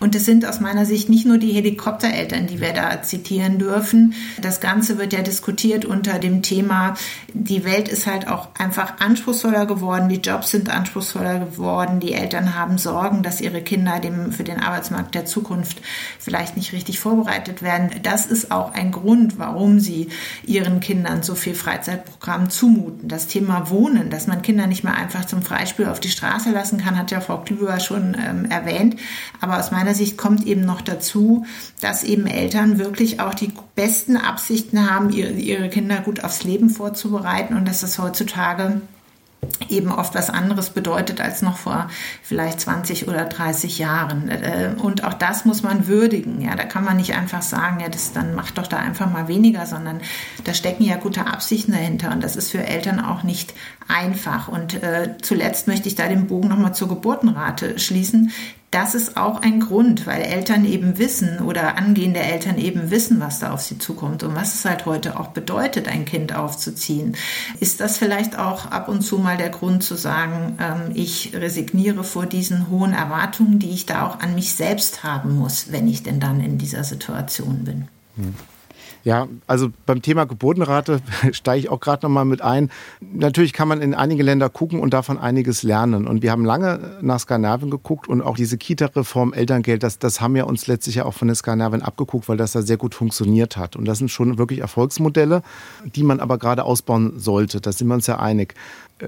Und 0.00 0.14
es 0.14 0.24
sind 0.24 0.46
aus 0.46 0.60
meiner 0.60 0.86
Sicht 0.86 1.08
nicht 1.08 1.26
nur 1.26 1.38
die 1.38 1.52
Helikoptereltern, 1.52 2.46
die 2.46 2.60
wir 2.60 2.72
da 2.72 3.02
zitieren 3.02 3.58
dürfen. 3.58 4.14
Das 4.40 4.60
Ganze 4.60 4.98
wird 4.98 5.12
ja 5.12 5.22
diskutiert 5.22 5.84
unter 5.84 6.18
dem 6.18 6.42
Thema, 6.42 6.94
die 7.32 7.64
Welt 7.64 7.88
ist 7.88 8.06
halt 8.06 8.28
auch 8.28 8.48
einfach 8.58 9.00
anspruchsvoller 9.00 9.66
geworden, 9.66 10.08
die 10.08 10.16
Jobs 10.16 10.50
sind 10.50 10.70
anspruchsvoller 10.70 11.38
geworden, 11.38 12.00
die 12.00 12.12
Eltern 12.12 12.54
haben 12.54 12.78
Sorgen, 12.78 13.22
dass 13.22 13.40
ihre 13.40 13.62
Kinder 13.62 14.00
dem, 14.00 14.32
für 14.32 14.44
den 14.44 14.60
Arbeitsmarkt 14.60 15.14
der 15.14 15.26
Zukunft 15.26 15.80
vielleicht 16.18 16.35
nicht 16.56 16.72
richtig 16.72 16.98
vorbereitet 16.98 17.62
werden. 17.62 17.90
Das 18.02 18.26
ist 18.26 18.50
auch 18.50 18.74
ein 18.74 18.92
Grund, 18.92 19.38
warum 19.38 19.80
sie 19.80 20.08
ihren 20.44 20.80
Kindern 20.80 21.22
so 21.22 21.34
viel 21.34 21.54
Freizeitprogramm 21.54 22.50
zumuten. 22.50 23.08
Das 23.08 23.26
Thema 23.26 23.70
Wohnen, 23.70 24.10
dass 24.10 24.26
man 24.26 24.42
Kinder 24.42 24.66
nicht 24.66 24.84
mehr 24.84 24.94
einfach 24.94 25.24
zum 25.24 25.42
Freispiel 25.42 25.86
auf 25.86 26.00
die 26.00 26.10
Straße 26.10 26.50
lassen 26.50 26.78
kann, 26.78 26.98
hat 26.98 27.10
ja 27.10 27.20
Frau 27.20 27.38
Klüber 27.38 27.80
schon 27.80 28.16
ähm, 28.18 28.44
erwähnt. 28.44 28.96
Aber 29.40 29.58
aus 29.58 29.70
meiner 29.70 29.94
Sicht 29.94 30.16
kommt 30.16 30.46
eben 30.46 30.64
noch 30.64 30.80
dazu, 30.80 31.46
dass 31.80 32.04
eben 32.04 32.26
Eltern 32.26 32.78
wirklich 32.78 33.20
auch 33.20 33.34
die 33.34 33.52
besten 33.74 34.16
Absichten 34.16 34.90
haben, 34.90 35.10
ihre, 35.10 35.32
ihre 35.32 35.68
Kinder 35.68 35.96
gut 36.00 36.22
aufs 36.24 36.44
Leben 36.44 36.70
vorzubereiten 36.70 37.56
und 37.56 37.66
dass 37.66 37.80
das 37.80 37.98
heutzutage 37.98 38.80
eben 39.68 39.92
oft 39.92 40.14
was 40.14 40.30
anderes 40.30 40.70
bedeutet 40.70 41.20
als 41.20 41.42
noch 41.42 41.56
vor 41.56 41.88
vielleicht 42.22 42.60
20 42.60 43.08
oder 43.08 43.24
30 43.24 43.78
Jahren. 43.78 44.28
Äh, 44.28 44.74
und 44.78 45.04
auch 45.04 45.14
das 45.14 45.44
muss 45.44 45.62
man 45.62 45.86
würdigen. 45.86 46.40
Ja, 46.40 46.54
da 46.54 46.64
kann 46.64 46.84
man 46.84 46.96
nicht 46.96 47.14
einfach 47.14 47.42
sagen, 47.42 47.80
ja, 47.80 47.88
das 47.88 48.12
dann 48.12 48.34
macht 48.34 48.58
doch 48.58 48.66
da 48.66 48.78
einfach 48.78 49.10
mal 49.10 49.28
weniger, 49.28 49.66
sondern 49.66 50.00
da 50.44 50.54
stecken 50.54 50.84
ja 50.84 50.96
gute 50.96 51.26
Absichten 51.26 51.72
dahinter 51.72 52.12
und 52.12 52.22
das 52.22 52.36
ist 52.36 52.50
für 52.50 52.64
Eltern 52.64 53.00
auch 53.00 53.22
nicht 53.22 53.54
einfach. 53.88 54.48
Und 54.48 54.82
äh, 54.82 55.14
zuletzt 55.22 55.66
möchte 55.66 55.88
ich 55.88 55.94
da 55.94 56.08
den 56.08 56.26
Bogen 56.26 56.48
nochmal 56.48 56.74
zur 56.74 56.88
Geburtenrate 56.88 57.78
schließen 57.78 58.32
das 58.70 58.94
ist 58.94 59.16
auch 59.16 59.42
ein 59.42 59.60
Grund, 59.60 60.06
weil 60.06 60.22
Eltern 60.22 60.64
eben 60.64 60.98
wissen 60.98 61.38
oder 61.38 61.78
angehende 61.78 62.20
Eltern 62.20 62.58
eben 62.58 62.90
wissen, 62.90 63.20
was 63.20 63.38
da 63.38 63.52
auf 63.52 63.60
sie 63.62 63.78
zukommt 63.78 64.22
und 64.22 64.34
was 64.34 64.54
es 64.54 64.64
halt 64.64 64.86
heute 64.86 65.18
auch 65.20 65.28
bedeutet, 65.28 65.88
ein 65.88 66.04
Kind 66.04 66.34
aufzuziehen. 66.34 67.16
Ist 67.60 67.80
das 67.80 67.96
vielleicht 67.96 68.38
auch 68.38 68.66
ab 68.66 68.88
und 68.88 69.02
zu 69.02 69.18
mal 69.18 69.36
der 69.36 69.50
Grund 69.50 69.84
zu 69.84 69.94
sagen, 69.94 70.58
ähm, 70.60 70.92
ich 70.94 71.32
resigniere 71.34 72.02
vor 72.02 72.26
diesen 72.26 72.68
hohen 72.68 72.92
Erwartungen, 72.92 73.58
die 73.58 73.70
ich 73.70 73.86
da 73.86 74.06
auch 74.06 74.20
an 74.20 74.34
mich 74.34 74.54
selbst 74.54 75.04
haben 75.04 75.36
muss, 75.36 75.70
wenn 75.70 75.86
ich 75.86 76.02
denn 76.02 76.18
dann 76.18 76.40
in 76.40 76.58
dieser 76.58 76.84
Situation 76.84 77.64
bin? 77.64 77.88
Hm. 78.16 78.34
Ja, 79.06 79.28
also 79.46 79.68
beim 79.86 80.02
Thema 80.02 80.24
Geburtenrate 80.24 81.00
steige 81.30 81.60
ich 81.60 81.68
auch 81.68 81.78
gerade 81.78 82.04
noch 82.04 82.10
mal 82.10 82.24
mit 82.24 82.42
ein. 82.42 82.72
Natürlich 83.00 83.52
kann 83.52 83.68
man 83.68 83.80
in 83.80 83.94
einige 83.94 84.24
Länder 84.24 84.48
gucken 84.48 84.80
und 84.80 84.92
davon 84.92 85.16
einiges 85.16 85.62
lernen. 85.62 86.08
Und 86.08 86.22
wir 86.22 86.32
haben 86.32 86.44
lange 86.44 86.98
nach 87.02 87.20
Skandinavien 87.20 87.70
geguckt 87.70 88.08
und 88.08 88.20
auch 88.20 88.34
diese 88.34 88.58
Kita-Reform, 88.58 89.32
Elterngeld, 89.32 89.84
das, 89.84 90.00
das 90.00 90.20
haben 90.20 90.34
wir 90.34 90.48
uns 90.48 90.66
letztlich 90.66 90.96
ja 90.96 91.04
auch 91.04 91.14
von 91.14 91.28
den 91.28 91.36
Skandinavien 91.36 91.82
abgeguckt, 91.82 92.28
weil 92.28 92.36
das 92.36 92.50
da 92.50 92.62
sehr 92.62 92.78
gut 92.78 92.96
funktioniert 92.96 93.56
hat. 93.56 93.76
Und 93.76 93.84
das 93.84 93.98
sind 93.98 94.10
schon 94.10 94.38
wirklich 94.38 94.58
Erfolgsmodelle, 94.58 95.42
die 95.84 96.02
man 96.02 96.18
aber 96.18 96.36
gerade 96.38 96.64
ausbauen 96.64 97.20
sollte. 97.20 97.60
Da 97.60 97.70
sind 97.70 97.86
wir 97.86 97.94
uns 97.94 98.08
ja 98.08 98.18
einig. 98.18 98.56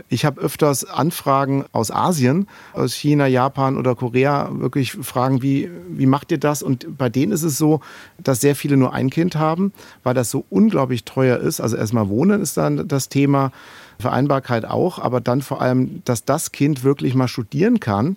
Ich 0.09 0.27
habe 0.27 0.41
öfters 0.41 0.85
Anfragen 0.85 1.65
aus 1.73 1.91
Asien, 1.91 2.47
aus 2.75 2.93
China, 2.95 3.27
Japan 3.27 3.79
oder 3.79 3.95
Korea, 3.95 4.51
wirklich 4.53 4.93
Fragen, 4.93 5.41
wie, 5.41 5.71
wie 5.89 6.05
macht 6.05 6.31
ihr 6.31 6.39
das? 6.39 6.63
Und 6.63 6.99
bei 6.99 7.09
denen 7.09 7.33
ist 7.33 7.43
es 7.43 7.57
so, 7.57 7.81
dass 8.23 8.41
sehr 8.43 8.55
viele 8.55 8.77
nur 8.77 8.93
ein 8.93 9.09
Kind 9.09 9.37
haben, 9.37 9.73
weil 10.03 10.13
das 10.13 10.31
so 10.31 10.45
unglaublich 10.51 11.05
teuer 11.05 11.39
ist. 11.39 11.61
Also 11.61 11.77
erstmal 11.77 12.09
Wohnen 12.09 12.43
ist 12.43 12.59
dann 12.59 12.87
das 12.87 13.09
Thema, 13.09 13.51
Vereinbarkeit 13.99 14.65
auch, 14.65 14.99
aber 14.99 15.21
dann 15.21 15.43
vor 15.43 15.61
allem, 15.61 16.03
dass 16.05 16.25
das 16.25 16.53
Kind 16.53 16.85
wirklich 16.85 17.15
mal 17.15 17.29
studieren 17.29 17.81
kann. 17.81 18.17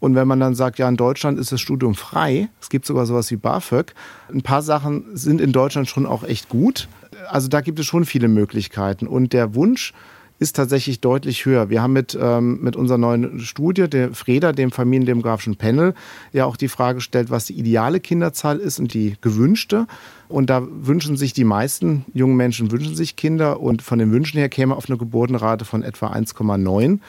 Und 0.00 0.14
wenn 0.14 0.28
man 0.28 0.38
dann 0.38 0.54
sagt, 0.54 0.78
ja, 0.78 0.88
in 0.88 0.96
Deutschland 0.96 1.40
ist 1.40 1.50
das 1.50 1.60
Studium 1.60 1.94
frei, 1.96 2.48
es 2.60 2.68
gibt 2.68 2.86
sogar 2.86 3.04
sowas 3.04 3.30
wie 3.32 3.36
BAföG, 3.36 3.94
ein 4.32 4.42
paar 4.42 4.62
Sachen 4.62 5.16
sind 5.16 5.40
in 5.40 5.52
Deutschland 5.52 5.88
schon 5.88 6.06
auch 6.06 6.22
echt 6.22 6.48
gut. 6.48 6.88
Also 7.28 7.48
da 7.48 7.60
gibt 7.62 7.80
es 7.80 7.86
schon 7.86 8.04
viele 8.04 8.28
Möglichkeiten. 8.28 9.08
Und 9.08 9.32
der 9.32 9.56
Wunsch, 9.56 9.92
ist 10.38 10.56
tatsächlich 10.56 11.00
deutlich 11.00 11.44
höher. 11.44 11.68
Wir 11.68 11.82
haben 11.82 11.92
mit, 11.92 12.16
ähm, 12.20 12.60
mit 12.62 12.76
unserer 12.76 12.98
neuen 12.98 13.40
Studie, 13.40 13.88
der 13.88 14.14
FREDA, 14.14 14.52
dem 14.52 14.70
familiendemografischen 14.70 15.56
Panel, 15.56 15.94
ja 16.32 16.44
auch 16.44 16.56
die 16.56 16.68
Frage 16.68 16.96
gestellt, 16.96 17.30
was 17.30 17.46
die 17.46 17.58
ideale 17.58 18.00
Kinderzahl 18.00 18.58
ist 18.58 18.78
und 18.78 18.94
die 18.94 19.16
gewünschte. 19.20 19.86
Und 20.28 20.50
da 20.50 20.62
wünschen 20.70 21.16
sich 21.16 21.32
die 21.32 21.44
meisten 21.44 22.04
jungen 22.12 22.36
Menschen 22.36 22.70
wünschen 22.70 22.94
sich 22.94 23.16
Kinder 23.16 23.60
und 23.60 23.82
von 23.82 23.98
den 23.98 24.12
Wünschen 24.12 24.38
her 24.38 24.48
käme 24.48 24.76
auf 24.76 24.88
eine 24.88 24.98
Geburtenrate 24.98 25.64
von 25.64 25.82
etwa 25.82 26.12
1,9. 26.12 27.00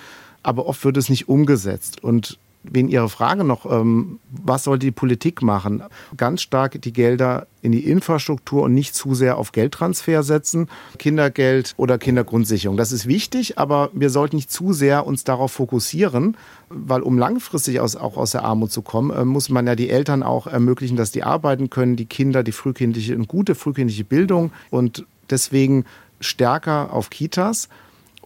Aber 0.41 0.65
oft 0.65 0.83
wird 0.85 0.97
es 0.97 1.09
nicht 1.09 1.27
umgesetzt. 1.27 2.03
Und 2.03 2.39
wegen 2.63 2.89
Ihrer 2.89 3.09
Frage 3.09 3.43
noch, 3.43 3.65
ähm, 3.65 4.19
was 4.29 4.63
soll 4.65 4.79
die 4.79 4.91
Politik 4.91 5.41
machen? 5.41 5.83
Ganz 6.17 6.41
stark 6.41 6.81
die 6.81 6.93
Gelder 6.93 7.47
in 7.61 7.71
die 7.71 7.85
Infrastruktur 7.85 8.63
und 8.63 8.73
nicht 8.73 8.95
zu 8.95 9.15
sehr 9.15 9.37
auf 9.37 9.51
Geldtransfer 9.51 10.23
setzen, 10.23 10.69
Kindergeld 10.97 11.73
oder 11.77 11.97
Kindergrundsicherung. 11.97 12.77
Das 12.77 12.91
ist 12.91 13.07
wichtig, 13.07 13.57
aber 13.57 13.89
wir 13.93 14.09
sollten 14.09 14.35
nicht 14.35 14.51
zu 14.51 14.73
sehr 14.73 15.05
uns 15.05 15.23
darauf 15.23 15.51
fokussieren, 15.53 16.35
weil 16.69 17.01
um 17.01 17.17
langfristig 17.17 17.79
aus, 17.79 17.95
auch 17.95 18.17
aus 18.17 18.31
der 18.31 18.43
Armut 18.43 18.71
zu 18.71 18.81
kommen, 18.81 19.11
äh, 19.11 19.25
muss 19.25 19.49
man 19.49 19.65
ja 19.65 19.75
die 19.75 19.89
Eltern 19.89 20.23
auch 20.23 20.47
ermöglichen, 20.47 20.97
dass 20.97 21.11
die 21.11 21.23
arbeiten 21.23 21.69
können, 21.69 21.95
die 21.95 22.05
Kinder, 22.05 22.43
die 22.43 22.51
frühkindliche, 22.51 23.13
eine 23.13 23.25
gute 23.25 23.55
frühkindliche 23.55 24.03
Bildung 24.03 24.51
und 24.69 25.05
deswegen 25.29 25.85
stärker 26.19 26.91
auf 26.91 27.09
Kitas 27.09 27.69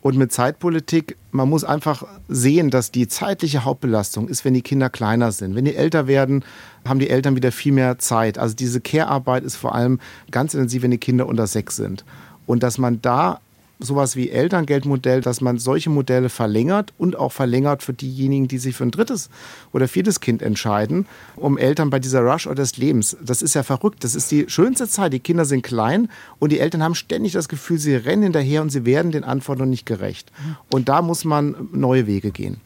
und 0.03 0.17
mit 0.17 0.33
Zeitpolitik, 0.33 1.15
man 1.31 1.47
muss 1.47 1.63
einfach 1.63 2.05
sehen, 2.27 2.69
dass 2.69 2.91
die 2.91 3.07
zeitliche 3.07 3.63
Hauptbelastung 3.63 4.27
ist, 4.27 4.43
wenn 4.43 4.53
die 4.53 4.61
Kinder 4.61 4.89
kleiner 4.89 5.31
sind. 5.31 5.55
Wenn 5.55 5.63
die 5.63 5.77
älter 5.77 6.07
werden, 6.07 6.43
haben 6.85 6.99
die 6.99 7.09
Eltern 7.09 7.37
wieder 7.37 7.53
viel 7.53 7.71
mehr 7.71 7.97
Zeit. 7.99 8.37
Also 8.37 8.53
diese 8.53 8.81
Care-Arbeit 8.81 9.45
ist 9.45 9.55
vor 9.55 9.73
allem 9.73 10.01
ganz 10.29 10.55
intensiv, 10.55 10.83
wenn 10.83 10.91
die 10.91 10.97
Kinder 10.97 11.25
unter 11.25 11.47
sechs 11.47 11.77
sind. 11.77 12.03
Und 12.45 12.63
dass 12.63 12.77
man 12.77 13.01
da 13.01 13.39
sowas 13.83 14.15
wie 14.15 14.29
Elterngeldmodell, 14.29 15.21
dass 15.21 15.41
man 15.41 15.57
solche 15.57 15.89
Modelle 15.89 16.29
verlängert 16.29 16.93
und 16.97 17.15
auch 17.17 17.31
verlängert 17.31 17.83
für 17.83 17.93
diejenigen, 17.93 18.47
die 18.47 18.57
sich 18.57 18.75
für 18.75 18.83
ein 18.83 18.91
drittes 18.91 19.29
oder 19.71 19.87
viertes 19.87 20.19
Kind 20.19 20.41
entscheiden, 20.41 21.05
um 21.35 21.57
Eltern 21.57 21.89
bei 21.89 21.99
dieser 21.99 22.21
Rush 22.21 22.47
oder 22.47 22.55
des 22.55 22.77
Lebens. 22.77 23.17
Das 23.23 23.41
ist 23.41 23.53
ja 23.53 23.63
verrückt. 23.63 24.03
Das 24.03 24.15
ist 24.15 24.31
die 24.31 24.45
schönste 24.47 24.87
Zeit. 24.87 25.13
Die 25.13 25.19
Kinder 25.19 25.45
sind 25.45 25.61
klein 25.63 26.09
und 26.39 26.51
die 26.51 26.59
Eltern 26.59 26.83
haben 26.83 26.95
ständig 26.95 27.33
das 27.33 27.49
Gefühl, 27.49 27.77
sie 27.77 27.95
rennen 27.95 28.23
hinterher 28.23 28.61
und 28.61 28.69
sie 28.69 28.85
werden 28.85 29.11
den 29.11 29.23
Anforderungen 29.23 29.71
nicht 29.71 29.85
gerecht. 29.85 30.31
Und 30.69 30.89
da 30.89 31.01
muss 31.01 31.25
man 31.25 31.69
neue 31.71 32.07
Wege 32.07 32.31
gehen. 32.31 32.61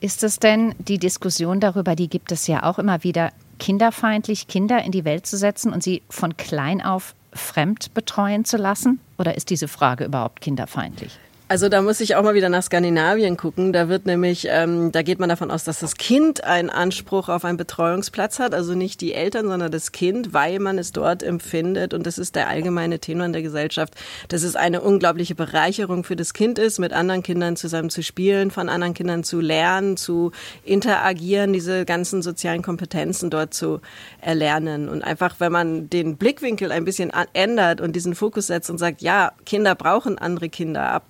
Ist 0.00 0.22
es 0.22 0.38
denn 0.38 0.74
die 0.78 0.98
Diskussion 0.98 1.60
darüber, 1.60 1.96
die 1.96 2.08
gibt 2.08 2.30
es 2.30 2.46
ja 2.46 2.64
auch 2.64 2.78
immer 2.78 3.02
wieder, 3.02 3.32
kinderfeindlich 3.58 4.46
Kinder 4.48 4.84
in 4.84 4.92
die 4.92 5.04
Welt 5.04 5.26
zu 5.26 5.38
setzen 5.38 5.72
und 5.72 5.82
sie 5.82 6.02
von 6.10 6.36
klein 6.36 6.82
auf 6.82 7.14
fremd 7.32 7.94
betreuen 7.94 8.44
zu 8.44 8.56
lassen? 8.56 9.00
Oder 9.18 9.36
ist 9.36 9.50
diese 9.50 9.68
Frage 9.68 10.04
überhaupt 10.04 10.40
kinderfeindlich? 10.40 11.18
Also 11.48 11.68
da 11.68 11.80
muss 11.80 12.00
ich 12.00 12.16
auch 12.16 12.24
mal 12.24 12.34
wieder 12.34 12.48
nach 12.48 12.64
Skandinavien 12.64 13.36
gucken. 13.36 13.72
Da 13.72 13.88
wird 13.88 14.04
nämlich, 14.04 14.48
ähm, 14.50 14.90
da 14.90 15.02
geht 15.02 15.20
man 15.20 15.28
davon 15.28 15.52
aus, 15.52 15.62
dass 15.62 15.78
das 15.78 15.94
Kind 15.94 16.42
einen 16.42 16.70
Anspruch 16.70 17.28
auf 17.28 17.44
einen 17.44 17.56
Betreuungsplatz 17.56 18.40
hat, 18.40 18.52
also 18.52 18.74
nicht 18.74 19.00
die 19.00 19.14
Eltern, 19.14 19.46
sondern 19.46 19.70
das 19.70 19.92
Kind, 19.92 20.34
weil 20.34 20.58
man 20.58 20.76
es 20.76 20.90
dort 20.90 21.22
empfindet. 21.22 21.94
Und 21.94 22.04
das 22.04 22.18
ist 22.18 22.34
der 22.34 22.48
allgemeine 22.48 22.98
Tenor 22.98 23.26
in 23.26 23.32
der 23.32 23.42
Gesellschaft, 23.42 23.94
dass 24.26 24.42
es 24.42 24.56
eine 24.56 24.80
unglaubliche 24.80 25.36
Bereicherung 25.36 26.02
für 26.02 26.16
das 26.16 26.34
Kind 26.34 26.58
ist, 26.58 26.80
mit 26.80 26.92
anderen 26.92 27.22
Kindern 27.22 27.54
zusammen 27.54 27.90
zu 27.90 28.02
spielen, 28.02 28.50
von 28.50 28.68
anderen 28.68 28.94
Kindern 28.94 29.22
zu 29.22 29.40
lernen, 29.40 29.96
zu 29.96 30.32
interagieren, 30.64 31.52
diese 31.52 31.84
ganzen 31.84 32.22
sozialen 32.22 32.62
Kompetenzen 32.62 33.30
dort 33.30 33.54
zu 33.54 33.80
erlernen. 34.20 34.88
Und 34.88 35.04
einfach, 35.04 35.36
wenn 35.38 35.52
man 35.52 35.88
den 35.90 36.16
Blickwinkel 36.16 36.72
ein 36.72 36.84
bisschen 36.84 37.12
ändert 37.34 37.80
und 37.80 37.94
diesen 37.94 38.16
Fokus 38.16 38.48
setzt 38.48 38.68
und 38.68 38.78
sagt, 38.78 39.00
ja, 39.00 39.30
Kinder 39.44 39.76
brauchen 39.76 40.18
andere 40.18 40.48
Kinder 40.48 40.90
ab 40.90 41.04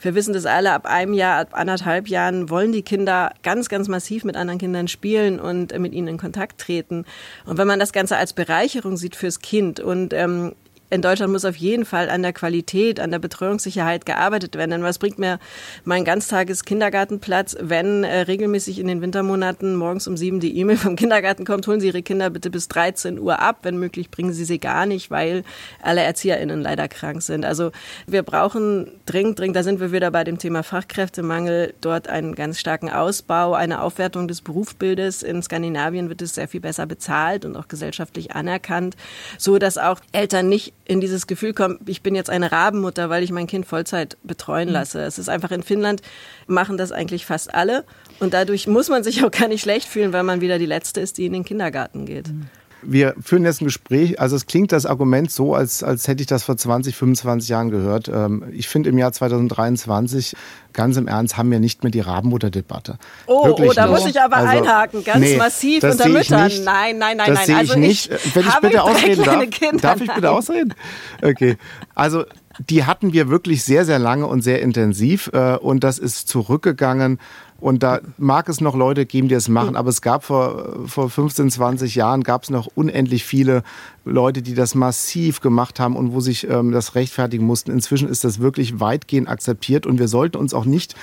wir 0.00 0.14
wissen 0.14 0.34
das 0.34 0.46
alle, 0.46 0.72
ab 0.72 0.86
einem 0.86 1.14
Jahr, 1.14 1.40
ab 1.40 1.48
anderthalb 1.52 2.08
Jahren 2.08 2.50
wollen 2.50 2.72
die 2.72 2.82
Kinder 2.82 3.32
ganz, 3.42 3.68
ganz 3.68 3.88
massiv 3.88 4.24
mit 4.24 4.36
anderen 4.36 4.58
Kindern 4.58 4.88
spielen 4.88 5.40
und 5.40 5.78
mit 5.78 5.92
ihnen 5.92 6.08
in 6.08 6.18
Kontakt 6.18 6.60
treten. 6.60 7.04
Und 7.46 7.58
wenn 7.58 7.66
man 7.66 7.78
das 7.78 7.92
Ganze 7.92 8.16
als 8.16 8.32
Bereicherung 8.32 8.96
sieht 8.96 9.16
fürs 9.16 9.40
Kind 9.40 9.80
und 9.80 10.12
ähm, 10.12 10.54
in 10.92 11.00
Deutschland 11.00 11.32
muss 11.32 11.46
auf 11.46 11.56
jeden 11.56 11.86
Fall 11.86 12.10
an 12.10 12.20
der 12.20 12.34
Qualität, 12.34 13.00
an 13.00 13.10
der 13.10 13.18
Betreuungssicherheit 13.18 14.04
gearbeitet 14.04 14.56
werden. 14.56 14.72
Denn 14.72 14.82
was 14.82 14.98
bringt 14.98 15.18
mir 15.18 15.38
mein 15.84 16.04
ganztages 16.04 16.66
Kindergartenplatz, 16.66 17.56
wenn 17.58 18.04
äh, 18.04 18.20
regelmäßig 18.20 18.78
in 18.78 18.88
den 18.88 19.00
Wintermonaten 19.00 19.74
morgens 19.74 20.06
um 20.06 20.18
sieben 20.18 20.38
die 20.38 20.54
E-Mail 20.58 20.76
vom 20.76 20.96
Kindergarten 20.96 21.46
kommt, 21.46 21.66
holen 21.66 21.80
Sie 21.80 21.86
Ihre 21.86 22.02
Kinder 22.02 22.28
bitte 22.28 22.50
bis 22.50 22.68
13 22.68 23.18
Uhr 23.18 23.38
ab. 23.38 23.60
Wenn 23.62 23.78
möglich, 23.78 24.10
bringen 24.10 24.34
Sie 24.34 24.44
sie 24.44 24.58
gar 24.58 24.84
nicht, 24.84 25.10
weil 25.10 25.44
alle 25.80 26.02
ErzieherInnen 26.02 26.60
leider 26.60 26.88
krank 26.88 27.22
sind. 27.22 27.46
Also 27.46 27.72
wir 28.06 28.22
brauchen 28.22 28.90
dringend, 29.06 29.38
dringend, 29.38 29.56
da 29.56 29.62
sind 29.62 29.80
wir 29.80 29.92
wieder 29.92 30.10
bei 30.10 30.24
dem 30.24 30.36
Thema 30.36 30.62
Fachkräftemangel, 30.62 31.72
dort 31.80 32.08
einen 32.08 32.34
ganz 32.34 32.60
starken 32.60 32.90
Ausbau, 32.90 33.54
eine 33.54 33.80
Aufwertung 33.80 34.28
des 34.28 34.42
Berufsbildes. 34.42 35.22
In 35.22 35.42
Skandinavien 35.42 36.10
wird 36.10 36.20
es 36.20 36.34
sehr 36.34 36.48
viel 36.48 36.60
besser 36.60 36.84
bezahlt 36.84 37.46
und 37.46 37.56
auch 37.56 37.68
gesellschaftlich 37.68 38.32
anerkannt, 38.32 38.94
so 39.38 39.58
dass 39.58 39.78
auch 39.78 39.98
Eltern 40.12 40.50
nicht 40.50 40.74
in 40.84 41.00
dieses 41.00 41.26
Gefühl 41.26 41.52
kommen, 41.52 41.78
ich 41.86 42.02
bin 42.02 42.14
jetzt 42.14 42.30
eine 42.30 42.50
Rabenmutter, 42.50 43.08
weil 43.08 43.22
ich 43.22 43.30
mein 43.30 43.46
Kind 43.46 43.66
Vollzeit 43.66 44.16
betreuen 44.22 44.68
mhm. 44.68 44.74
lasse. 44.74 45.02
Es 45.02 45.18
ist 45.18 45.28
einfach 45.28 45.50
in 45.50 45.62
Finnland 45.62 46.02
machen 46.46 46.76
das 46.76 46.92
eigentlich 46.92 47.26
fast 47.26 47.54
alle 47.54 47.84
und 48.18 48.34
dadurch 48.34 48.66
muss 48.66 48.88
man 48.88 49.04
sich 49.04 49.24
auch 49.24 49.30
gar 49.30 49.48
nicht 49.48 49.62
schlecht 49.62 49.88
fühlen, 49.88 50.12
weil 50.12 50.24
man 50.24 50.40
wieder 50.40 50.58
die 50.58 50.66
letzte 50.66 51.00
ist, 51.00 51.18
die 51.18 51.26
in 51.26 51.32
den 51.32 51.44
Kindergarten 51.44 52.06
geht. 52.06 52.28
Mhm. 52.28 52.48
Wir 52.82 53.14
führen 53.20 53.44
jetzt 53.44 53.60
ein 53.60 53.66
Gespräch. 53.66 54.20
Also 54.20 54.36
es 54.36 54.46
klingt 54.46 54.72
das 54.72 54.86
Argument 54.86 55.30
so, 55.30 55.54
als, 55.54 55.82
als 55.82 56.08
hätte 56.08 56.20
ich 56.20 56.26
das 56.26 56.42
vor 56.44 56.56
20, 56.56 56.96
25 56.96 57.48
Jahren 57.48 57.70
gehört. 57.70 58.08
Ähm, 58.08 58.44
ich 58.52 58.68
finde 58.68 58.90
im 58.90 58.98
Jahr 58.98 59.12
2023, 59.12 60.34
ganz 60.72 60.96
im 60.96 61.08
Ernst, 61.08 61.36
haben 61.36 61.50
wir 61.50 61.60
nicht 61.60 61.82
mehr 61.82 61.92
die 61.92 62.00
Rabenmutterdebatte. 62.00 62.98
Oh, 63.26 63.46
Wirklich 63.46 63.70
oh 63.70 63.72
da 63.72 63.86
nicht. 63.86 64.00
muss 64.00 64.06
ich 64.06 64.20
aber 64.20 64.36
also, 64.36 64.48
einhaken, 64.48 65.04
ganz 65.04 65.20
nee, 65.20 65.36
massiv 65.36 65.84
unter 65.84 66.08
Müttern. 66.08 66.44
Nicht, 66.44 66.64
nein, 66.64 66.98
nein, 66.98 67.16
nein, 67.16 67.34
das 67.34 67.48
nein. 67.48 67.56
Also 67.56 67.74
ich 67.74 67.78
nicht. 67.78 68.10
Ich 68.12 68.34
Wenn 68.34 68.46
ich 68.46 68.60
bitte 68.60 68.82
ausreden 68.82 69.24
darf. 69.24 69.50
Kinder. 69.50 69.78
Darf 69.78 70.00
ich 70.00 70.12
bitte 70.12 70.30
ausreden? 70.30 70.74
Okay. 71.22 71.56
Also 71.94 72.24
die 72.70 72.84
hatten 72.84 73.12
wir 73.12 73.28
wirklich 73.28 73.64
sehr, 73.64 73.84
sehr 73.84 73.98
lange 73.98 74.26
und 74.26 74.42
sehr 74.42 74.62
intensiv. 74.62 75.30
Äh, 75.32 75.56
und 75.56 75.84
das 75.84 75.98
ist 75.98 76.28
zurückgegangen 76.28 77.18
und 77.62 77.84
da 77.84 78.00
mag 78.18 78.48
es 78.48 78.60
noch 78.60 78.74
Leute 78.74 79.06
geben, 79.06 79.28
die 79.28 79.36
es 79.36 79.48
machen, 79.48 79.76
aber 79.76 79.88
es 79.88 80.02
gab 80.02 80.24
vor, 80.24 80.88
vor 80.88 81.08
15, 81.08 81.48
20 81.48 81.94
Jahren 81.94 82.24
gab 82.24 82.42
es 82.42 82.50
noch 82.50 82.68
unendlich 82.74 83.24
viele 83.24 83.62
Leute, 84.04 84.42
die 84.42 84.54
das 84.54 84.74
massiv 84.74 85.40
gemacht 85.40 85.78
haben 85.78 85.94
und 85.94 86.12
wo 86.12 86.18
sich 86.18 86.50
ähm, 86.50 86.72
das 86.72 86.96
rechtfertigen 86.96 87.46
mussten. 87.46 87.70
Inzwischen 87.70 88.08
ist 88.08 88.24
das 88.24 88.40
wirklich 88.40 88.80
weitgehend 88.80 89.28
akzeptiert 89.28 89.86
und 89.86 90.00
wir 90.00 90.08
sollten 90.08 90.38
uns 90.38 90.54
auch 90.54 90.64
nicht 90.64 90.96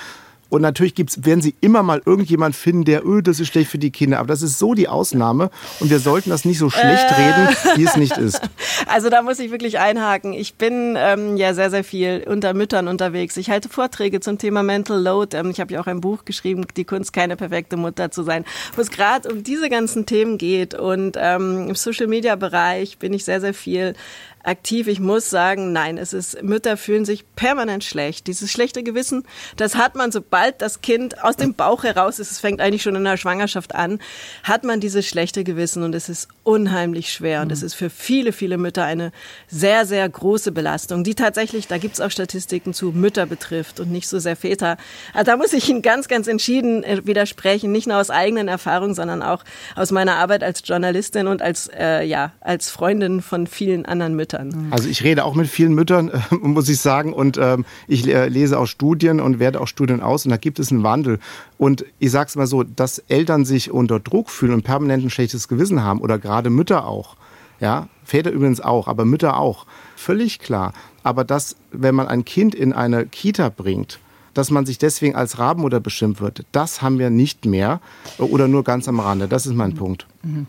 und 0.50 0.62
natürlich 0.62 0.96
gibt's, 0.96 1.24
werden 1.24 1.40
Sie 1.40 1.54
immer 1.60 1.82
mal 1.82 2.02
irgendjemand 2.04 2.56
finden, 2.56 2.84
der, 2.84 3.06
öh, 3.06 3.22
das 3.22 3.38
ist 3.38 3.48
schlecht 3.48 3.70
für 3.70 3.78
die 3.78 3.92
Kinder. 3.92 4.18
Aber 4.18 4.26
das 4.26 4.42
ist 4.42 4.58
so 4.58 4.74
die 4.74 4.88
Ausnahme. 4.88 5.50
Und 5.78 5.90
wir 5.90 6.00
sollten 6.00 6.28
das 6.30 6.44
nicht 6.44 6.58
so 6.58 6.68
schlecht 6.68 7.06
äh. 7.08 7.14
reden, 7.14 7.56
wie 7.76 7.84
es 7.84 7.96
nicht 7.96 8.18
ist. 8.18 8.40
Also 8.86 9.10
da 9.10 9.22
muss 9.22 9.38
ich 9.38 9.50
wirklich 9.50 9.78
einhaken. 9.78 10.32
Ich 10.32 10.54
bin 10.54 10.96
ähm, 10.98 11.36
ja 11.36 11.54
sehr, 11.54 11.70
sehr 11.70 11.84
viel 11.84 12.24
unter 12.26 12.54
Müttern 12.54 12.88
unterwegs. 12.88 13.36
Ich 13.36 13.50
halte 13.50 13.68
Vorträge 13.68 14.20
zum 14.20 14.38
Thema 14.38 14.62
Mental 14.62 15.00
Load. 15.00 15.36
Ähm, 15.36 15.50
ich 15.50 15.60
habe 15.60 15.72
ja 15.72 15.80
auch 15.80 15.86
ein 15.86 16.00
Buch 16.00 16.24
geschrieben, 16.24 16.66
Die 16.76 16.84
Kunst, 16.84 17.12
keine 17.12 17.36
perfekte 17.36 17.76
Mutter 17.76 18.10
zu 18.10 18.22
sein, 18.22 18.44
wo 18.74 18.82
es 18.82 18.90
gerade 18.90 19.28
um 19.30 19.44
diese 19.44 19.68
ganzen 19.68 20.06
Themen 20.06 20.38
geht. 20.38 20.74
Und 20.74 21.16
ähm, 21.18 21.68
im 21.68 21.74
Social-Media-Bereich 21.74 22.98
bin 22.98 23.12
ich 23.12 23.24
sehr, 23.24 23.40
sehr 23.40 23.54
viel 23.54 23.94
aktiv. 24.42 24.88
Ich 24.88 25.00
muss 25.00 25.30
sagen, 25.30 25.72
nein, 25.72 25.98
es 25.98 26.12
ist, 26.12 26.42
Mütter 26.42 26.76
fühlen 26.76 27.04
sich 27.04 27.24
permanent 27.36 27.84
schlecht. 27.84 28.26
Dieses 28.26 28.50
schlechte 28.50 28.82
Gewissen, 28.82 29.24
das 29.56 29.74
hat 29.76 29.94
man, 29.94 30.12
sobald 30.12 30.62
das 30.62 30.80
Kind 30.80 31.22
aus 31.22 31.36
dem 31.36 31.54
Bauch 31.54 31.84
heraus 31.84 32.18
ist, 32.18 32.30
es 32.30 32.40
fängt 32.40 32.60
eigentlich 32.60 32.82
schon 32.82 32.96
in 32.96 33.04
der 33.04 33.16
Schwangerschaft 33.16 33.74
an, 33.74 34.00
hat 34.42 34.64
man 34.64 34.80
dieses 34.80 35.06
schlechte 35.06 35.44
Gewissen 35.44 35.82
und 35.82 35.94
es 35.94 36.08
ist 36.08 36.28
unheimlich 36.42 37.12
schwer. 37.12 37.42
Und 37.42 37.52
es 37.52 37.62
ist 37.62 37.74
für 37.74 37.90
viele, 37.90 38.32
viele 38.32 38.58
Mütter 38.58 38.84
eine 38.84 39.12
sehr, 39.48 39.84
sehr 39.86 40.08
große 40.08 40.52
Belastung, 40.52 41.04
die 41.04 41.14
tatsächlich, 41.14 41.66
da 41.66 41.78
gibt 41.78 41.94
es 41.94 42.00
auch 42.00 42.10
Statistiken 42.10 42.72
zu, 42.74 42.92
Mütter 42.92 43.26
betrifft 43.26 43.80
und 43.80 43.90
nicht 43.90 44.08
so 44.08 44.18
sehr 44.18 44.36
Väter. 44.36 44.76
Also 45.12 45.30
da 45.30 45.36
muss 45.36 45.52
ich 45.52 45.68
Ihnen 45.68 45.82
ganz, 45.82 46.08
ganz 46.08 46.26
entschieden 46.28 46.82
äh, 46.82 47.06
widersprechen, 47.06 47.72
nicht 47.72 47.86
nur 47.86 47.98
aus 47.98 48.10
eigenen 48.10 48.48
Erfahrungen, 48.48 48.94
sondern 48.94 49.22
auch 49.22 49.44
aus 49.76 49.90
meiner 49.90 50.16
Arbeit 50.16 50.42
als 50.42 50.62
Journalistin 50.64 51.26
und 51.26 51.42
als, 51.42 51.70
äh, 51.76 52.02
ja, 52.04 52.32
als 52.40 52.70
Freundin 52.70 53.20
von 53.22 53.46
vielen 53.46 53.84
anderen 53.84 54.14
Müttern. 54.14 54.29
Müttern. 54.32 54.68
Also 54.70 54.88
ich 54.88 55.02
rede 55.04 55.24
auch 55.24 55.34
mit 55.34 55.48
vielen 55.48 55.74
Müttern, 55.74 56.08
äh, 56.08 56.20
muss 56.36 56.68
ich 56.68 56.80
sagen, 56.80 57.12
und 57.12 57.38
ähm, 57.38 57.64
ich 57.86 58.04
lese 58.04 58.58
auch 58.58 58.66
Studien 58.66 59.20
und 59.20 59.38
werde 59.38 59.60
auch 59.60 59.68
Studien 59.68 60.00
aus 60.00 60.24
und 60.24 60.30
da 60.30 60.36
gibt 60.36 60.58
es 60.58 60.70
einen 60.70 60.82
Wandel. 60.82 61.18
Und 61.58 61.84
ich 61.98 62.10
sage 62.10 62.28
es 62.28 62.36
mal 62.36 62.46
so, 62.46 62.62
dass 62.62 62.98
Eltern 62.98 63.44
sich 63.44 63.70
unter 63.70 64.00
Druck 64.00 64.30
fühlen 64.30 64.54
und 64.54 64.62
permanent 64.62 65.04
ein 65.04 65.10
schlechtes 65.10 65.48
Gewissen 65.48 65.82
haben 65.82 66.00
oder 66.00 66.18
gerade 66.18 66.50
Mütter 66.50 66.86
auch, 66.86 67.16
ja, 67.60 67.88
Väter 68.04 68.30
übrigens 68.30 68.60
auch, 68.60 68.88
aber 68.88 69.04
Mütter 69.04 69.38
auch, 69.38 69.66
völlig 69.96 70.38
klar. 70.38 70.72
Aber 71.02 71.24
dass, 71.24 71.56
wenn 71.72 71.94
man 71.94 72.08
ein 72.08 72.24
Kind 72.24 72.54
in 72.54 72.72
eine 72.72 73.06
Kita 73.06 73.48
bringt, 73.50 74.00
dass 74.34 74.50
man 74.50 74.64
sich 74.64 74.78
deswegen 74.78 75.16
als 75.16 75.38
Rabenmutter 75.38 75.80
beschimpft 75.80 76.20
wird, 76.20 76.44
das 76.52 76.82
haben 76.82 76.98
wir 76.98 77.10
nicht 77.10 77.46
mehr 77.46 77.80
oder 78.18 78.48
nur 78.48 78.64
ganz 78.64 78.88
am 78.88 79.00
Rande. 79.00 79.28
Das 79.28 79.46
ist 79.46 79.54
mein 79.54 79.70
mhm. 79.70 79.76
Punkt. 79.76 80.06
Mhm. 80.22 80.46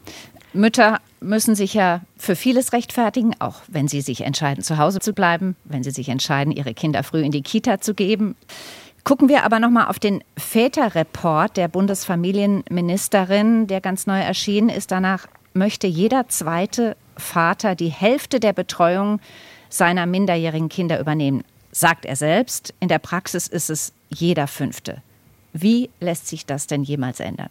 Mütter 0.54 1.00
müssen 1.22 1.56
sich 1.56 1.74
ja 1.74 2.02
für 2.18 2.36
vieles 2.36 2.74
rechtfertigen, 2.74 3.36
auch 3.40 3.62
wenn 3.68 3.88
sie 3.88 4.02
sich 4.02 4.22
entscheiden, 4.22 4.64
zu 4.64 4.78
Hause 4.78 5.00
zu 5.00 5.14
bleiben, 5.14 5.56
wenn 5.64 5.84
sie 5.84 5.92
sich 5.92 6.10
entscheiden, 6.10 6.52
ihre 6.52 6.74
Kinder 6.74 7.04
früh 7.04 7.22
in 7.22 7.32
die 7.32 7.44
Kita 7.44 7.80
zu 7.80 7.94
geben. 7.94 8.36
Gucken 9.04 9.30
wir 9.30 9.46
aber 9.46 9.60
noch 9.60 9.70
mal 9.70 9.88
auf 9.88 10.00
den 10.00 10.24
Väterreport 10.38 11.58
der 11.58 11.68
Bundesfamilienministerin, 11.68 13.68
der 13.68 13.82
ganz 13.82 14.08
neu 14.08 14.20
erschienen 14.20 14.70
ist. 14.70 14.92
Danach 14.92 15.28
möchte 15.54 15.88
jeder 15.88 16.28
zweite 16.28 16.98
Vater 17.18 17.76
die 17.76 17.90
Hälfte 17.90 18.40
der 18.40 18.54
Betreuung 18.54 19.20
seiner 19.70 20.06
minderjährigen 20.06 20.70
Kinder 20.70 21.00
übernehmen, 21.00 21.44
sagt 21.72 22.06
er 22.06 22.16
selbst. 22.16 22.74
In 22.80 22.90
der 22.90 23.00
Praxis 23.00 23.48
ist 23.48 23.70
es 23.70 23.94
jeder 24.10 24.48
fünfte. 24.48 25.02
Wie 25.54 25.90
lässt 26.00 26.28
sich 26.28 26.46
das 26.46 26.68
denn 26.68 26.84
jemals 26.84 27.20
ändern? 27.20 27.50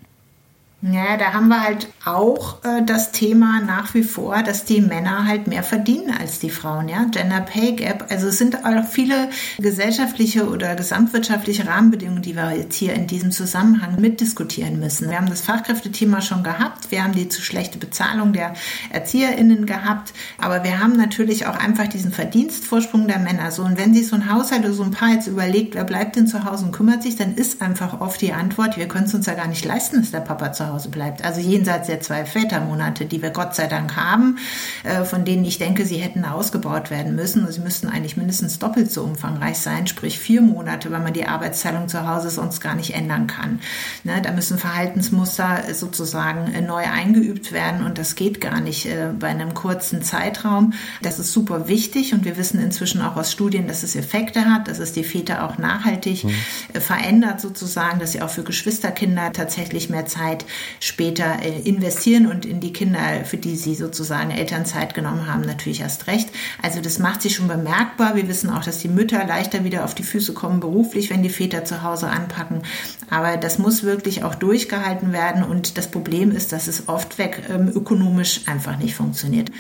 Ja, 0.83 1.18
da 1.18 1.35
haben 1.35 1.49
wir 1.49 1.62
halt 1.62 1.89
auch 2.07 2.64
äh, 2.64 2.83
das 2.83 3.12
Thema 3.12 3.61
nach 3.61 3.93
wie 3.93 4.03
vor, 4.03 4.43
dass 4.43 4.64
die 4.64 4.81
Männer 4.81 5.26
halt 5.26 5.47
mehr 5.47 5.62
verdienen 5.62 6.11
als 6.18 6.39
die 6.39 6.49
Frauen, 6.49 6.89
ja. 6.89 7.05
Gender 7.05 7.43
Pay 7.43 7.72
Gap. 7.72 8.07
Also 8.09 8.28
es 8.28 8.39
sind 8.39 8.64
auch 8.64 8.87
viele 8.89 9.28
gesellschaftliche 9.59 10.49
oder 10.49 10.74
gesamtwirtschaftliche 10.76 11.66
Rahmenbedingungen, 11.66 12.22
die 12.22 12.35
wir 12.35 12.57
jetzt 12.57 12.76
hier 12.76 12.95
in 12.95 13.07
diesem 13.07 13.31
Zusammenhang 13.31 14.01
mitdiskutieren 14.01 14.81
müssen. 14.81 15.11
Wir 15.11 15.18
haben 15.18 15.28
das 15.28 15.43
Fachkräftethema 15.43 16.22
schon 16.22 16.43
gehabt. 16.43 16.91
Wir 16.91 17.05
haben 17.05 17.12
die 17.12 17.28
zu 17.28 17.43
schlechte 17.43 17.76
Bezahlung 17.76 18.33
der 18.33 18.55
ErzieherInnen 18.91 19.66
gehabt. 19.66 20.14
Aber 20.39 20.64
wir 20.64 20.81
haben 20.81 20.97
natürlich 20.97 21.47
auch 21.47 21.59
einfach 21.59 21.89
diesen 21.89 22.11
Verdienstvorsprung 22.11 23.07
der 23.07 23.18
Männer. 23.18 23.51
So, 23.51 23.64
und 23.64 23.76
wenn 23.76 23.93
sich 23.93 24.09
so 24.09 24.16
ein 24.16 24.33
Haushalt 24.33 24.64
oder 24.64 24.72
so 24.72 24.83
ein 24.83 24.93
Paar 24.93 25.11
jetzt 25.11 25.26
überlegt, 25.26 25.74
wer 25.74 25.85
bleibt 25.85 26.16
denn 26.16 26.26
zu 26.26 26.47
Hause 26.47 26.64
und 26.64 26.72
kümmert 26.72 27.03
sich, 27.03 27.16
dann 27.16 27.35
ist 27.35 27.61
einfach 27.61 28.01
oft 28.01 28.22
die 28.22 28.33
Antwort, 28.33 28.78
wir 28.78 28.89
können 28.89 29.05
es 29.05 29.12
uns 29.12 29.26
ja 29.26 29.35
gar 29.35 29.47
nicht 29.47 29.66
leisten, 29.66 30.01
dass 30.01 30.11
der 30.11 30.20
Papa 30.20 30.53
zu 30.53 30.64
Hause 30.64 30.70
Hause 30.73 30.89
bleibt. 30.89 31.25
Also 31.25 31.41
jenseits 31.41 31.87
der 31.87 32.01
zwei 32.01 32.25
Vätermonate, 32.25 33.05
die 33.05 33.23
wir 33.23 33.31
Gott 33.31 33.55
sei 33.55 33.66
Dank 33.66 33.97
haben, 33.97 34.39
äh, 34.85 35.05
von 35.05 35.25
denen 35.25 35.45
ich 35.45 35.59
denke, 35.59 35.85
sie 35.85 35.97
hätten 35.97 36.25
ausgebaut 36.25 36.91
werden 36.91 37.14
müssen. 37.14 37.51
Sie 37.51 37.61
müssten 37.61 37.89
eigentlich 37.89 38.16
mindestens 38.16 38.59
doppelt 38.59 38.91
so 38.91 39.03
umfangreich 39.03 39.59
sein, 39.59 39.87
sprich 39.87 40.18
vier 40.18 40.43
Monate, 40.43 40.91
weil 40.91 41.01
man 41.01 41.12
die 41.12 41.27
Arbeitsteilung 41.27 41.89
zu 41.89 42.09
Hause 42.09 42.31
sonst 42.31 42.61
gar 42.61 42.75
nicht 42.75 42.95
ändern 42.95 43.27
kann. 43.27 43.61
Ne, 44.05 44.21
da 44.23 44.33
müssen 44.33 44.59
Verhaltensmuster 44.59 45.75
sozusagen 45.75 46.53
äh, 46.53 46.61
neu 46.61 46.85
eingeübt 46.85 47.53
werden 47.53 47.85
und 47.85 47.99
das 47.99 48.14
geht 48.14 48.41
gar 48.41 48.61
nicht 48.61 48.87
äh, 48.87 49.11
bei 49.18 49.29
einem 49.29 49.55
kurzen 49.55 50.03
Zeitraum. 50.03 50.73
Das 51.03 51.18
ist 51.18 51.33
super 51.33 51.68
wichtig 51.68 52.14
und 52.14 52.25
wir 52.25 52.37
wissen 52.37 52.61
inzwischen 52.61 53.03
auch 53.03 53.16
aus 53.16 53.33
Studien, 53.33 53.66
dass 53.66 53.83
es 53.83 53.97
Effekte 53.97 54.47
hat, 54.47 54.68
dass 54.68 54.79
es 54.79 54.93
die 54.93 55.05
Väter 55.05 55.45
auch 55.45 55.59
nachhaltig 55.59 56.25
mhm. 56.25 56.35
verändert 56.81 57.41
sozusagen, 57.41 57.99
dass 57.99 58.12
sie 58.12 58.23
auch 58.23 58.31
für 58.31 58.43
Geschwisterkinder 58.43 59.33
tatsächlich 59.33 59.91
mehr 59.91 60.07
Zeit 60.07 60.45
später 60.78 61.42
äh, 61.42 61.61
investieren 61.61 62.26
und 62.26 62.44
in 62.46 62.61
die 62.61 62.72
Kinder, 62.72 63.24
für 63.24 63.36
die 63.36 63.56
sie 63.56 63.74
sozusagen 63.74 64.30
Elternzeit 64.30 64.94
genommen 64.94 65.26
haben, 65.26 65.42
natürlich 65.42 65.80
erst 65.80 66.06
recht. 66.06 66.28
Also 66.62 66.80
das 66.80 66.98
macht 66.98 67.22
sich 67.22 67.36
schon 67.36 67.48
bemerkbar. 67.48 68.16
Wir 68.16 68.28
wissen 68.28 68.50
auch, 68.50 68.64
dass 68.64 68.78
die 68.78 68.88
Mütter 68.88 69.24
leichter 69.24 69.64
wieder 69.64 69.84
auf 69.84 69.94
die 69.94 70.02
Füße 70.02 70.32
kommen 70.32 70.61
beruflich, 70.61 71.11
wenn 71.11 71.22
die 71.22 71.28
Väter 71.28 71.64
zu 71.64 71.82
Hause 71.82 72.08
anpacken. 72.08 72.62
Aber 73.08 73.36
das 73.36 73.58
muss 73.58 73.82
wirklich 73.82 74.24
auch 74.24 74.34
durchgehalten 74.34 75.12
werden 75.12 75.42
und 75.42 75.78
das 75.78 75.90
Problem 75.90 76.30
ist, 76.30 76.52
dass 76.52 76.68
es 76.68 76.88
oft 76.88 77.18
weg 77.18 77.42
ähm, 77.50 77.68
ökonomisch 77.68 78.42
einfach 78.46 78.78
nicht 78.78 78.94
funktioniert. 78.94 79.50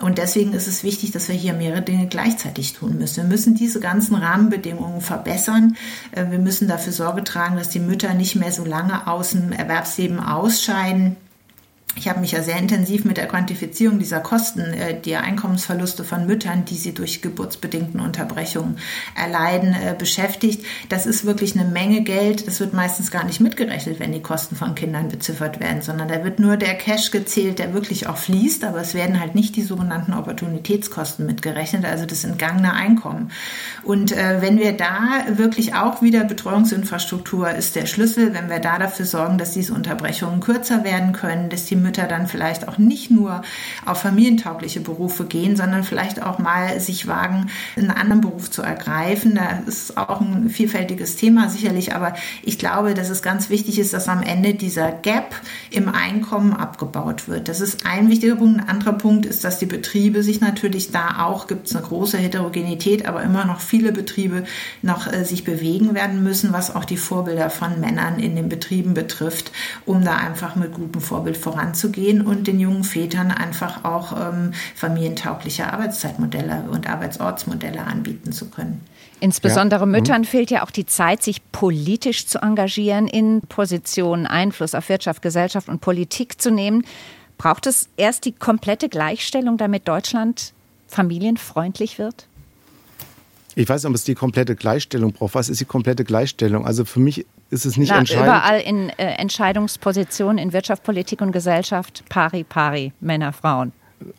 Und 0.00 0.18
deswegen 0.18 0.52
ist 0.52 0.68
es 0.68 0.84
wichtig, 0.84 1.10
dass 1.12 1.28
wir 1.28 1.34
hier 1.34 1.54
mehrere 1.54 1.82
Dinge 1.82 2.06
gleichzeitig 2.06 2.72
tun 2.72 2.98
müssen. 2.98 3.22
Wir 3.22 3.28
müssen 3.28 3.54
diese 3.54 3.80
ganzen 3.80 4.14
Rahmenbedingungen 4.14 5.00
verbessern. 5.00 5.76
Äh, 6.12 6.30
wir 6.30 6.38
müssen 6.38 6.68
dafür 6.68 6.92
Sorge 6.92 7.24
tragen, 7.24 7.56
dass 7.56 7.68
die 7.68 7.80
Mütter 7.80 8.14
nicht 8.14 8.36
mehr 8.36 8.52
so 8.52 8.64
lange 8.64 9.06
aus 9.06 9.30
dem 9.30 9.52
Erwerbsleben 9.52 10.20
ausscheiden 10.20 11.16
Ich 11.98 12.08
habe 12.08 12.20
mich 12.20 12.30
ja 12.30 12.42
sehr 12.42 12.56
intensiv 12.56 13.04
mit 13.04 13.16
der 13.16 13.26
Quantifizierung 13.26 13.98
dieser 13.98 14.20
Kosten, 14.20 14.60
äh, 14.60 15.00
der 15.00 15.22
Einkommensverluste 15.22 16.04
von 16.04 16.26
Müttern, 16.26 16.64
die 16.64 16.76
sie 16.76 16.94
durch 16.94 17.22
geburtsbedingten 17.22 17.98
Unterbrechungen 17.98 18.78
erleiden, 19.16 19.74
äh, 19.74 19.96
beschäftigt. 19.98 20.64
Das 20.88 21.06
ist 21.06 21.24
wirklich 21.24 21.58
eine 21.58 21.68
Menge 21.68 22.02
Geld. 22.02 22.46
Das 22.46 22.60
wird 22.60 22.72
meistens 22.72 23.10
gar 23.10 23.24
nicht 23.24 23.40
mitgerechnet, 23.40 23.98
wenn 23.98 24.12
die 24.12 24.22
Kosten 24.22 24.54
von 24.54 24.76
Kindern 24.76 25.08
beziffert 25.08 25.58
werden, 25.58 25.82
sondern 25.82 26.06
da 26.06 26.22
wird 26.22 26.38
nur 26.38 26.56
der 26.56 26.74
Cash 26.74 27.10
gezählt, 27.10 27.58
der 27.58 27.74
wirklich 27.74 28.06
auch 28.06 28.16
fließt, 28.16 28.62
aber 28.64 28.80
es 28.80 28.94
werden 28.94 29.18
halt 29.18 29.34
nicht 29.34 29.56
die 29.56 29.62
sogenannten 29.62 30.12
Opportunitätskosten 30.12 31.26
mitgerechnet, 31.26 31.84
also 31.84 32.06
das 32.06 32.22
entgangene 32.22 32.74
Einkommen. 32.74 33.32
Und 33.82 34.12
äh, 34.12 34.40
wenn 34.40 34.58
wir 34.58 34.72
da 34.72 35.24
wirklich 35.30 35.74
auch 35.74 36.00
wieder 36.00 36.22
Betreuungsinfrastruktur 36.22 37.50
ist 37.50 37.74
der 37.74 37.86
Schlüssel, 37.86 38.34
wenn 38.34 38.48
wir 38.48 38.60
da 38.60 38.78
dafür 38.78 39.04
sorgen, 39.04 39.36
dass 39.36 39.52
diese 39.52 39.74
Unterbrechungen 39.74 40.38
kürzer 40.38 40.84
werden 40.84 41.12
können, 41.12 41.48
dass 41.48 41.64
die 41.64 41.87
Mütter 41.88 42.06
dann 42.06 42.26
vielleicht 42.26 42.68
auch 42.68 42.76
nicht 42.76 43.10
nur 43.10 43.40
auf 43.86 44.02
familientaugliche 44.02 44.80
Berufe 44.80 45.24
gehen, 45.24 45.56
sondern 45.56 45.84
vielleicht 45.84 46.22
auch 46.22 46.38
mal 46.38 46.78
sich 46.80 47.06
wagen, 47.06 47.46
einen 47.76 47.90
anderen 47.90 48.20
Beruf 48.20 48.50
zu 48.50 48.60
ergreifen. 48.60 49.36
Da 49.36 49.62
ist 49.66 49.96
auch 49.96 50.20
ein 50.20 50.50
vielfältiges 50.50 51.16
Thema 51.16 51.48
sicherlich, 51.48 51.94
aber 51.94 52.14
ich 52.42 52.58
glaube, 52.58 52.92
dass 52.92 53.08
es 53.08 53.22
ganz 53.22 53.48
wichtig 53.48 53.78
ist, 53.78 53.94
dass 53.94 54.06
am 54.08 54.22
Ende 54.22 54.52
dieser 54.52 54.92
Gap 54.92 55.34
im 55.70 55.88
Einkommen 55.88 56.52
abgebaut 56.52 57.26
wird. 57.26 57.48
Das 57.48 57.60
ist 57.60 57.86
ein 57.86 58.10
wichtiger 58.10 58.36
Punkt. 58.36 58.60
Ein 58.60 58.68
anderer 58.68 58.92
Punkt 58.92 59.24
ist, 59.24 59.44
dass 59.44 59.58
die 59.58 59.66
Betriebe 59.66 60.22
sich 60.22 60.42
natürlich 60.42 60.90
da 60.90 61.24
auch, 61.24 61.46
gibt 61.46 61.68
es 61.68 61.74
eine 61.74 61.86
große 61.86 62.18
Heterogenität, 62.18 63.06
aber 63.06 63.22
immer 63.22 63.46
noch 63.46 63.60
viele 63.60 63.92
Betriebe 63.92 64.44
noch 64.82 65.10
äh, 65.10 65.24
sich 65.24 65.44
bewegen 65.44 65.94
werden 65.94 66.22
müssen, 66.22 66.52
was 66.52 66.74
auch 66.74 66.84
die 66.84 66.98
Vorbilder 66.98 67.48
von 67.48 67.80
Männern 67.80 68.18
in 68.18 68.36
den 68.36 68.50
Betrieben 68.50 68.92
betrifft, 68.92 69.52
um 69.86 70.04
da 70.04 70.16
einfach 70.16 70.54
mit 70.54 70.74
gutem 70.74 71.00
Vorbild 71.00 71.38
voranzukommen 71.38 71.67
anzugehen 71.68 72.22
und 72.22 72.46
den 72.46 72.58
jungen 72.58 72.84
Vätern 72.84 73.30
einfach 73.30 73.84
auch 73.84 74.12
ähm, 74.12 74.52
familientaugliche 74.74 75.72
Arbeitszeitmodelle 75.72 76.64
und 76.70 76.88
Arbeitsortsmodelle 76.88 77.84
anbieten 77.84 78.32
zu 78.32 78.48
können. 78.50 78.80
Insbesondere 79.20 79.80
ja. 79.80 79.86
Mhm. 79.86 79.92
Müttern 79.92 80.24
fehlt 80.24 80.50
ja 80.50 80.62
auch 80.62 80.70
die 80.70 80.86
Zeit, 80.86 81.22
sich 81.22 81.40
politisch 81.52 82.26
zu 82.26 82.38
engagieren, 82.38 83.06
in 83.06 83.42
Positionen 83.42 84.26
Einfluss 84.26 84.74
auf 84.74 84.88
Wirtschaft, 84.88 85.22
Gesellschaft 85.22 85.68
und 85.68 85.80
Politik 85.80 86.40
zu 86.40 86.50
nehmen. 86.50 86.84
Braucht 87.36 87.66
es 87.66 87.88
erst 87.96 88.24
die 88.24 88.32
komplette 88.32 88.88
Gleichstellung, 88.88 89.58
damit 89.58 89.86
Deutschland 89.86 90.52
familienfreundlich 90.88 91.98
wird? 91.98 92.26
Ich 93.54 93.68
weiß 93.68 93.82
nicht, 93.82 93.90
ob 93.90 93.94
es 93.94 94.04
die 94.04 94.14
komplette 94.14 94.54
Gleichstellung 94.54 95.12
braucht. 95.12 95.34
Was 95.34 95.48
ist 95.48 95.60
die 95.60 95.64
komplette 95.64 96.04
Gleichstellung? 96.04 96.64
Also 96.64 96.84
für 96.84 97.00
mich 97.00 97.26
ist 97.50 97.66
es 97.66 97.76
nicht 97.76 97.90
Na, 97.90 97.98
entscheidend. 97.98 98.26
Überall 98.26 98.60
in 98.60 98.88
äh, 98.90 99.14
Entscheidungspositionen 99.14 100.38
in 100.38 100.52
Wirtschaft, 100.52 100.82
Politik 100.82 101.20
und 101.20 101.32
Gesellschaft, 101.32 102.04
pari, 102.08 102.44
pari, 102.44 102.92
Männer, 103.00 103.32
Frauen. 103.32 103.72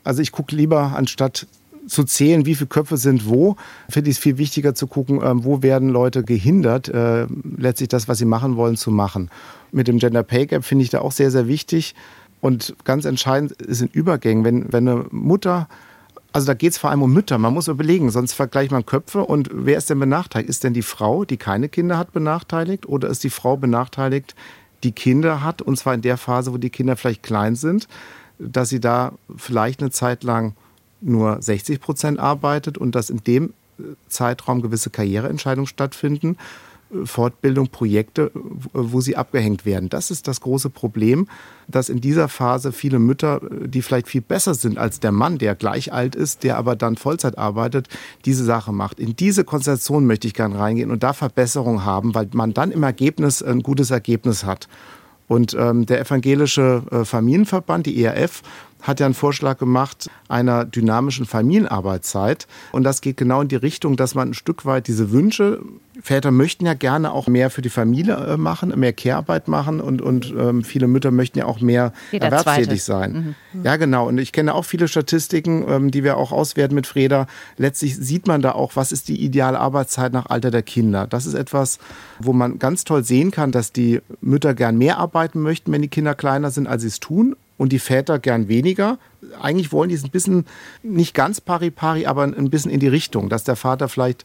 Also 0.03 0.21
ich 0.21 0.31
gucke 0.31 0.55
lieber, 0.55 0.93
anstatt 0.95 1.47
zu 1.87 2.03
zählen, 2.03 2.45
wie 2.45 2.55
viele 2.55 2.67
Köpfe 2.67 2.97
sind 2.97 3.27
wo, 3.27 3.55
finde 3.89 4.09
ich 4.09 4.17
es 4.17 4.21
viel 4.21 4.37
wichtiger 4.37 4.75
zu 4.75 4.87
gucken, 4.87 5.21
äh, 5.21 5.43
wo 5.43 5.61
werden 5.61 5.89
Leute 5.89 6.23
gehindert, 6.23 6.89
äh, 6.89 7.27
letztlich 7.57 7.89
das, 7.89 8.07
was 8.07 8.17
sie 8.17 8.25
machen 8.25 8.55
wollen, 8.55 8.77
zu 8.77 8.91
machen. 8.91 9.29
Mit 9.71 9.87
dem 9.87 9.97
Gender 9.97 10.23
Pay 10.23 10.47
Gap 10.47 10.63
finde 10.63 10.83
ich 10.83 10.89
da 10.89 11.01
auch 11.01 11.11
sehr, 11.11 11.31
sehr 11.31 11.47
wichtig. 11.47 11.95
Und 12.41 12.75
ganz 12.85 13.05
entscheidend 13.05 13.51
ist 13.53 13.81
in 13.81 13.89
Übergängen, 13.89 14.43
wenn, 14.45 14.71
wenn 14.71 14.87
eine 14.87 15.05
Mutter 15.11 15.67
also 16.31 16.47
da 16.47 16.53
geht 16.53 16.73
es 16.73 16.77
vor 16.77 16.89
allem 16.89 17.01
um 17.01 17.11
Mütter. 17.13 17.37
Man 17.37 17.53
muss 17.53 17.67
überlegen, 17.67 18.11
sonst 18.11 18.33
vergleicht 18.33 18.71
man 18.71 18.85
Köpfe. 18.85 19.25
Und 19.25 19.49
wer 19.51 19.77
ist 19.77 19.89
denn 19.89 19.99
benachteiligt? 19.99 20.49
Ist 20.49 20.63
denn 20.63 20.73
die 20.73 20.83
Frau, 20.83 21.25
die 21.25 21.37
keine 21.37 21.69
Kinder 21.69 21.97
hat, 21.97 22.11
benachteiligt? 22.11 22.87
Oder 22.87 23.07
ist 23.09 23.23
die 23.23 23.29
Frau 23.29 23.57
benachteiligt, 23.57 24.35
die 24.83 24.91
Kinder 24.91 25.43
hat? 25.43 25.61
Und 25.61 25.77
zwar 25.77 25.95
in 25.95 26.01
der 26.01 26.17
Phase, 26.17 26.53
wo 26.53 26.57
die 26.57 26.69
Kinder 26.69 26.95
vielleicht 26.95 27.23
klein 27.23 27.55
sind, 27.55 27.87
dass 28.37 28.69
sie 28.69 28.79
da 28.79 29.13
vielleicht 29.35 29.81
eine 29.81 29.91
Zeit 29.91 30.23
lang 30.23 30.53
nur 31.01 31.41
60 31.41 31.79
Prozent 31.79 32.19
arbeitet 32.19 32.77
und 32.77 32.93
dass 32.93 33.09
in 33.09 33.23
dem 33.23 33.53
Zeitraum 34.07 34.61
gewisse 34.61 34.89
Karriereentscheidungen 34.89 35.67
stattfinden 35.67 36.37
Fortbildung, 37.03 37.67
Projekte, 37.67 38.31
wo 38.73 39.01
sie 39.01 39.15
abgehängt 39.15 39.65
werden. 39.65 39.89
Das 39.89 40.11
ist 40.11 40.27
das 40.27 40.41
große 40.41 40.69
Problem, 40.69 41.27
dass 41.67 41.89
in 41.89 42.01
dieser 42.01 42.27
Phase 42.27 42.71
viele 42.71 42.99
Mütter, 42.99 43.41
die 43.65 43.81
vielleicht 43.81 44.07
viel 44.07 44.21
besser 44.21 44.55
sind 44.55 44.77
als 44.77 44.99
der 44.99 45.11
Mann, 45.11 45.37
der 45.37 45.55
gleich 45.55 45.93
alt 45.93 46.15
ist, 46.15 46.43
der 46.43 46.57
aber 46.57 46.75
dann 46.75 46.95
Vollzeit 46.97 47.37
arbeitet, 47.37 47.87
diese 48.25 48.43
Sache 48.43 48.71
macht. 48.71 48.99
In 48.99 49.15
diese 49.15 49.43
Konstellation 49.43 50.05
möchte 50.05 50.27
ich 50.27 50.33
gerne 50.33 50.57
reingehen 50.57 50.91
und 50.91 51.03
da 51.03 51.13
Verbesserungen 51.13 51.85
haben, 51.85 52.15
weil 52.15 52.27
man 52.33 52.53
dann 52.53 52.71
im 52.71 52.83
Ergebnis 52.83 53.43
ein 53.43 53.61
gutes 53.61 53.91
Ergebnis 53.91 54.43
hat. 54.43 54.67
Und 55.27 55.53
ähm, 55.53 55.85
der 55.85 56.01
evangelische 56.01 56.81
äh, 56.89 57.05
Familienverband, 57.05 57.85
die 57.85 58.03
ERF, 58.03 58.41
hat 58.81 58.99
ja 58.99 59.05
einen 59.05 59.13
Vorschlag 59.13 59.59
gemacht 59.59 60.09
einer 60.27 60.65
dynamischen 60.65 61.25
Familienarbeitszeit. 61.25 62.47
Und 62.71 62.83
das 62.83 63.01
geht 63.01 63.17
genau 63.17 63.41
in 63.41 63.47
die 63.47 63.55
Richtung, 63.55 63.95
dass 63.95 64.15
man 64.15 64.29
ein 64.29 64.33
Stück 64.33 64.65
weit 64.65 64.87
diese 64.87 65.11
Wünsche 65.11 65.61
Väter 66.01 66.31
möchten 66.31 66.65
ja 66.65 66.73
gerne 66.73 67.11
auch 67.11 67.27
mehr 67.27 67.49
für 67.49 67.61
die 67.61 67.69
Familie 67.69 68.15
äh, 68.15 68.37
machen, 68.37 68.73
mehr 68.79 68.93
Kehrarbeit 68.93 69.47
machen 69.47 69.81
und, 69.81 70.01
und 70.01 70.33
ähm, 70.37 70.63
viele 70.63 70.87
Mütter 70.87 71.11
möchten 71.11 71.39
ja 71.39 71.45
auch 71.45 71.61
mehr 71.61 71.93
Jeder 72.11 72.25
erwerbstätig 72.25 72.83
Zweite. 72.83 73.11
sein. 73.11 73.35
Mhm. 73.53 73.65
Ja, 73.65 73.75
genau. 73.77 74.07
Und 74.07 74.17
ich 74.17 74.31
kenne 74.31 74.53
auch 74.53 74.65
viele 74.65 74.87
Statistiken, 74.87 75.65
ähm, 75.67 75.91
die 75.91 76.03
wir 76.03 76.17
auch 76.17 76.31
auswerten 76.31 76.75
mit 76.75 76.87
Freda. 76.87 77.27
Letztlich 77.57 77.97
sieht 77.97 78.27
man 78.27 78.41
da 78.41 78.53
auch, 78.53 78.75
was 78.75 78.91
ist 78.91 79.07
die 79.07 79.23
ideale 79.23 79.59
Arbeitszeit 79.59 80.13
nach 80.13 80.27
Alter 80.27 80.51
der 80.51 80.63
Kinder. 80.63 81.07
Das 81.07 81.25
ist 81.25 81.33
etwas, 81.33 81.79
wo 82.19 82.33
man 82.33 82.59
ganz 82.59 82.83
toll 82.83 83.03
sehen 83.03 83.31
kann, 83.31 83.51
dass 83.51 83.71
die 83.71 84.01
Mütter 84.21 84.53
gern 84.53 84.77
mehr 84.77 84.97
arbeiten 84.97 85.41
möchten, 85.41 85.71
wenn 85.71 85.81
die 85.81 85.87
Kinder 85.87 86.15
kleiner 86.15 86.51
sind, 86.51 86.67
als 86.67 86.83
sie 86.83 86.87
es 86.87 86.99
tun. 86.99 87.35
Und 87.57 87.73
die 87.73 87.79
Väter 87.79 88.19
gern 88.19 88.47
weniger. 88.47 88.97
Eigentlich 89.41 89.73
wollen 89.73 89.89
die 89.89 89.95
es 89.95 90.05
ein 90.05 90.11
bisschen, 90.11 90.45
nicht 90.81 91.13
ganz 91.13 91.41
pari-pari, 91.41 92.05
aber 92.05 92.23
ein 92.23 92.49
bisschen 92.49 92.71
in 92.71 92.79
die 92.79 92.87
Richtung, 92.87 93.27
dass 93.27 93.43
der 93.43 93.57
Vater 93.57 93.89
vielleicht 93.89 94.23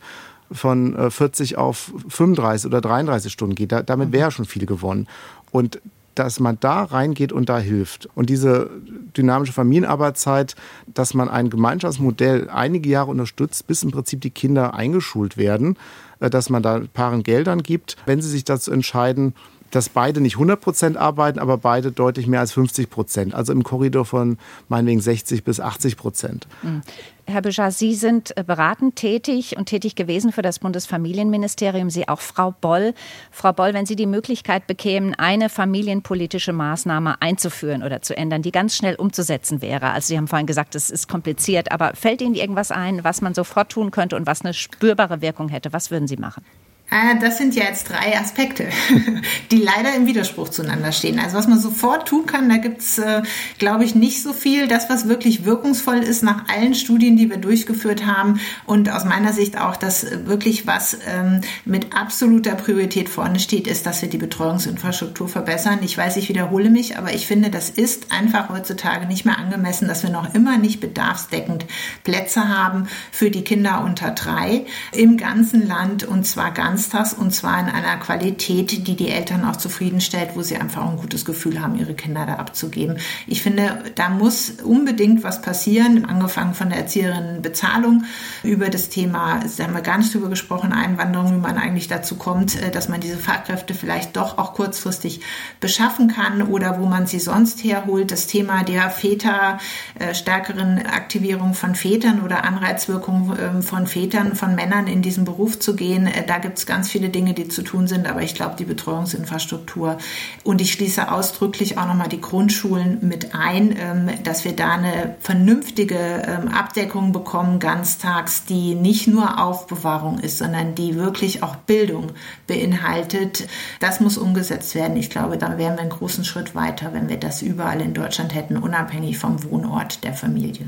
von 0.54 1.10
40 1.10 1.52
äh, 1.52 1.56
auf 1.56 1.92
35 2.08 2.66
oder 2.66 2.80
33 2.80 3.32
Stunden 3.32 3.54
geht. 3.54 3.72
Da, 3.72 3.82
damit 3.82 4.12
wäre 4.12 4.30
schon 4.30 4.44
viel 4.44 4.66
gewonnen. 4.66 5.06
Und 5.50 5.80
dass 6.14 6.40
man 6.40 6.58
da 6.60 6.84
reingeht 6.84 7.32
und 7.32 7.48
da 7.48 7.58
hilft. 7.58 8.08
Und 8.14 8.30
diese 8.30 8.70
dynamische 9.16 9.52
Familienarbeitszeit, 9.52 10.54
dass 10.86 11.14
man 11.14 11.28
ein 11.28 11.50
Gemeinschaftsmodell 11.50 12.48
einige 12.50 12.88
Jahre 12.88 13.10
unterstützt, 13.10 13.66
bis 13.66 13.82
im 13.82 13.90
Prinzip 13.90 14.20
die 14.20 14.30
Kinder 14.30 14.74
eingeschult 14.74 15.36
werden, 15.36 15.76
äh, 16.20 16.30
dass 16.30 16.50
man 16.50 16.62
da 16.62 16.82
Paaren 16.92 17.22
Geldern 17.22 17.62
gibt, 17.62 17.96
wenn 18.06 18.22
sie 18.22 18.30
sich 18.30 18.44
dazu 18.44 18.70
entscheiden, 18.70 19.34
dass 19.74 19.88
beide 19.88 20.20
nicht 20.20 20.34
100 20.34 20.60
Prozent 20.60 20.96
arbeiten, 20.96 21.38
aber 21.38 21.58
beide 21.58 21.90
deutlich 21.90 22.26
mehr 22.26 22.40
als 22.40 22.52
50 22.52 22.90
Prozent. 22.90 23.34
Also 23.34 23.52
im 23.52 23.64
Korridor 23.64 24.04
von 24.04 24.38
meinetwegen 24.68 25.00
60 25.00 25.42
bis 25.42 25.58
80 25.58 25.96
Prozent. 25.96 26.46
Mhm. 26.62 26.82
Herr 27.26 27.40
Büjar, 27.40 27.70
Sie 27.70 27.94
sind 27.94 28.36
äh, 28.36 28.44
beratend 28.44 28.96
tätig 28.96 29.56
und 29.56 29.64
tätig 29.66 29.96
gewesen 29.96 30.30
für 30.30 30.42
das 30.42 30.58
Bundesfamilienministerium, 30.58 31.88
Sie 31.88 32.06
auch 32.06 32.20
Frau 32.20 32.54
Boll. 32.60 32.92
Frau 33.30 33.52
Boll, 33.52 33.72
wenn 33.72 33.86
Sie 33.86 33.96
die 33.96 34.06
Möglichkeit 34.06 34.66
bekämen, 34.66 35.14
eine 35.14 35.48
familienpolitische 35.48 36.52
Maßnahme 36.52 37.22
einzuführen 37.22 37.82
oder 37.82 38.02
zu 38.02 38.14
ändern, 38.14 38.42
die 38.42 38.52
ganz 38.52 38.76
schnell 38.76 38.94
umzusetzen 38.96 39.62
wäre. 39.62 39.90
Also 39.92 40.08
Sie 40.08 40.18
haben 40.18 40.28
vorhin 40.28 40.46
gesagt, 40.46 40.74
es 40.74 40.90
ist 40.90 41.08
kompliziert, 41.08 41.72
aber 41.72 41.94
fällt 41.94 42.20
Ihnen 42.20 42.34
irgendwas 42.34 42.70
ein, 42.70 43.02
was 43.04 43.22
man 43.22 43.32
sofort 43.32 43.72
tun 43.72 43.90
könnte 43.90 44.16
und 44.16 44.26
was 44.26 44.42
eine 44.42 44.52
spürbare 44.52 45.22
Wirkung 45.22 45.48
hätte? 45.48 45.72
Was 45.72 45.90
würden 45.90 46.06
Sie 46.06 46.18
machen? 46.18 46.44
Äh, 46.90 47.18
das 47.18 47.38
sind 47.38 47.54
ja 47.54 47.64
jetzt 47.64 47.88
drei 47.88 48.18
Aspekte, 48.18 48.68
die 49.50 49.56
leider 49.56 49.94
im 49.96 50.06
Widerspruch 50.06 50.50
zueinander 50.50 50.92
stehen. 50.92 51.18
Also 51.18 51.36
was 51.36 51.48
man 51.48 51.58
sofort 51.58 52.06
tun 52.08 52.26
kann, 52.26 52.48
da 52.48 52.58
gibt's, 52.58 52.98
äh, 52.98 53.22
glaube 53.58 53.84
ich, 53.84 53.94
nicht 53.94 54.22
so 54.22 54.32
viel. 54.32 54.68
Das, 54.68 54.90
was 54.90 55.08
wirklich 55.08 55.44
wirkungsvoll 55.44 55.98
ist 55.98 56.22
nach 56.22 56.48
allen 56.48 56.74
Studien, 56.74 57.16
die 57.16 57.30
wir 57.30 57.38
durchgeführt 57.38 58.06
haben 58.06 58.40
und 58.66 58.90
aus 58.90 59.04
meiner 59.04 59.32
Sicht 59.32 59.60
auch, 59.60 59.76
dass 59.76 60.06
wirklich 60.26 60.66
was 60.66 60.98
ähm, 61.08 61.40
mit 61.64 61.96
absoluter 61.96 62.54
Priorität 62.54 63.08
vorne 63.08 63.40
steht, 63.40 63.66
ist, 63.66 63.86
dass 63.86 64.02
wir 64.02 64.08
die 64.08 64.18
Betreuungsinfrastruktur 64.18 65.28
verbessern. 65.28 65.80
Ich 65.82 65.96
weiß, 65.96 66.16
ich 66.16 66.28
wiederhole 66.28 66.70
mich, 66.70 66.98
aber 66.98 67.12
ich 67.12 67.26
finde, 67.26 67.50
das 67.50 67.70
ist 67.70 68.12
einfach 68.12 68.50
heutzutage 68.50 69.06
nicht 69.06 69.24
mehr 69.24 69.38
angemessen, 69.38 69.88
dass 69.88 70.02
wir 70.02 70.10
noch 70.10 70.34
immer 70.34 70.58
nicht 70.58 70.80
bedarfsdeckend 70.80 71.66
Plätze 72.04 72.48
haben 72.48 72.88
für 73.10 73.30
die 73.30 73.42
Kinder 73.42 73.82
unter 73.84 74.10
drei 74.10 74.66
im 74.92 75.16
ganzen 75.16 75.66
Land 75.66 76.04
und 76.04 76.24
zwar 76.24 76.52
ganz 76.52 76.73
Ganztags 76.74 77.12
und 77.14 77.32
zwar 77.32 77.60
in 77.60 77.66
einer 77.66 77.96
Qualität, 77.98 78.88
die 78.88 78.96
die 78.96 79.08
Eltern 79.08 79.44
auch 79.44 79.54
zufriedenstellt, 79.54 80.30
wo 80.34 80.42
sie 80.42 80.56
einfach 80.56 80.84
ein 80.84 80.96
gutes 80.96 81.24
Gefühl 81.24 81.62
haben, 81.62 81.78
ihre 81.78 81.94
Kinder 81.94 82.26
da 82.26 82.34
abzugeben. 82.34 82.98
Ich 83.28 83.42
finde, 83.42 83.84
da 83.94 84.08
muss 84.08 84.50
unbedingt 84.64 85.22
was 85.22 85.40
passieren, 85.40 86.04
angefangen 86.04 86.52
von 86.54 86.70
der 86.70 86.78
Erzieherinnenbezahlung 86.78 88.06
über 88.42 88.70
das 88.70 88.88
Thema, 88.88 89.38
da 89.56 89.64
haben 89.64 89.74
wir 89.74 89.82
gar 89.82 89.98
nicht 89.98 90.12
drüber 90.12 90.28
gesprochen, 90.28 90.72
Einwanderung, 90.72 91.36
wie 91.36 91.40
man 91.40 91.58
eigentlich 91.58 91.86
dazu 91.86 92.16
kommt, 92.16 92.60
äh, 92.60 92.72
dass 92.72 92.88
man 92.88 93.00
diese 93.00 93.18
Fachkräfte 93.18 93.72
vielleicht 93.72 94.16
doch 94.16 94.36
auch 94.38 94.54
kurzfristig 94.54 95.20
beschaffen 95.60 96.08
kann 96.08 96.42
oder 96.42 96.80
wo 96.80 96.86
man 96.86 97.06
sie 97.06 97.20
sonst 97.20 97.62
herholt. 97.62 98.10
Das 98.10 98.26
Thema 98.26 98.64
der 98.64 98.90
Väter, 98.90 99.58
äh, 99.96 100.12
stärkeren 100.12 100.84
Aktivierung 100.84 101.54
von 101.54 101.76
Vätern 101.76 102.22
oder 102.22 102.42
Anreizwirkung 102.42 103.36
ähm, 103.40 103.62
von 103.62 103.86
Vätern, 103.86 104.34
von 104.34 104.56
Männern 104.56 104.88
in 104.88 105.02
diesen 105.02 105.24
Beruf 105.24 105.60
zu 105.60 105.76
gehen, 105.76 106.08
äh, 106.08 106.26
da 106.26 106.38
gibt 106.38 106.58
es 106.58 106.63
ganz 106.66 106.88
viele 106.88 107.08
Dinge, 107.08 107.34
die 107.34 107.48
zu 107.48 107.62
tun 107.62 107.86
sind, 107.86 108.06
aber 108.06 108.22
ich 108.22 108.34
glaube, 108.34 108.56
die 108.58 108.64
Betreuungsinfrastruktur 108.64 109.98
und 110.42 110.60
ich 110.60 110.72
schließe 110.72 111.10
ausdrücklich 111.10 111.78
auch 111.78 111.86
nochmal 111.86 112.08
die 112.08 112.20
Grundschulen 112.20 112.98
mit 113.02 113.34
ein, 113.34 113.74
ähm, 113.78 114.10
dass 114.22 114.44
wir 114.44 114.54
da 114.54 114.72
eine 114.72 115.16
vernünftige 115.20 115.96
ähm, 115.96 116.48
Abdeckung 116.48 117.12
bekommen, 117.12 117.58
ganztags, 117.58 118.44
die 118.44 118.74
nicht 118.74 119.06
nur 119.06 119.42
Aufbewahrung 119.42 120.18
ist, 120.18 120.38
sondern 120.38 120.74
die 120.74 120.96
wirklich 120.96 121.42
auch 121.42 121.56
Bildung 121.56 122.12
beinhaltet. 122.46 123.46
Das 123.80 124.00
muss 124.00 124.18
umgesetzt 124.18 124.74
werden. 124.74 124.96
Ich 124.96 125.10
glaube, 125.10 125.38
da 125.38 125.58
wären 125.58 125.74
wir 125.74 125.82
einen 125.82 125.90
großen 125.90 126.24
Schritt 126.24 126.54
weiter, 126.54 126.92
wenn 126.92 127.08
wir 127.08 127.18
das 127.18 127.42
überall 127.42 127.80
in 127.80 127.94
Deutschland 127.94 128.34
hätten, 128.34 128.56
unabhängig 128.56 129.18
vom 129.18 129.42
Wohnort 129.44 130.04
der 130.04 130.14
Familie. 130.14 130.66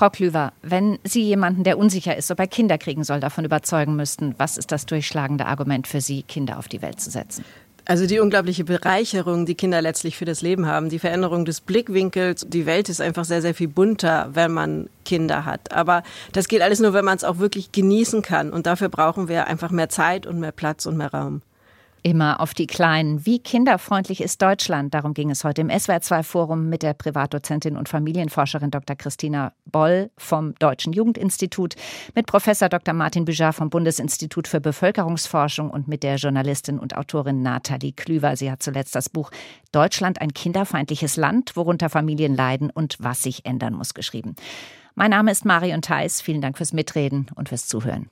Frau 0.00 0.08
Klüver, 0.08 0.54
wenn 0.62 0.98
Sie 1.04 1.20
jemanden, 1.20 1.62
der 1.62 1.76
unsicher 1.76 2.16
ist, 2.16 2.30
ob 2.30 2.38
er 2.38 2.46
Kinder 2.46 2.78
kriegen 2.78 3.04
soll, 3.04 3.20
davon 3.20 3.44
überzeugen 3.44 3.96
müssten, 3.96 4.34
was 4.38 4.56
ist 4.56 4.72
das 4.72 4.86
durchschlagende 4.86 5.44
Argument 5.44 5.86
für 5.86 6.00
Sie, 6.00 6.22
Kinder 6.22 6.58
auf 6.58 6.68
die 6.68 6.80
Welt 6.80 7.02
zu 7.02 7.10
setzen? 7.10 7.44
Also 7.84 8.06
die 8.06 8.18
unglaubliche 8.18 8.64
Bereicherung, 8.64 9.44
die 9.44 9.56
Kinder 9.56 9.82
letztlich 9.82 10.16
für 10.16 10.24
das 10.24 10.40
Leben 10.40 10.64
haben, 10.64 10.88
die 10.88 10.98
Veränderung 10.98 11.44
des 11.44 11.60
Blickwinkels, 11.60 12.46
die 12.48 12.64
Welt 12.64 12.88
ist 12.88 13.02
einfach 13.02 13.26
sehr, 13.26 13.42
sehr 13.42 13.54
viel 13.54 13.68
bunter, 13.68 14.30
wenn 14.32 14.52
man 14.52 14.88
Kinder 15.04 15.44
hat. 15.44 15.70
Aber 15.70 16.02
das 16.32 16.48
geht 16.48 16.62
alles 16.62 16.80
nur, 16.80 16.94
wenn 16.94 17.04
man 17.04 17.18
es 17.18 17.24
auch 17.24 17.36
wirklich 17.36 17.70
genießen 17.70 18.22
kann. 18.22 18.54
Und 18.54 18.64
dafür 18.66 18.88
brauchen 18.88 19.28
wir 19.28 19.48
einfach 19.48 19.70
mehr 19.70 19.90
Zeit 19.90 20.26
und 20.26 20.40
mehr 20.40 20.52
Platz 20.52 20.86
und 20.86 20.96
mehr 20.96 21.12
Raum. 21.12 21.42
Immer 22.02 22.40
auf 22.40 22.54
die 22.54 22.66
Kleinen. 22.66 23.26
Wie 23.26 23.40
kinderfreundlich 23.40 24.22
ist 24.22 24.40
Deutschland? 24.40 24.94
Darum 24.94 25.12
ging 25.12 25.30
es 25.30 25.44
heute 25.44 25.60
im 25.60 25.68
SWR2-Forum 25.68 26.68
mit 26.68 26.82
der 26.82 26.94
Privatdozentin 26.94 27.76
und 27.76 27.90
Familienforscherin 27.90 28.70
Dr. 28.70 28.96
Christina 28.96 29.52
Boll 29.66 30.10
vom 30.16 30.54
Deutschen 30.54 30.94
Jugendinstitut, 30.94 31.74
mit 32.14 32.26
Professor 32.26 32.70
Dr. 32.70 32.94
Martin 32.94 33.26
Büjar 33.26 33.52
vom 33.52 33.68
Bundesinstitut 33.68 34.48
für 34.48 34.62
Bevölkerungsforschung 34.62 35.68
und 35.68 35.88
mit 35.88 36.02
der 36.02 36.16
Journalistin 36.16 36.78
und 36.78 36.96
Autorin 36.96 37.42
Nathalie 37.42 37.92
Klüver. 37.92 38.34
Sie 38.34 38.50
hat 38.50 38.62
zuletzt 38.62 38.94
das 38.94 39.10
Buch 39.10 39.30
Deutschland 39.70 40.22
ein 40.22 40.32
kinderfeindliches 40.32 41.16
Land, 41.16 41.54
worunter 41.54 41.90
Familien 41.90 42.34
leiden 42.34 42.70
und 42.70 42.96
was 42.98 43.22
sich 43.22 43.44
ändern 43.44 43.74
muss 43.74 43.92
geschrieben. 43.92 44.36
Mein 44.94 45.10
Name 45.10 45.30
ist 45.30 45.44
Marion 45.44 45.82
Theis. 45.82 46.22
Vielen 46.22 46.40
Dank 46.40 46.56
fürs 46.56 46.72
Mitreden 46.72 47.26
und 47.34 47.50
fürs 47.50 47.66
Zuhören. 47.66 48.08